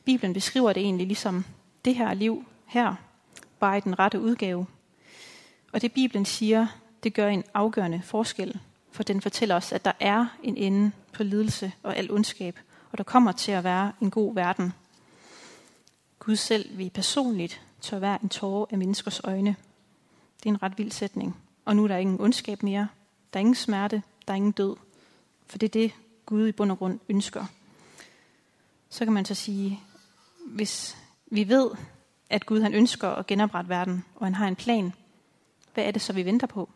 Bibelen 0.04 0.32
beskriver 0.32 0.72
det 0.72 0.82
egentlig 0.82 1.06
ligesom 1.06 1.44
det 1.84 1.94
her 1.94 2.14
liv 2.14 2.44
her, 2.66 2.94
bare 3.60 3.78
i 3.78 3.80
den 3.80 3.98
rette 3.98 4.20
udgave. 4.20 4.66
Og 5.72 5.82
det 5.82 5.92
Bibelen 5.92 6.24
siger, 6.24 6.66
det 7.02 7.14
gør 7.14 7.28
en 7.28 7.44
afgørende 7.54 8.02
forskel, 8.04 8.58
for 8.92 9.02
den 9.02 9.20
fortæller 9.20 9.54
os, 9.54 9.72
at 9.72 9.84
der 9.84 9.92
er 10.00 10.26
en 10.42 10.56
ende 10.56 10.92
på 11.12 11.22
lidelse 11.22 11.72
og 11.82 11.96
al 11.96 12.10
ondskab, 12.10 12.58
og 12.92 12.98
der 12.98 13.04
kommer 13.04 13.32
til 13.32 13.52
at 13.52 13.64
være 13.64 13.92
en 14.00 14.10
god 14.10 14.34
verden. 14.34 14.72
Gud 16.28 16.36
selv 16.36 16.78
vil 16.78 16.90
personligt 16.90 17.60
tør 17.80 17.98
være 17.98 18.18
en 18.22 18.28
tårer 18.28 18.66
af 18.70 18.78
menneskers 18.78 19.20
øjne. 19.24 19.56
Det 20.36 20.46
er 20.46 20.50
en 20.50 20.62
ret 20.62 20.78
vild 20.78 20.90
sætning. 20.90 21.36
Og 21.64 21.76
nu 21.76 21.84
er 21.84 21.88
der 21.88 21.96
ingen 21.96 22.20
ondskab 22.20 22.62
mere. 22.62 22.88
Der 23.32 23.38
er 23.38 23.40
ingen 23.40 23.54
smerte. 23.54 24.02
Der 24.26 24.32
er 24.32 24.36
ingen 24.36 24.52
død. 24.52 24.76
For 25.46 25.58
det 25.58 25.66
er 25.66 25.70
det, 25.70 25.92
Gud 26.26 26.48
i 26.48 26.52
bund 26.52 26.70
og 26.72 26.78
grund 26.78 27.00
ønsker. 27.08 27.44
Så 28.90 29.04
kan 29.04 29.12
man 29.12 29.24
så 29.24 29.34
sige, 29.34 29.80
hvis 30.46 30.96
vi 31.26 31.48
ved, 31.48 31.70
at 32.30 32.46
Gud 32.46 32.60
han 32.60 32.74
ønsker 32.74 33.08
at 33.08 33.26
genoprette 33.26 33.68
verden, 33.68 34.04
og 34.14 34.26
han 34.26 34.34
har 34.34 34.48
en 34.48 34.56
plan, 34.56 34.92
hvad 35.74 35.84
er 35.84 35.90
det 35.90 36.02
så, 36.02 36.12
vi 36.12 36.24
venter 36.24 36.46
på? 36.46 36.68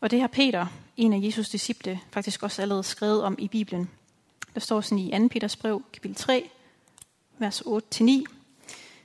Og 0.00 0.10
det 0.10 0.20
har 0.20 0.28
Peter, 0.28 0.66
en 0.96 1.12
af 1.12 1.20
Jesus 1.22 1.48
disciple, 1.48 2.00
faktisk 2.10 2.42
også 2.42 2.62
allerede 2.62 2.82
skrevet 2.82 3.22
om 3.22 3.36
i 3.38 3.48
Bibelen. 3.48 3.90
Der 4.54 4.60
står 4.60 4.80
sådan 4.80 4.98
i 4.98 5.18
2. 5.18 5.28
Peters 5.28 5.56
brev, 5.56 5.82
kapitel 5.92 6.16
3, 6.16 6.50
vers 7.38 7.60
8-9. 7.60 8.41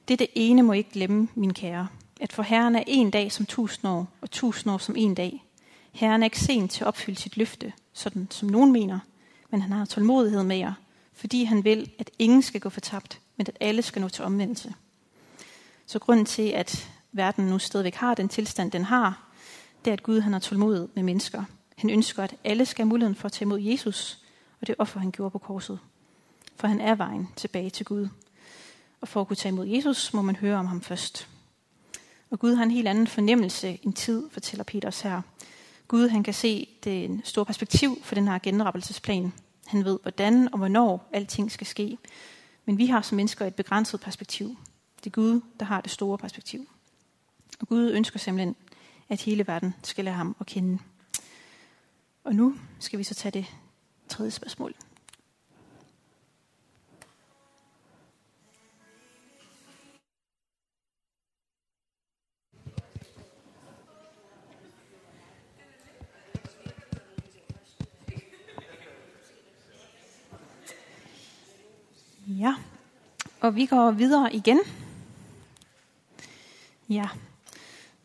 Det 0.07 0.19
det 0.19 0.27
ene 0.35 0.63
må 0.63 0.73
ikke 0.73 0.89
glemme, 0.89 1.27
min 1.35 1.53
kære, 1.53 1.87
at 2.21 2.33
for 2.33 2.43
Herren 2.43 2.75
er 2.75 2.83
en 2.87 3.11
dag 3.11 3.31
som 3.31 3.45
tusind 3.45 3.89
år, 3.89 4.07
og 4.21 4.31
tusind 4.31 4.73
år 4.73 4.77
som 4.77 4.95
en 4.97 5.15
dag. 5.15 5.43
Herren 5.91 6.23
er 6.23 6.25
ikke 6.25 6.39
sent 6.39 6.71
til 6.71 6.83
at 6.83 6.87
opfylde 6.87 7.19
sit 7.19 7.37
løfte, 7.37 7.73
sådan 7.93 8.27
som 8.31 8.49
nogen 8.49 8.71
mener, 8.71 8.99
men 9.49 9.61
han 9.61 9.71
har 9.71 9.85
tålmodighed 9.85 10.43
med 10.43 10.57
jer, 10.57 10.73
fordi 11.13 11.43
han 11.43 11.63
vil, 11.63 11.91
at 11.99 12.11
ingen 12.19 12.41
skal 12.41 12.61
gå 12.61 12.69
fortabt, 12.69 13.19
men 13.37 13.47
at 13.49 13.57
alle 13.59 13.81
skal 13.81 14.01
nå 14.01 14.09
til 14.09 14.23
omvendelse. 14.23 14.73
Så 15.85 15.99
grunden 15.99 16.25
til, 16.25 16.49
at 16.49 16.89
verden 17.11 17.45
nu 17.45 17.59
stadigvæk 17.59 17.95
har 17.95 18.15
den 18.15 18.29
tilstand, 18.29 18.71
den 18.71 18.83
har, 18.83 19.27
det 19.85 19.91
er, 19.91 19.93
at 19.93 20.03
Gud 20.03 20.19
han 20.19 20.33
har 20.33 20.39
tålmodighed 20.39 20.87
med 20.93 21.03
mennesker. 21.03 21.43
Han 21.77 21.89
ønsker, 21.89 22.23
at 22.23 22.35
alle 22.43 22.65
skal 22.65 22.83
have 22.83 22.89
muligheden 22.89 23.15
for 23.15 23.25
at 23.25 23.31
tage 23.31 23.45
imod 23.45 23.59
Jesus, 23.59 24.19
og 24.61 24.67
det 24.67 24.75
offer, 24.77 24.99
han 24.99 25.11
gjorde 25.11 25.31
på 25.31 25.37
korset. 25.37 25.79
For 26.55 26.67
han 26.67 26.81
er 26.81 26.95
vejen 26.95 27.27
tilbage 27.35 27.69
til 27.69 27.85
Gud. 27.85 28.07
Og 29.01 29.07
for 29.07 29.21
at 29.21 29.27
kunne 29.27 29.37
tage 29.37 29.53
imod 29.53 29.67
Jesus, 29.67 30.13
må 30.13 30.21
man 30.21 30.35
høre 30.35 30.57
om 30.57 30.65
ham 30.65 30.81
først. 30.81 31.27
Og 32.29 32.39
Gud 32.39 32.55
har 32.55 32.63
en 32.63 32.71
helt 32.71 32.87
anden 32.87 33.07
fornemmelse 33.07 33.79
end 33.83 33.93
tid, 33.93 34.29
fortæller 34.31 34.63
Peters 34.63 35.01
her. 35.01 35.21
Gud 35.87 36.07
han 36.09 36.23
kan 36.23 36.33
se 36.33 36.67
det 36.83 37.21
store 37.23 37.45
perspektiv 37.45 37.97
for 38.03 38.15
den 38.15 38.27
her 38.27 38.39
genrettelsesplan. 38.43 39.33
Han 39.67 39.85
ved, 39.85 39.99
hvordan 40.01 40.53
og 40.53 40.57
hvornår 40.57 41.09
alting 41.13 41.51
skal 41.51 41.67
ske. 41.67 41.97
Men 42.65 42.77
vi 42.77 42.85
har 42.85 43.01
som 43.01 43.15
mennesker 43.15 43.45
et 43.45 43.55
begrænset 43.55 44.01
perspektiv. 44.01 44.57
Det 44.97 45.05
er 45.05 45.09
Gud, 45.09 45.41
der 45.59 45.65
har 45.65 45.81
det 45.81 45.91
store 45.91 46.17
perspektiv. 46.17 46.69
Og 47.59 47.67
Gud 47.67 47.91
ønsker 47.91 48.19
simpelthen, 48.19 48.55
at 49.09 49.21
hele 49.21 49.47
verden 49.47 49.75
skal 49.83 50.05
lære 50.05 50.15
ham 50.15 50.35
at 50.39 50.45
kende. 50.45 50.79
Og 52.23 52.35
nu 52.35 52.55
skal 52.79 52.99
vi 52.99 53.03
så 53.03 53.15
tage 53.15 53.31
det 53.31 53.45
tredje 54.09 54.31
spørgsmål. 54.31 54.73
Ja, 72.39 72.55
og 73.41 73.55
vi 73.55 73.65
går 73.65 73.91
videre 73.91 74.35
igen. 74.35 74.59
Ja, 76.89 77.05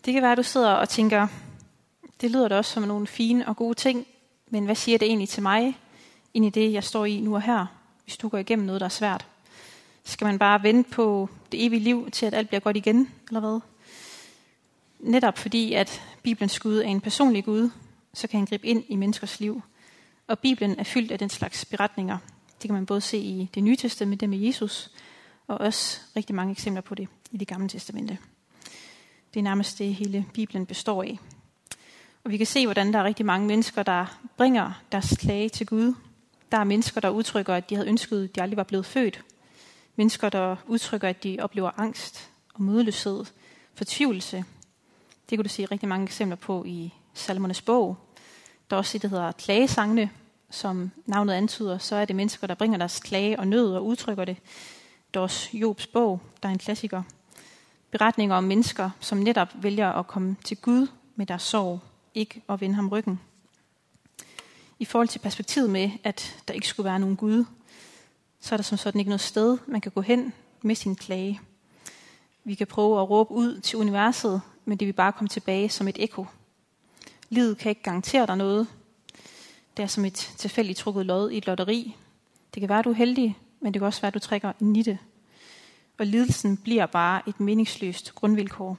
det 0.04 0.12
kan 0.12 0.22
være, 0.22 0.32
at 0.32 0.38
du 0.38 0.42
sidder 0.42 0.70
og 0.70 0.88
tænker, 0.88 1.26
det 2.20 2.30
lyder 2.30 2.48
da 2.48 2.56
også 2.56 2.72
som 2.72 2.82
nogle 2.82 3.06
fine 3.06 3.48
og 3.48 3.56
gode 3.56 3.74
ting, 3.74 4.06
men 4.50 4.64
hvad 4.64 4.74
siger 4.74 4.98
det 4.98 5.08
egentlig 5.08 5.28
til 5.28 5.42
mig, 5.42 5.78
ind 6.34 6.44
i 6.44 6.50
det, 6.50 6.72
jeg 6.72 6.84
står 6.84 7.04
i 7.04 7.20
nu 7.20 7.34
og 7.34 7.42
her, 7.42 7.66
hvis 8.04 8.16
du 8.16 8.28
går 8.28 8.38
igennem 8.38 8.66
noget, 8.66 8.80
der 8.80 8.84
er 8.84 8.90
svært? 8.90 9.26
Skal 10.04 10.24
man 10.24 10.38
bare 10.38 10.62
vente 10.62 10.90
på 10.90 11.28
det 11.52 11.66
evige 11.66 11.80
liv, 11.80 12.10
til 12.10 12.26
at 12.26 12.34
alt 12.34 12.48
bliver 12.48 12.60
godt 12.60 12.76
igen, 12.76 13.10
eller 13.28 13.40
hvad? 13.40 13.60
Netop 14.98 15.38
fordi, 15.38 15.72
at 15.72 16.02
Bibelens 16.22 16.60
Gud 16.60 16.76
er 16.76 16.82
en 16.82 17.00
personlig 17.00 17.44
Gud, 17.44 17.70
så 18.14 18.28
kan 18.28 18.38
han 18.38 18.46
gribe 18.46 18.66
ind 18.66 18.84
i 18.88 18.96
menneskers 18.96 19.40
liv. 19.40 19.62
Og 20.26 20.38
Bibelen 20.38 20.78
er 20.78 20.84
fyldt 20.84 21.12
af 21.12 21.18
den 21.18 21.30
slags 21.30 21.64
beretninger. 21.64 22.18
Det 22.62 22.68
kan 22.68 22.74
man 22.74 22.86
både 22.86 23.00
se 23.00 23.18
i 23.18 23.50
det 23.54 23.62
nye 23.62 23.76
testamente 23.76 24.26
med 24.26 24.38
Jesus, 24.38 24.90
og 25.46 25.60
også 25.60 26.00
rigtig 26.16 26.36
mange 26.36 26.52
eksempler 26.52 26.80
på 26.80 26.94
det 26.94 27.08
i 27.30 27.36
det 27.36 27.48
gamle 27.48 27.68
testamente. 27.68 28.18
Det 29.34 29.40
er 29.40 29.44
nærmest 29.44 29.78
det, 29.78 29.94
hele 29.94 30.26
Bibelen 30.34 30.66
består 30.66 31.02
af. 31.02 31.18
Og 32.24 32.30
vi 32.30 32.36
kan 32.36 32.46
se, 32.46 32.66
hvordan 32.66 32.92
der 32.92 32.98
er 32.98 33.04
rigtig 33.04 33.26
mange 33.26 33.46
mennesker, 33.46 33.82
der 33.82 34.20
bringer 34.36 34.82
deres 34.92 35.16
klage 35.18 35.48
til 35.48 35.66
Gud. 35.66 35.94
Der 36.52 36.58
er 36.58 36.64
mennesker, 36.64 37.00
der 37.00 37.08
udtrykker, 37.08 37.54
at 37.54 37.70
de 37.70 37.74
havde 37.74 37.88
ønsket, 37.88 38.24
at 38.24 38.36
de 38.36 38.42
aldrig 38.42 38.56
var 38.56 38.62
blevet 38.62 38.86
født. 38.86 39.24
Mennesker, 39.96 40.28
der 40.28 40.56
udtrykker, 40.66 41.08
at 41.08 41.24
de 41.24 41.38
oplever 41.40 41.70
angst 41.80 42.30
og 42.54 42.62
modløshed, 42.62 43.24
fortvivlelse. 43.74 44.44
Det 45.30 45.38
kan 45.38 45.44
du 45.44 45.48
se 45.48 45.64
rigtig 45.64 45.88
mange 45.88 46.04
eksempler 46.04 46.36
på 46.36 46.64
i 46.64 46.94
Salmernes 47.14 47.62
bog. 47.62 47.96
Der 48.70 48.76
er 48.76 48.78
også 48.78 48.92
det, 48.92 49.02
der 49.02 49.08
hedder 49.08 49.32
klagesangene, 49.32 50.10
som 50.52 50.90
navnet 51.06 51.34
antyder, 51.34 51.78
så 51.78 51.96
er 51.96 52.04
det 52.04 52.16
mennesker, 52.16 52.46
der 52.46 52.54
bringer 52.54 52.78
deres 52.78 53.00
klage 53.00 53.38
og 53.38 53.46
nød 53.46 53.74
og 53.74 53.86
udtrykker 53.86 54.24
det. 54.24 54.36
Dors 55.14 55.54
Jobs 55.54 55.86
bog, 55.86 56.20
der 56.42 56.48
er 56.48 56.52
en 56.52 56.58
klassiker. 56.58 57.02
Beretninger 57.90 58.36
om 58.36 58.44
mennesker, 58.44 58.90
som 59.00 59.18
netop 59.18 59.48
vælger 59.54 59.92
at 59.92 60.06
komme 60.06 60.36
til 60.44 60.56
Gud 60.56 60.86
med 61.16 61.26
deres 61.26 61.42
sorg, 61.42 61.80
ikke 62.14 62.42
at 62.48 62.60
vende 62.60 62.74
ham 62.74 62.88
ryggen. 62.88 63.20
I 64.78 64.84
forhold 64.84 65.08
til 65.08 65.18
perspektivet 65.18 65.70
med, 65.70 65.90
at 66.04 66.42
der 66.48 66.54
ikke 66.54 66.68
skulle 66.68 66.84
være 66.84 66.98
nogen 66.98 67.16
Gud, 67.16 67.44
så 68.40 68.54
er 68.54 68.56
der 68.56 68.64
som 68.64 68.78
sådan 68.78 68.98
ikke 68.98 69.08
noget 69.08 69.20
sted, 69.20 69.58
man 69.66 69.80
kan 69.80 69.92
gå 69.92 70.00
hen 70.00 70.32
med 70.62 70.74
sin 70.74 70.96
klage. 70.96 71.40
Vi 72.44 72.54
kan 72.54 72.66
prøve 72.66 73.00
at 73.00 73.10
råbe 73.10 73.30
ud 73.30 73.60
til 73.60 73.78
universet, 73.78 74.40
men 74.64 74.78
det 74.78 74.86
vil 74.86 74.92
bare 74.92 75.12
komme 75.12 75.28
tilbage 75.28 75.68
som 75.68 75.88
et 75.88 75.96
ekko. 75.98 76.26
Livet 77.28 77.58
kan 77.58 77.68
ikke 77.68 77.82
garantere 77.82 78.26
dig 78.26 78.36
noget. 78.36 78.66
Det 79.76 79.82
er 79.82 79.86
som 79.86 80.04
et 80.04 80.14
tilfældigt 80.14 80.78
trukket 80.78 81.06
lod 81.06 81.30
i 81.30 81.36
et 81.36 81.46
lotteri. 81.46 81.96
Det 82.54 82.60
kan 82.60 82.68
være, 82.68 82.78
at 82.78 82.84
du 82.84 82.90
er 82.90 82.94
heldig, 82.94 83.38
men 83.60 83.74
det 83.74 83.80
kan 83.80 83.86
også 83.86 84.00
være, 84.00 84.08
at 84.08 84.14
du 84.14 84.18
trækker 84.18 84.52
en 84.60 84.72
nitte. 84.72 84.98
Og 85.98 86.06
lidelsen 86.06 86.56
bliver 86.56 86.86
bare 86.86 87.22
et 87.28 87.40
meningsløst 87.40 88.14
grundvilkår. 88.14 88.78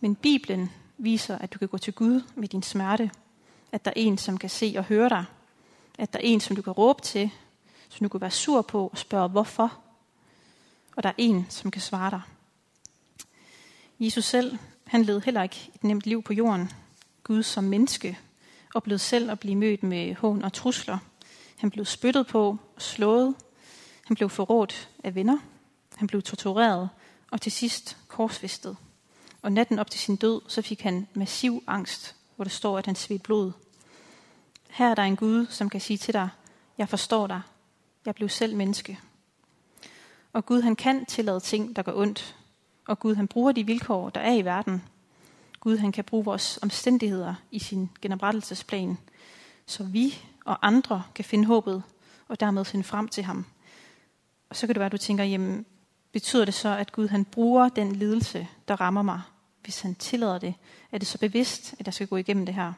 Men 0.00 0.14
Bibelen 0.14 0.70
viser, 0.98 1.38
at 1.38 1.52
du 1.52 1.58
kan 1.58 1.68
gå 1.68 1.78
til 1.78 1.92
Gud 1.92 2.22
med 2.34 2.48
din 2.48 2.62
smerte. 2.62 3.10
At 3.72 3.84
der 3.84 3.90
er 3.90 3.94
en, 3.96 4.18
som 4.18 4.38
kan 4.38 4.50
se 4.50 4.74
og 4.76 4.84
høre 4.84 5.08
dig. 5.08 5.24
At 5.98 6.12
der 6.12 6.18
er 6.18 6.22
en, 6.22 6.40
som 6.40 6.56
du 6.56 6.62
kan 6.62 6.72
råbe 6.72 7.02
til, 7.02 7.30
som 7.88 8.04
du 8.04 8.08
kan 8.08 8.20
være 8.20 8.30
sur 8.30 8.62
på 8.62 8.86
og 8.86 8.98
spørge, 8.98 9.28
hvorfor. 9.28 9.78
Og 10.96 11.02
der 11.02 11.08
er 11.08 11.14
en, 11.18 11.46
som 11.48 11.70
kan 11.70 11.82
svare 11.82 12.10
dig. 12.10 12.20
Jesus 14.00 14.24
selv, 14.24 14.58
han 14.84 15.02
led 15.02 15.20
heller 15.20 15.42
ikke 15.42 15.70
et 15.74 15.84
nemt 15.84 16.06
liv 16.06 16.22
på 16.22 16.32
jorden. 16.32 16.72
Gud 17.22 17.42
som 17.42 17.64
menneske 17.64 18.18
oplevede 18.76 18.98
selv 18.98 19.30
at 19.30 19.40
blive 19.40 19.56
mødt 19.56 19.82
med 19.82 20.14
hån 20.14 20.44
og 20.44 20.52
trusler. 20.52 20.98
Han 21.56 21.70
blev 21.70 21.84
spyttet 21.84 22.26
på 22.26 22.58
slået. 22.78 23.34
Han 24.06 24.16
blev 24.16 24.30
forrådt 24.30 24.88
af 25.04 25.14
venner. 25.14 25.38
Han 25.96 26.06
blev 26.06 26.22
tortureret 26.22 26.88
og 27.30 27.40
til 27.40 27.52
sidst 27.52 27.96
korsfæstet. 28.08 28.76
Og 29.42 29.52
natten 29.52 29.78
op 29.78 29.90
til 29.90 30.00
sin 30.00 30.16
død, 30.16 30.40
så 30.48 30.62
fik 30.62 30.82
han 30.82 31.08
massiv 31.14 31.62
angst, 31.66 32.16
hvor 32.36 32.44
der 32.44 32.50
står, 32.50 32.78
at 32.78 32.86
han 32.86 32.94
svedte 32.94 33.22
blod. 33.22 33.52
Her 34.70 34.90
er 34.90 34.94
der 34.94 35.02
en 35.02 35.16
Gud, 35.16 35.46
som 35.46 35.70
kan 35.70 35.80
sige 35.80 35.96
til 35.96 36.14
dig, 36.14 36.28
jeg 36.78 36.88
forstår 36.88 37.26
dig. 37.26 37.40
Jeg 38.04 38.14
blev 38.14 38.28
selv 38.28 38.56
menneske. 38.56 38.98
Og 40.32 40.46
Gud 40.46 40.62
han 40.62 40.76
kan 40.76 41.06
tillade 41.06 41.40
ting, 41.40 41.76
der 41.76 41.82
gør 41.82 41.92
ondt. 41.94 42.36
Og 42.86 42.98
Gud 42.98 43.14
han 43.14 43.28
bruger 43.28 43.52
de 43.52 43.66
vilkår, 43.66 44.10
der 44.10 44.20
er 44.20 44.32
i 44.34 44.44
verden. 44.44 44.82
Gud 45.60 45.78
han 45.78 45.92
kan 45.92 46.04
bruge 46.04 46.24
vores 46.24 46.58
omstændigheder 46.62 47.34
i 47.50 47.58
sin 47.58 47.90
genoprettelsesplan, 48.02 48.98
så 49.66 49.84
vi 49.84 50.22
og 50.44 50.66
andre 50.66 51.02
kan 51.14 51.24
finde 51.24 51.46
håbet 51.46 51.82
og 52.28 52.40
dermed 52.40 52.64
finde 52.64 52.84
frem 52.84 53.08
til 53.08 53.24
ham. 53.24 53.46
Og 54.50 54.56
så 54.56 54.66
kan 54.66 54.74
det 54.74 54.80
være, 54.80 54.86
at 54.86 54.92
du 54.92 54.98
tænker, 54.98 55.24
jamen, 55.24 55.66
betyder 56.12 56.44
det 56.44 56.54
så, 56.54 56.68
at 56.68 56.92
Gud 56.92 57.08
han 57.08 57.24
bruger 57.24 57.68
den 57.68 57.96
lidelse, 57.96 58.48
der 58.68 58.80
rammer 58.80 59.02
mig, 59.02 59.20
hvis 59.64 59.80
han 59.80 59.94
tillader 59.94 60.38
det? 60.38 60.54
Er 60.92 60.98
det 60.98 61.08
så 61.08 61.18
bevidst, 61.18 61.74
at 61.78 61.86
jeg 61.86 61.94
skal 61.94 62.06
gå 62.06 62.16
igennem 62.16 62.46
det 62.46 62.54
her? 62.54 62.72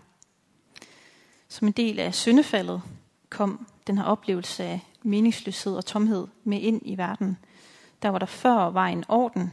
Som 1.48 1.68
en 1.68 1.72
del 1.72 1.98
af 1.98 2.14
syndefaldet 2.14 2.82
kom 3.30 3.66
den 3.86 3.98
her 3.98 4.04
oplevelse 4.04 4.64
af 4.64 4.80
meningsløshed 5.02 5.76
og 5.76 5.86
tomhed 5.86 6.26
med 6.44 6.60
ind 6.60 6.80
i 6.84 6.98
verden. 6.98 7.38
Der 8.02 8.08
var 8.08 8.18
der 8.18 8.26
før 8.26 8.54
var 8.54 8.86
en 8.86 9.04
orden, 9.08 9.52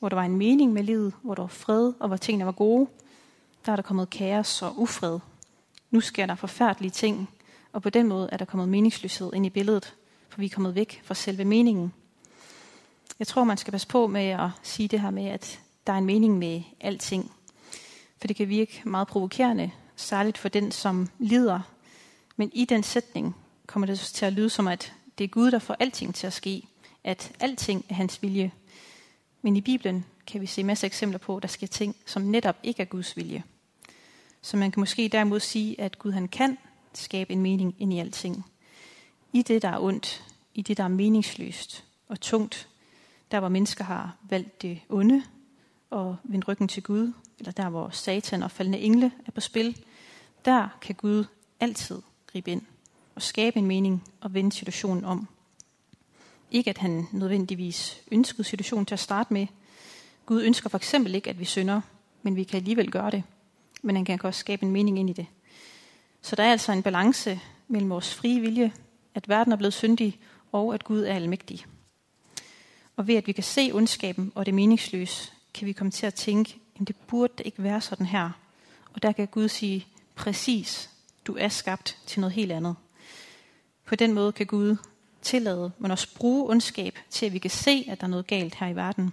hvor 0.00 0.08
der 0.08 0.16
var 0.16 0.24
en 0.24 0.36
mening 0.36 0.72
med 0.72 0.82
livet, 0.82 1.14
hvor 1.22 1.34
der 1.34 1.42
var 1.42 1.48
fred 1.48 1.92
og 2.00 2.08
hvor 2.08 2.16
tingene 2.16 2.46
var 2.46 2.52
gode, 2.52 2.88
der 3.66 3.72
er 3.72 3.76
der 3.76 3.82
kommet 3.82 4.10
kaos 4.10 4.62
og 4.62 4.80
ufred. 4.80 5.18
Nu 5.90 6.00
sker 6.00 6.26
der 6.26 6.34
forfærdelige 6.34 6.90
ting, 6.90 7.30
og 7.72 7.82
på 7.82 7.90
den 7.90 8.08
måde 8.08 8.28
er 8.32 8.36
der 8.36 8.44
kommet 8.44 8.68
meningsløshed 8.68 9.30
ind 9.34 9.46
i 9.46 9.50
billedet, 9.50 9.94
for 10.28 10.40
vi 10.40 10.46
er 10.46 10.50
kommet 10.50 10.74
væk 10.74 11.00
fra 11.04 11.14
selve 11.14 11.44
meningen. 11.44 11.92
Jeg 13.18 13.26
tror, 13.26 13.44
man 13.44 13.56
skal 13.56 13.70
passe 13.70 13.88
på 13.88 14.06
med 14.06 14.26
at 14.26 14.48
sige 14.62 14.88
det 14.88 15.00
her 15.00 15.10
med, 15.10 15.26
at 15.26 15.60
der 15.86 15.92
er 15.92 15.98
en 15.98 16.04
mening 16.04 16.38
med 16.38 16.62
alting. 16.80 17.32
For 18.18 18.26
det 18.26 18.36
kan 18.36 18.48
virke 18.48 18.82
meget 18.84 19.08
provokerende, 19.08 19.70
særligt 19.96 20.38
for 20.38 20.48
den, 20.48 20.72
som 20.72 21.08
lider. 21.18 21.60
Men 22.36 22.50
i 22.54 22.64
den 22.64 22.82
sætning 22.82 23.36
kommer 23.66 23.86
det 23.86 23.98
til 23.98 24.26
at 24.26 24.32
lyde 24.32 24.50
som, 24.50 24.68
at 24.68 24.92
det 25.18 25.24
er 25.24 25.28
Gud, 25.28 25.50
der 25.50 25.58
får 25.58 25.76
alting 25.80 26.14
til 26.14 26.26
at 26.26 26.32
ske. 26.32 26.62
At 27.04 27.32
alting 27.40 27.84
er 27.88 27.94
hans 27.94 28.22
vilje. 28.22 28.52
Men 29.42 29.56
i 29.56 29.60
Bibelen 29.60 30.04
kan 30.26 30.40
vi 30.40 30.46
se 30.46 30.64
masser 30.64 30.84
af 30.84 30.88
eksempler 30.88 31.18
på, 31.18 31.36
at 31.36 31.42
der 31.42 31.48
sker 31.48 31.66
ting, 31.66 31.96
som 32.06 32.22
netop 32.22 32.56
ikke 32.62 32.82
er 32.82 32.86
Guds 32.86 33.16
vilje. 33.16 33.44
Så 34.42 34.56
man 34.56 34.70
kan 34.70 34.80
måske 34.80 35.08
derimod 35.08 35.40
sige, 35.40 35.80
at 35.80 35.98
Gud 35.98 36.12
han 36.12 36.28
kan 36.28 36.58
skabe 36.94 37.32
en 37.32 37.42
mening 37.42 37.74
ind 37.78 37.92
i 37.92 37.98
alting. 37.98 38.44
I 39.32 39.42
det, 39.42 39.62
der 39.62 39.68
er 39.68 39.80
ondt, 39.80 40.24
i 40.54 40.62
det, 40.62 40.76
der 40.76 40.84
er 40.84 40.88
meningsløst 40.88 41.84
og 42.08 42.20
tungt, 42.20 42.68
der 43.30 43.40
hvor 43.40 43.48
mennesker 43.48 43.84
har 43.84 44.16
valgt 44.22 44.62
det 44.62 44.80
onde 44.88 45.22
og 45.90 46.16
vendt 46.24 46.48
ryggen 46.48 46.68
til 46.68 46.82
Gud, 46.82 47.12
eller 47.38 47.52
der 47.52 47.68
hvor 47.68 47.88
satan 47.90 48.42
og 48.42 48.50
faldende 48.50 48.78
engle 48.78 49.12
er 49.26 49.30
på 49.30 49.40
spil, 49.40 49.84
der 50.44 50.68
kan 50.80 50.94
Gud 50.94 51.24
altid 51.60 52.02
gribe 52.26 52.50
ind 52.50 52.62
og 53.14 53.22
skabe 53.22 53.58
en 53.58 53.66
mening 53.66 54.04
og 54.20 54.34
vende 54.34 54.52
situationen 54.52 55.04
om. 55.04 55.28
Ikke 56.50 56.70
at 56.70 56.78
han 56.78 57.06
nødvendigvis 57.12 58.00
ønskede 58.10 58.44
situationen 58.44 58.86
til 58.86 58.94
at 58.94 59.00
starte 59.00 59.32
med. 59.32 59.46
Gud 60.26 60.42
ønsker 60.42 60.68
for 60.68 60.78
eksempel 60.78 61.14
ikke, 61.14 61.30
at 61.30 61.40
vi 61.40 61.44
synder, 61.44 61.80
men 62.22 62.36
vi 62.36 62.44
kan 62.44 62.56
alligevel 62.56 62.90
gøre 62.90 63.10
det. 63.10 63.22
Men 63.82 63.96
han 63.96 64.04
kan 64.04 64.20
også 64.22 64.40
skabe 64.40 64.62
en 64.62 64.72
mening 64.72 64.98
ind 64.98 65.10
i 65.10 65.12
det. 65.12 65.26
Så 66.22 66.36
der 66.36 66.42
er 66.42 66.52
altså 66.52 66.72
en 66.72 66.82
balance 66.82 67.40
mellem 67.68 67.90
vores 67.90 68.14
frie 68.14 68.40
vilje, 68.40 68.72
at 69.14 69.28
verden 69.28 69.52
er 69.52 69.56
blevet 69.56 69.74
syndig, 69.74 70.18
og 70.52 70.74
at 70.74 70.84
Gud 70.84 71.02
er 71.02 71.14
almægtig. 71.14 71.66
Og 72.96 73.06
ved 73.06 73.14
at 73.14 73.26
vi 73.26 73.32
kan 73.32 73.44
se 73.44 73.70
ondskaben 73.72 74.32
og 74.34 74.46
det 74.46 74.54
meningsløse, 74.54 75.32
kan 75.54 75.66
vi 75.66 75.72
komme 75.72 75.90
til 75.90 76.06
at 76.06 76.14
tænke, 76.14 76.58
at 76.80 76.88
det 76.88 76.96
burde 76.96 77.42
ikke 77.44 77.62
være 77.62 77.80
sådan 77.80 78.06
her. 78.06 78.30
Og 78.94 79.02
der 79.02 79.12
kan 79.12 79.26
Gud 79.26 79.48
sige, 79.48 79.86
præcis, 80.14 80.90
du 81.26 81.36
er 81.36 81.48
skabt 81.48 81.98
til 82.06 82.20
noget 82.20 82.32
helt 82.32 82.52
andet. 82.52 82.76
På 83.84 83.96
den 83.96 84.12
måde 84.12 84.32
kan 84.32 84.46
Gud 84.46 84.76
tillade, 85.22 85.72
men 85.78 85.90
også 85.90 86.14
bruge 86.14 86.50
ondskab 86.50 86.98
til, 87.10 87.26
at 87.26 87.32
vi 87.32 87.38
kan 87.38 87.50
se, 87.50 87.86
at 87.88 88.00
der 88.00 88.06
er 88.06 88.10
noget 88.10 88.26
galt 88.26 88.54
her 88.54 88.68
i 88.68 88.76
verden. 88.76 89.12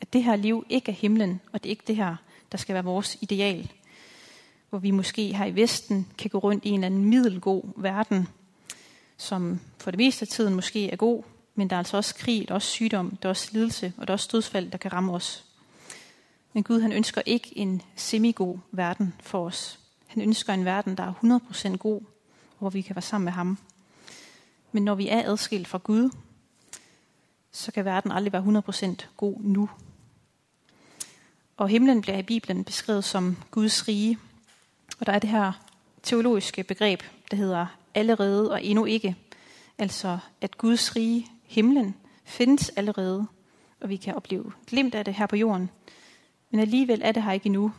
At 0.00 0.12
det 0.12 0.24
her 0.24 0.36
liv 0.36 0.66
ikke 0.68 0.92
er 0.92 0.96
himlen, 0.96 1.40
og 1.52 1.62
det 1.62 1.68
er 1.68 1.70
ikke 1.70 1.84
det 1.86 1.96
her, 1.96 2.16
der 2.52 2.58
skal 2.58 2.74
være 2.74 2.84
vores 2.84 3.18
ideal. 3.20 3.72
Hvor 4.70 4.78
vi 4.78 4.90
måske 4.90 5.36
her 5.36 5.44
i 5.44 5.54
Vesten 5.54 6.08
kan 6.18 6.30
gå 6.30 6.38
rundt 6.38 6.64
i 6.64 6.68
en 6.68 6.74
eller 6.74 6.86
anden 6.86 7.04
middelgod 7.04 7.62
verden, 7.76 8.28
som 9.16 9.60
for 9.78 9.90
det 9.90 9.98
meste 9.98 10.22
af 10.22 10.28
tiden 10.28 10.54
måske 10.54 10.90
er 10.90 10.96
god, 10.96 11.22
men 11.54 11.70
der 11.70 11.76
er 11.76 11.78
altså 11.78 11.96
også 11.96 12.14
krig, 12.14 12.48
der 12.48 12.52
er 12.52 12.56
også 12.56 12.68
sygdom, 12.68 13.16
der 13.22 13.28
er 13.28 13.30
også 13.30 13.48
lidelse, 13.52 13.92
og 13.96 14.06
der 14.06 14.12
er 14.12 14.16
også 14.16 14.28
dødsfald, 14.32 14.70
der 14.70 14.78
kan 14.78 14.92
ramme 14.92 15.12
os. 15.12 15.44
Men 16.52 16.62
Gud 16.62 16.80
han 16.80 16.92
ønsker 16.92 17.22
ikke 17.26 17.58
en 17.58 17.82
semigod 17.96 18.58
verden 18.72 19.14
for 19.20 19.46
os. 19.46 19.78
Han 20.06 20.22
ønsker 20.22 20.52
en 20.52 20.64
verden, 20.64 20.96
der 20.96 21.04
er 21.04 21.40
100% 21.72 21.76
god, 21.76 22.00
hvor 22.58 22.70
vi 22.70 22.80
kan 22.80 22.96
være 22.96 23.02
sammen 23.02 23.24
med 23.24 23.32
ham. 23.32 23.58
Men 24.76 24.84
når 24.84 24.94
vi 24.94 25.08
er 25.08 25.30
adskilt 25.30 25.68
fra 25.68 25.80
Gud, 25.84 26.10
så 27.52 27.72
kan 27.72 27.84
verden 27.84 28.12
aldrig 28.12 28.32
være 28.32 28.62
100% 29.02 29.06
god 29.16 29.40
nu. 29.40 29.70
Og 31.56 31.68
himlen 31.68 32.00
bliver 32.00 32.18
i 32.18 32.22
Bibelen 32.22 32.64
beskrevet 32.64 33.04
som 33.04 33.36
Guds 33.50 33.88
rige. 33.88 34.18
Og 35.00 35.06
der 35.06 35.12
er 35.12 35.18
det 35.18 35.30
her 35.30 35.52
teologiske 36.02 36.64
begreb, 36.64 37.02
der 37.30 37.36
hedder 37.36 37.66
allerede 37.94 38.50
og 38.50 38.64
endnu 38.64 38.84
ikke. 38.84 39.16
Altså 39.78 40.18
at 40.40 40.58
Guds 40.58 40.96
rige, 40.96 41.26
himlen, 41.42 41.94
findes 42.24 42.68
allerede, 42.68 43.26
og 43.80 43.88
vi 43.88 43.96
kan 43.96 44.14
opleve 44.14 44.52
glimt 44.66 44.94
af 44.94 45.04
det 45.04 45.14
her 45.14 45.26
på 45.26 45.36
jorden. 45.36 45.70
Men 46.50 46.60
alligevel 46.60 47.00
er 47.04 47.12
det 47.12 47.22
her 47.22 47.32
ikke 47.32 47.46
endnu. 47.46 47.72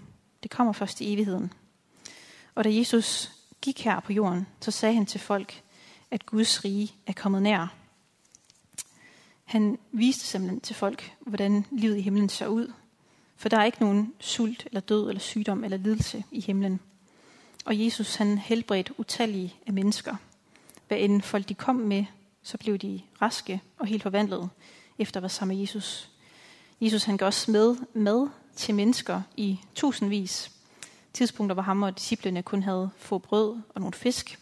Det 0.43 0.51
kommer 0.51 0.73
først 0.73 1.01
i 1.01 1.13
evigheden. 1.13 1.53
Og 2.55 2.63
da 2.63 2.75
Jesus 2.75 3.31
gik 3.61 3.83
her 3.83 3.99
på 3.99 4.13
jorden, 4.13 4.47
så 4.61 4.71
sagde 4.71 4.95
han 4.95 5.05
til 5.05 5.19
folk, 5.19 5.63
at 6.11 6.25
Guds 6.25 6.65
rige 6.65 6.95
er 7.07 7.13
kommet 7.13 7.41
nær. 7.41 7.75
Han 9.43 9.79
viste 9.91 10.25
simpelthen 10.25 10.61
til 10.61 10.75
folk, 10.75 11.13
hvordan 11.19 11.65
livet 11.71 11.97
i 11.97 12.01
himlen 12.01 12.29
ser 12.29 12.47
ud. 12.47 12.71
For 13.35 13.49
der 13.49 13.57
er 13.57 13.63
ikke 13.63 13.81
nogen 13.81 14.13
sult, 14.19 14.65
eller 14.65 14.79
død, 14.79 15.09
eller 15.09 15.19
sygdom, 15.19 15.63
eller 15.63 15.77
lidelse 15.77 16.23
i 16.31 16.41
himlen. 16.41 16.79
Og 17.65 17.85
Jesus 17.85 18.15
han 18.15 18.37
helbredte 18.37 18.99
utallige 18.99 19.55
af 19.67 19.73
mennesker. 19.73 20.15
Hvad 20.87 20.97
end 20.97 21.21
folk 21.21 21.49
de 21.49 21.53
kom 21.53 21.75
med, 21.75 22.05
så 22.43 22.57
blev 22.57 22.77
de 22.77 23.01
raske 23.21 23.61
og 23.79 23.87
helt 23.87 24.03
forvandlet 24.03 24.49
efter 24.99 25.19
at 25.19 25.21
være 25.21 25.29
sammen 25.29 25.57
med 25.57 25.61
Jesus. 25.61 26.09
Jesus 26.81 27.03
han 27.03 27.17
gav 27.17 27.25
også 27.25 27.51
med 27.51 27.75
mad 27.93 28.29
til 28.55 28.75
mennesker 28.75 29.21
i 29.37 29.59
tusindvis. 29.75 30.51
Tidspunkter, 31.13 31.53
hvor 31.53 31.63
ham 31.63 31.83
og 31.83 31.97
disciplene 31.97 32.43
kun 32.43 32.63
havde 32.63 32.89
få 32.97 33.17
brød 33.17 33.57
og 33.75 33.81
nogle 33.81 33.93
fisk. 33.93 34.39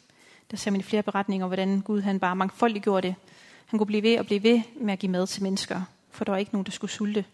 Der 0.55 0.59
ser 0.59 0.71
man 0.71 0.79
i 0.79 0.83
flere 0.83 1.03
beretninger, 1.03 1.47
hvordan 1.47 1.81
Gud 1.81 2.01
han 2.01 2.19
bare 2.19 2.35
mangfoldigt 2.35 2.83
gjorde 2.83 3.07
det. 3.07 3.15
Han 3.65 3.77
kunne 3.79 3.87
blive 3.87 4.03
ved 4.03 4.19
og 4.19 4.25
blive 4.25 4.43
ved 4.43 4.61
med 4.75 4.93
at 4.93 4.99
give 4.99 5.11
mad 5.11 5.27
til 5.27 5.43
mennesker, 5.43 5.81
for 6.11 6.25
der 6.25 6.31
var 6.31 6.37
ikke 6.39 6.51
nogen, 6.51 6.65
der 6.65 6.71
skulle 6.71 6.91
sulte. 6.91 7.25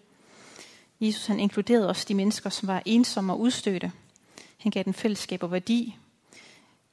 Jesus 1.01 1.25
han 1.25 1.39
inkluderede 1.39 1.89
også 1.89 2.05
de 2.07 2.13
mennesker, 2.13 2.49
som 2.49 2.67
var 2.67 2.81
ensomme 2.85 3.33
og 3.33 3.39
udstødte. 3.39 3.91
Han 4.57 4.71
gav 4.71 4.83
dem 4.83 4.93
fællesskab 4.93 5.43
og 5.43 5.51
værdi. 5.51 5.97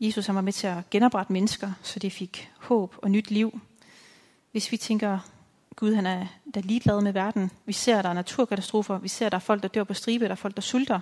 Jesus 0.01 0.27
han 0.27 0.35
var 0.35 0.41
med 0.41 0.53
til 0.53 0.67
at 0.67 0.91
genoprette 0.91 1.33
mennesker, 1.33 1.73
så 1.83 1.99
de 1.99 2.11
fik 2.11 2.51
håb 2.59 2.95
og 3.03 3.11
nyt 3.11 3.31
liv. 3.31 3.61
Hvis 4.53 4.73
vi 4.73 4.77
tænker, 4.77 5.19
Gud 5.77 5.95
han 5.95 6.07
er 6.07 6.27
der 6.55 6.61
ligeglad 6.61 7.01
med 7.01 7.12
verden, 7.12 7.51
vi 7.64 7.73
ser, 7.73 7.99
at 7.99 8.05
der 8.05 8.11
er 8.11 8.14
naturkatastrofer, 8.14 8.99
vi 8.99 9.09
ser, 9.09 9.27
at 9.27 9.33
der 9.33 9.38
er 9.38 9.43
folk, 9.43 9.62
der 9.62 9.69
dør 9.69 9.85
på 9.85 9.95
stribe, 9.95 10.25
der 10.25 10.31
er 10.31 10.35
folk, 10.35 10.57
der 10.57 10.62
sulter, 10.62 11.01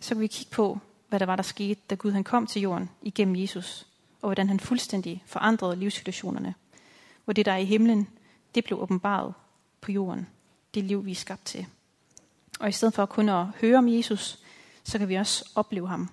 så 0.00 0.14
kan 0.14 0.20
vi 0.20 0.26
kigge 0.26 0.50
på, 0.50 0.78
hvad 1.08 1.20
der 1.20 1.26
var, 1.26 1.36
der 1.36 1.42
skete, 1.42 1.80
da 1.90 1.94
Gud 1.94 2.12
han 2.12 2.24
kom 2.24 2.46
til 2.46 2.62
jorden 2.62 2.90
igennem 3.02 3.36
Jesus, 3.36 3.86
og 4.26 4.28
hvordan 4.28 4.48
han 4.48 4.60
fuldstændig 4.60 5.22
forandrede 5.26 5.76
livssituationerne. 5.76 6.54
Hvor 7.24 7.32
det, 7.32 7.46
der 7.46 7.52
er 7.52 7.56
i 7.56 7.64
himlen, 7.64 8.08
det 8.54 8.64
blev 8.64 8.82
åbenbaret 8.82 9.34
på 9.80 9.92
jorden. 9.92 10.26
Det 10.74 10.84
liv, 10.84 11.04
vi 11.04 11.10
er 11.10 11.14
skabt 11.14 11.44
til. 11.44 11.66
Og 12.60 12.68
i 12.68 12.72
stedet 12.72 12.94
for 12.94 13.06
kun 13.06 13.28
at 13.28 13.46
høre 13.60 13.78
om 13.78 13.88
Jesus, 13.88 14.38
så 14.84 14.98
kan 14.98 15.08
vi 15.08 15.14
også 15.14 15.50
opleve 15.54 15.88
ham. 15.88 16.10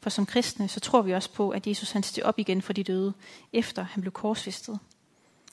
For 0.00 0.10
som 0.10 0.26
kristne, 0.26 0.68
så 0.68 0.80
tror 0.80 1.02
vi 1.02 1.14
også 1.14 1.32
på, 1.32 1.50
at 1.50 1.66
Jesus 1.66 1.90
han 1.90 2.02
steg 2.02 2.24
op 2.24 2.38
igen 2.38 2.62
for 2.62 2.72
de 2.72 2.84
døde, 2.84 3.12
efter 3.52 3.82
han 3.82 4.00
blev 4.00 4.12
korsfæstet. 4.12 4.78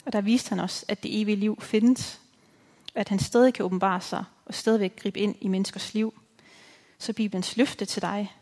Og 0.06 0.14
der 0.14 0.22
viste 0.22 0.50
han 0.50 0.60
os, 0.60 0.86
at 0.88 1.04
det 1.04 1.22
evige 1.22 1.36
liv 1.36 1.62
findes, 1.62 2.22
og 2.96 3.02
at 3.02 3.10
han 3.10 3.20
stadig 3.20 3.54
kan 3.54 3.66
åbenbare 3.66 4.02
sig 4.02 4.24
og 4.46 4.54
stadigvæk 4.54 4.96
gribe 4.96 5.20
ind 5.20 5.36
i 5.42 5.48
menneskers 5.48 5.94
liv. 5.94 6.14
Så 6.98 7.14
Bibelens 7.14 7.58
løfte 7.58 7.86
til 7.86 8.02
dig 8.02 8.36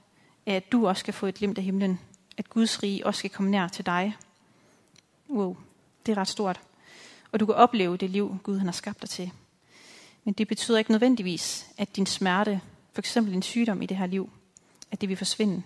er, 0.45 0.55
at 0.55 0.71
du 0.71 0.87
også 0.87 0.99
skal 0.99 1.13
få 1.13 1.25
et 1.25 1.35
glimt 1.35 1.57
af 1.57 1.63
himlen, 1.63 1.99
at 2.37 2.49
Guds 2.49 2.83
rige 2.83 3.05
også 3.05 3.19
skal 3.19 3.29
komme 3.29 3.51
nær 3.51 3.67
til 3.67 3.85
dig. 3.85 4.17
Wow, 5.29 5.57
det 6.05 6.11
er 6.11 6.17
ret 6.17 6.27
stort. 6.27 6.59
Og 7.31 7.39
du 7.39 7.45
kan 7.45 7.55
opleve 7.55 7.97
det 7.97 8.09
liv, 8.09 8.37
Gud 8.43 8.57
han 8.57 8.67
har 8.67 8.71
skabt 8.71 9.01
dig 9.01 9.09
til. 9.09 9.31
Men 10.23 10.33
det 10.33 10.47
betyder 10.47 10.77
ikke 10.77 10.91
nødvendigvis, 10.91 11.67
at 11.77 11.95
din 11.95 12.05
smerte, 12.05 12.61
for 12.93 13.01
eksempel 13.01 13.33
en 13.33 13.41
sygdom 13.41 13.81
i 13.81 13.85
det 13.85 13.97
her 13.97 14.05
liv, 14.05 14.29
at 14.91 15.01
det 15.01 15.09
vil 15.09 15.17
forsvinde. 15.17 15.63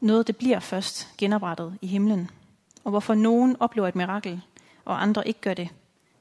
Noget, 0.00 0.26
det 0.26 0.36
bliver 0.36 0.60
først 0.60 1.08
genoprettet 1.18 1.78
i 1.80 1.86
himlen. 1.86 2.30
Og 2.84 2.90
hvorfor 2.90 3.14
nogen 3.14 3.56
oplever 3.60 3.88
et 3.88 3.96
mirakel, 3.96 4.40
og 4.84 5.02
andre 5.02 5.28
ikke 5.28 5.40
gør 5.40 5.54
det, 5.54 5.68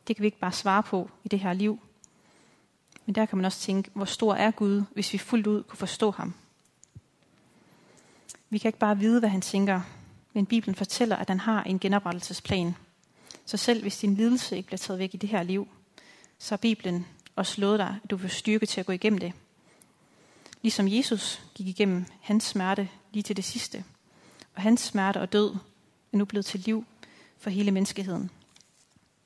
det 0.08 0.16
kan 0.16 0.24
vi 0.24 0.28
ikke 0.28 0.40
bare 0.40 0.52
svare 0.52 0.84
på 0.84 1.10
i 1.24 1.28
det 1.28 1.40
her 1.40 1.54
liv. 1.54 1.80
Men 3.06 3.16
der 3.16 3.26
kan 3.26 3.38
man 3.38 3.46
også 3.46 3.60
tænke, 3.60 3.92
hvor 3.94 4.06
stor 4.06 4.34
er 4.34 4.52
Gud, 4.52 4.84
hvis 4.94 5.14
vi 5.14 5.18
fuldt 5.18 5.48
ud 5.48 5.64
kunne 5.64 5.78
forstå 5.78 6.12
ham. 6.12 6.34
Vi 8.52 8.58
kan 8.58 8.70
ikke 8.70 8.80
bare 8.80 8.98
vide, 8.98 9.20
hvad 9.20 9.30
han 9.30 9.42
tænker, 9.42 9.82
men 10.34 10.46
Bibelen 10.46 10.76
fortæller, 10.76 11.16
at 11.16 11.30
han 11.30 11.40
har 11.40 11.64
en 11.64 11.80
genoprettelsesplan. 11.80 12.76
Så 13.46 13.58
selv 13.58 13.82
hvis 13.82 13.98
din 13.98 14.16
lidelse 14.16 14.58
ikke 14.58 14.68
bliver 14.68 14.78
taget 14.78 15.00
væk 15.00 15.14
i 15.14 15.18
det 15.18 15.30
her 15.30 15.44
liv, 15.44 15.68
så 16.40 16.52
har 16.52 16.58
Bibelen 16.58 17.06
også 17.36 17.62
lovet 17.62 17.80
dig, 17.80 17.96
at 18.04 18.10
du 18.10 18.18
får 18.18 18.28
styrke 18.28 18.66
til 18.66 18.80
at 18.80 18.86
gå 18.86 18.92
igennem 18.92 19.20
det. 19.20 19.34
Ligesom 20.62 20.88
Jesus 20.88 21.42
gik 21.56 21.68
igennem 21.68 22.06
hans 22.22 22.44
smerte 22.44 22.90
lige 23.12 23.24
til 23.24 23.38
det 23.38 23.44
sidste. 23.44 23.84
Og 24.56 24.62
hans 24.62 24.82
smerte 24.82 25.22
og 25.22 25.34
død 25.34 25.54
er 26.14 26.18
nu 26.18 26.26
blevet 26.26 26.46
til 26.46 26.60
liv 26.60 26.86
for 27.40 27.50
hele 27.50 27.72
menneskeheden. 27.72 28.30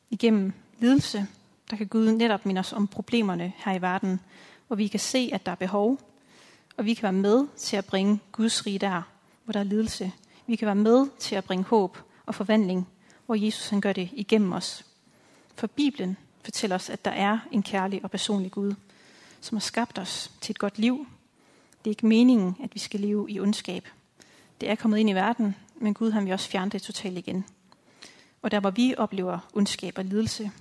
Igennem 0.09 0.53
lidelse, 0.79 1.27
der 1.69 1.77
kan 1.77 1.87
Gud 1.87 2.11
netop 2.11 2.45
minde 2.45 2.59
os 2.59 2.73
om 2.73 2.87
problemerne 2.87 3.53
her 3.57 3.73
i 3.73 3.81
verden, 3.81 4.19
hvor 4.67 4.75
vi 4.75 4.87
kan 4.87 4.99
se, 4.99 5.29
at 5.33 5.45
der 5.45 5.51
er 5.51 5.55
behov, 5.55 5.99
og 6.77 6.85
vi 6.85 6.93
kan 6.93 7.03
være 7.03 7.13
med 7.13 7.47
til 7.57 7.77
at 7.77 7.85
bringe 7.85 8.19
Guds 8.31 8.65
rige 8.65 8.79
der, 8.79 9.01
hvor 9.45 9.51
der 9.51 9.59
er 9.59 9.63
lidelse. 9.63 10.11
Vi 10.47 10.55
kan 10.55 10.65
være 10.65 10.75
med 10.75 11.07
til 11.19 11.35
at 11.35 11.43
bringe 11.43 11.63
håb 11.63 11.97
og 12.25 12.35
forvandling, 12.35 12.87
hvor 13.25 13.35
Jesus 13.35 13.69
han 13.69 13.81
gør 13.81 13.93
det 13.93 14.09
igennem 14.13 14.51
os. 14.51 14.85
For 15.55 15.67
Bibelen 15.67 16.17
fortæller 16.43 16.75
os, 16.75 16.89
at 16.89 17.05
der 17.05 17.11
er 17.11 17.39
en 17.51 17.63
kærlig 17.63 18.03
og 18.03 18.11
personlig 18.11 18.51
Gud, 18.51 18.73
som 19.41 19.55
har 19.55 19.61
skabt 19.61 19.99
os 19.99 20.31
til 20.41 20.53
et 20.53 20.59
godt 20.59 20.79
liv. 20.79 21.07
Det 21.77 21.87
er 21.87 21.91
ikke 21.91 22.07
meningen, 22.07 22.55
at 22.63 22.73
vi 22.73 22.79
skal 22.79 22.99
leve 22.99 23.31
i 23.31 23.39
ondskab. 23.39 23.87
Det 24.61 24.69
er 24.69 24.75
kommet 24.75 24.97
ind 24.97 25.09
i 25.09 25.13
verden, 25.13 25.55
men 25.75 25.93
Gud 25.93 26.11
har 26.11 26.21
vi 26.21 26.31
også 26.31 26.49
fjernet 26.49 26.73
det 26.73 26.81
totalt 26.81 27.17
igen. 27.17 27.45
Og 28.41 28.51
der 28.51 28.59
hvor 28.59 28.69
vi 28.69 28.95
oplever 28.97 29.39
ondskab 29.53 29.97
og 29.97 30.05
lidelse, 30.05 30.51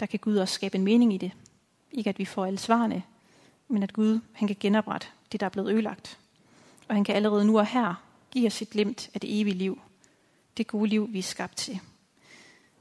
der 0.00 0.06
kan 0.06 0.18
Gud 0.18 0.36
også 0.36 0.54
skabe 0.54 0.76
en 0.76 0.84
mening 0.84 1.14
i 1.14 1.18
det. 1.18 1.32
Ikke 1.92 2.10
at 2.10 2.18
vi 2.18 2.24
får 2.24 2.46
alle 2.46 2.58
svarene, 2.58 3.02
men 3.68 3.82
at 3.82 3.92
Gud 3.92 4.20
han 4.32 4.48
kan 4.48 4.56
genoprette 4.60 5.06
det, 5.32 5.40
der 5.40 5.46
er 5.46 5.50
blevet 5.50 5.72
ødelagt. 5.72 6.18
Og 6.88 6.94
han 6.94 7.04
kan 7.04 7.14
allerede 7.14 7.44
nu 7.44 7.58
og 7.58 7.66
her 7.66 7.94
give 8.30 8.46
os 8.46 8.62
et 8.62 8.70
glimt 8.70 9.10
af 9.14 9.20
det 9.20 9.40
evige 9.40 9.54
liv. 9.54 9.80
Det 10.56 10.66
gode 10.66 10.88
liv, 10.88 11.12
vi 11.12 11.18
er 11.18 11.22
skabt 11.22 11.56
til. 11.56 11.80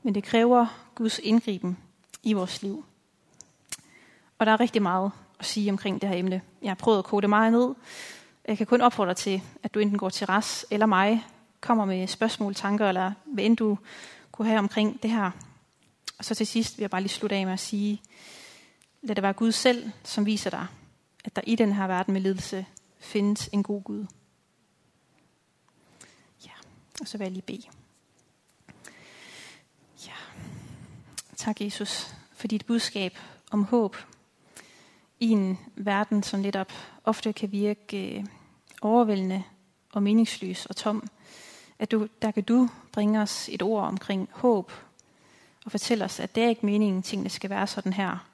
Men 0.04 0.16
det 0.16 0.24
kræver 0.24 0.88
Guds 0.96 1.20
indgriben 1.20 1.78
i 2.24 2.34
vores 2.34 2.62
liv. 2.62 2.86
Og 4.38 4.46
der 4.46 4.52
er 4.52 4.60
rigtig 4.60 4.82
meget 4.82 5.12
at 5.40 5.46
sige 5.46 5.72
omkring 5.72 6.02
det 6.02 6.10
her 6.10 6.18
emne. 6.18 6.42
Jeg 6.62 6.70
har 6.70 6.76
prøvet 6.76 6.98
at 6.98 7.06
kode 7.06 7.22
det 7.22 7.30
meget 7.30 7.52
ned. 7.52 7.76
Jeg 8.48 8.58
kan 8.58 8.68
kun 8.68 8.82
opfordre 8.82 9.14
til, 9.14 9.42
at 9.64 9.74
du 9.74 9.80
enten 9.80 9.98
går 9.98 10.10
til 10.10 10.28
Ras 10.28 10.66
eller 10.72 10.86
mig, 10.86 11.26
kommer 11.62 11.86
med 11.86 12.08
spørgsmål, 12.08 12.56
tanker, 12.56 12.88
eller 12.88 13.12
hvad 13.26 13.44
end 13.44 13.58
du 13.58 13.78
kunne 14.32 14.48
have 14.48 14.60
omkring 14.60 15.04
det 15.04 15.12
her. 15.12 15.32
Og 16.18 16.26
så 16.26 16.36
til 16.36 16.48
sidst 16.48 16.78
vil 16.78 16.84
jeg 16.84 16.90
bare 16.90 17.02
lige 17.02 17.10
slutte 17.10 17.36
af 17.36 17.46
med 17.46 17.54
at 17.54 17.60
sige, 17.60 18.02
lad 19.02 19.16
det 19.16 19.22
være 19.22 19.34
Gud 19.34 19.52
selv, 19.52 19.92
som 20.04 20.26
viser 20.26 20.50
dig, 20.50 20.68
at 21.26 21.36
der 21.36 21.42
i 21.48 21.56
den 21.56 21.74
her 21.74 21.88
verden 21.88 22.14
med 22.14 22.22
lidelse 22.22 22.66
findes 23.00 23.50
en 23.54 23.64
god 23.64 23.84
Gud. 23.84 24.06
Og 27.02 27.08
så 27.08 27.18
vil 27.18 27.26
jeg 27.26 27.32
lige 27.32 27.42
bede. 27.42 27.64
Ja. 30.08 30.14
Tak, 31.36 31.62
Jesus, 31.62 32.16
for 32.34 32.48
dit 32.48 32.66
budskab 32.66 33.18
om 33.52 33.64
håb 33.64 33.96
i 35.20 35.30
en 35.30 35.60
verden, 35.76 36.24
som 36.24 36.42
lidt 36.42 36.56
op 36.56 36.72
ofte 37.04 37.34
kan 37.34 37.52
virke 37.52 38.18
øh, 38.18 38.26
overvældende 38.82 39.44
og 39.94 40.04
meningsløs 40.04 40.66
og 40.66 40.76
tom. 40.76 41.08
At 41.80 41.92
du, 41.92 42.08
der 42.22 42.32
kan 42.32 42.44
du 42.44 42.70
bringe 42.92 43.22
os 43.22 43.50
et 43.52 43.62
ord 43.62 43.84
omkring 43.84 44.30
håb 44.32 44.72
og 45.66 45.72
fortælle 45.72 46.06
os, 46.06 46.20
at 46.20 46.36
det 46.36 46.44
er 46.44 46.50
ikke 46.50 46.66
meningen, 46.66 47.04
tingene 47.04 47.30
skal 47.30 47.50
være 47.50 47.68
sådan 47.68 47.94
her. 47.94 48.28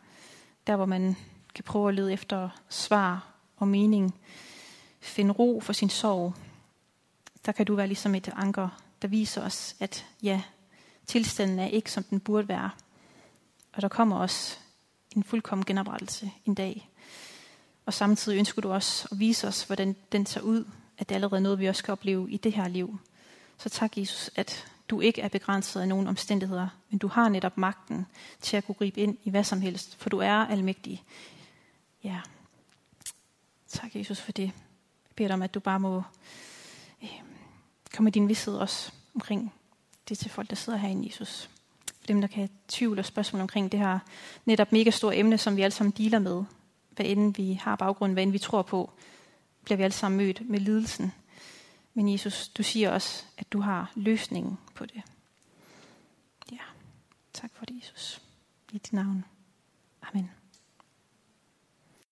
Der, 0.68 0.76
hvor 0.76 0.86
man 0.86 1.16
kan 1.56 1.64
prøve 1.64 1.90
at 1.90 1.96
lede 1.96 2.14
efter 2.14 2.50
svar 2.70 3.28
og 3.58 3.68
mening, 3.68 4.16
finde 5.00 5.32
ro 5.34 5.60
for 5.60 5.74
sin 5.74 5.90
sorg, 5.90 6.34
der 7.46 7.52
kan 7.52 7.66
du 7.66 7.76
være 7.76 7.88
ligesom 7.88 8.16
et 8.16 8.30
anker, 8.36 8.70
der 9.02 9.08
viser 9.08 9.42
os, 9.42 9.76
at 9.80 10.06
ja, 10.24 10.42
tilstanden 11.08 11.60
er 11.60 11.68
ikke, 11.68 11.92
som 11.92 12.04
den 12.04 12.20
burde 12.20 12.48
være. 12.48 12.70
Og 13.74 13.82
der 13.82 13.88
kommer 13.88 14.18
også 14.18 14.58
en 15.16 15.24
fuldkommen 15.24 15.66
genoprettelse 15.66 16.32
en 16.46 16.56
dag. 16.56 16.90
Og 17.86 17.94
samtidig 17.94 18.38
ønsker 18.38 18.62
du 18.62 18.72
også 18.72 19.08
at 19.12 19.20
vise 19.20 19.48
os, 19.48 19.64
hvordan 19.64 19.96
den 20.12 20.26
ser 20.26 20.42
ud, 20.42 20.66
at 20.98 21.10
det 21.10 21.16
er 21.16 21.18
allerede 21.18 21.42
noget, 21.42 21.60
vi 21.60 21.68
også 21.68 21.80
skal 21.80 21.92
opleve 21.92 22.32
i 22.32 22.38
det 22.38 22.54
her 22.54 22.68
liv. 22.68 23.00
Så 23.58 23.70
tak, 23.70 23.98
Jesus, 23.98 24.32
at 24.36 24.68
du 24.90 25.02
ikke 25.02 25.22
er 25.22 25.28
begrænset 25.28 25.82
af 25.82 25.88
nogen 25.88 26.08
omstændigheder, 26.08 26.68
men 26.90 27.00
du 27.00 27.08
har 27.08 27.30
netop 27.30 27.58
magten 27.58 28.06
til 28.42 28.58
at 28.58 28.66
kunne 28.66 28.76
gribe 28.76 29.02
ind 29.02 29.18
i 29.24 29.30
hvad 29.30 29.44
som 29.44 29.62
helst, 29.62 29.96
for 29.96 30.10
du 30.10 30.18
er 30.18 30.34
almægtig. 30.34 31.04
Ja. 32.04 32.20
Tak, 33.68 33.96
Jesus, 33.96 34.22
for 34.22 34.32
det. 34.32 34.44
Jeg 34.44 35.16
beder 35.16 35.28
dig 35.28 35.34
om, 35.34 35.42
at 35.42 35.54
du 35.54 35.60
bare 35.60 35.80
må 35.80 36.04
Kom 37.94 38.04
med 38.04 38.12
din 38.12 38.28
vidshed 38.28 38.56
også 38.56 38.92
omkring 39.16 39.54
det 40.10 40.18
til 40.18 40.30
folk, 40.30 40.50
der 40.50 40.56
sidder 40.56 40.80
herinde, 40.80 41.08
Jesus. 41.08 41.50
For 41.86 42.08
dem, 42.08 42.22
der 42.22 42.28
kan 42.28 42.38
have 42.38 42.50
tvivl 42.68 43.00
og 43.00 43.06
spørgsmål 43.06 43.42
omkring 43.42 43.72
det 43.72 43.80
her 43.80 44.00
netop 44.46 44.72
mega 44.72 44.90
store 44.90 45.18
emne, 45.18 45.38
som 45.38 45.56
vi 45.56 45.62
alle 45.62 45.74
sammen 45.74 45.94
dealer 45.98 46.20
med. 46.20 46.44
Hvad 46.90 47.06
end 47.06 47.36
vi 47.36 47.54
har 47.54 47.76
baggrund, 47.76 48.14
hvad 48.14 48.24
end 48.24 48.32
vi 48.32 48.38
tror 48.38 48.62
på, 48.62 48.92
bliver 49.64 49.78
vi 49.78 49.84
alle 49.84 49.94
sammen 49.94 50.18
mødt 50.18 50.50
med 50.50 50.60
lidelsen. 50.60 51.14
Men 51.94 52.12
Jesus, 52.12 52.48
du 52.48 52.64
siger 52.64 52.92
også, 52.92 53.24
at 53.38 53.54
du 53.54 53.60
har 53.60 53.92
løsningen 53.96 54.58
på 54.76 54.86
det. 54.86 55.02
Ja, 56.52 56.58
tak 57.34 57.52
for 57.54 57.66
det, 57.66 57.76
Jesus. 57.82 58.22
I 58.72 58.74
dit 58.74 58.94
navn. 58.94 59.26
Amen. 60.02 60.30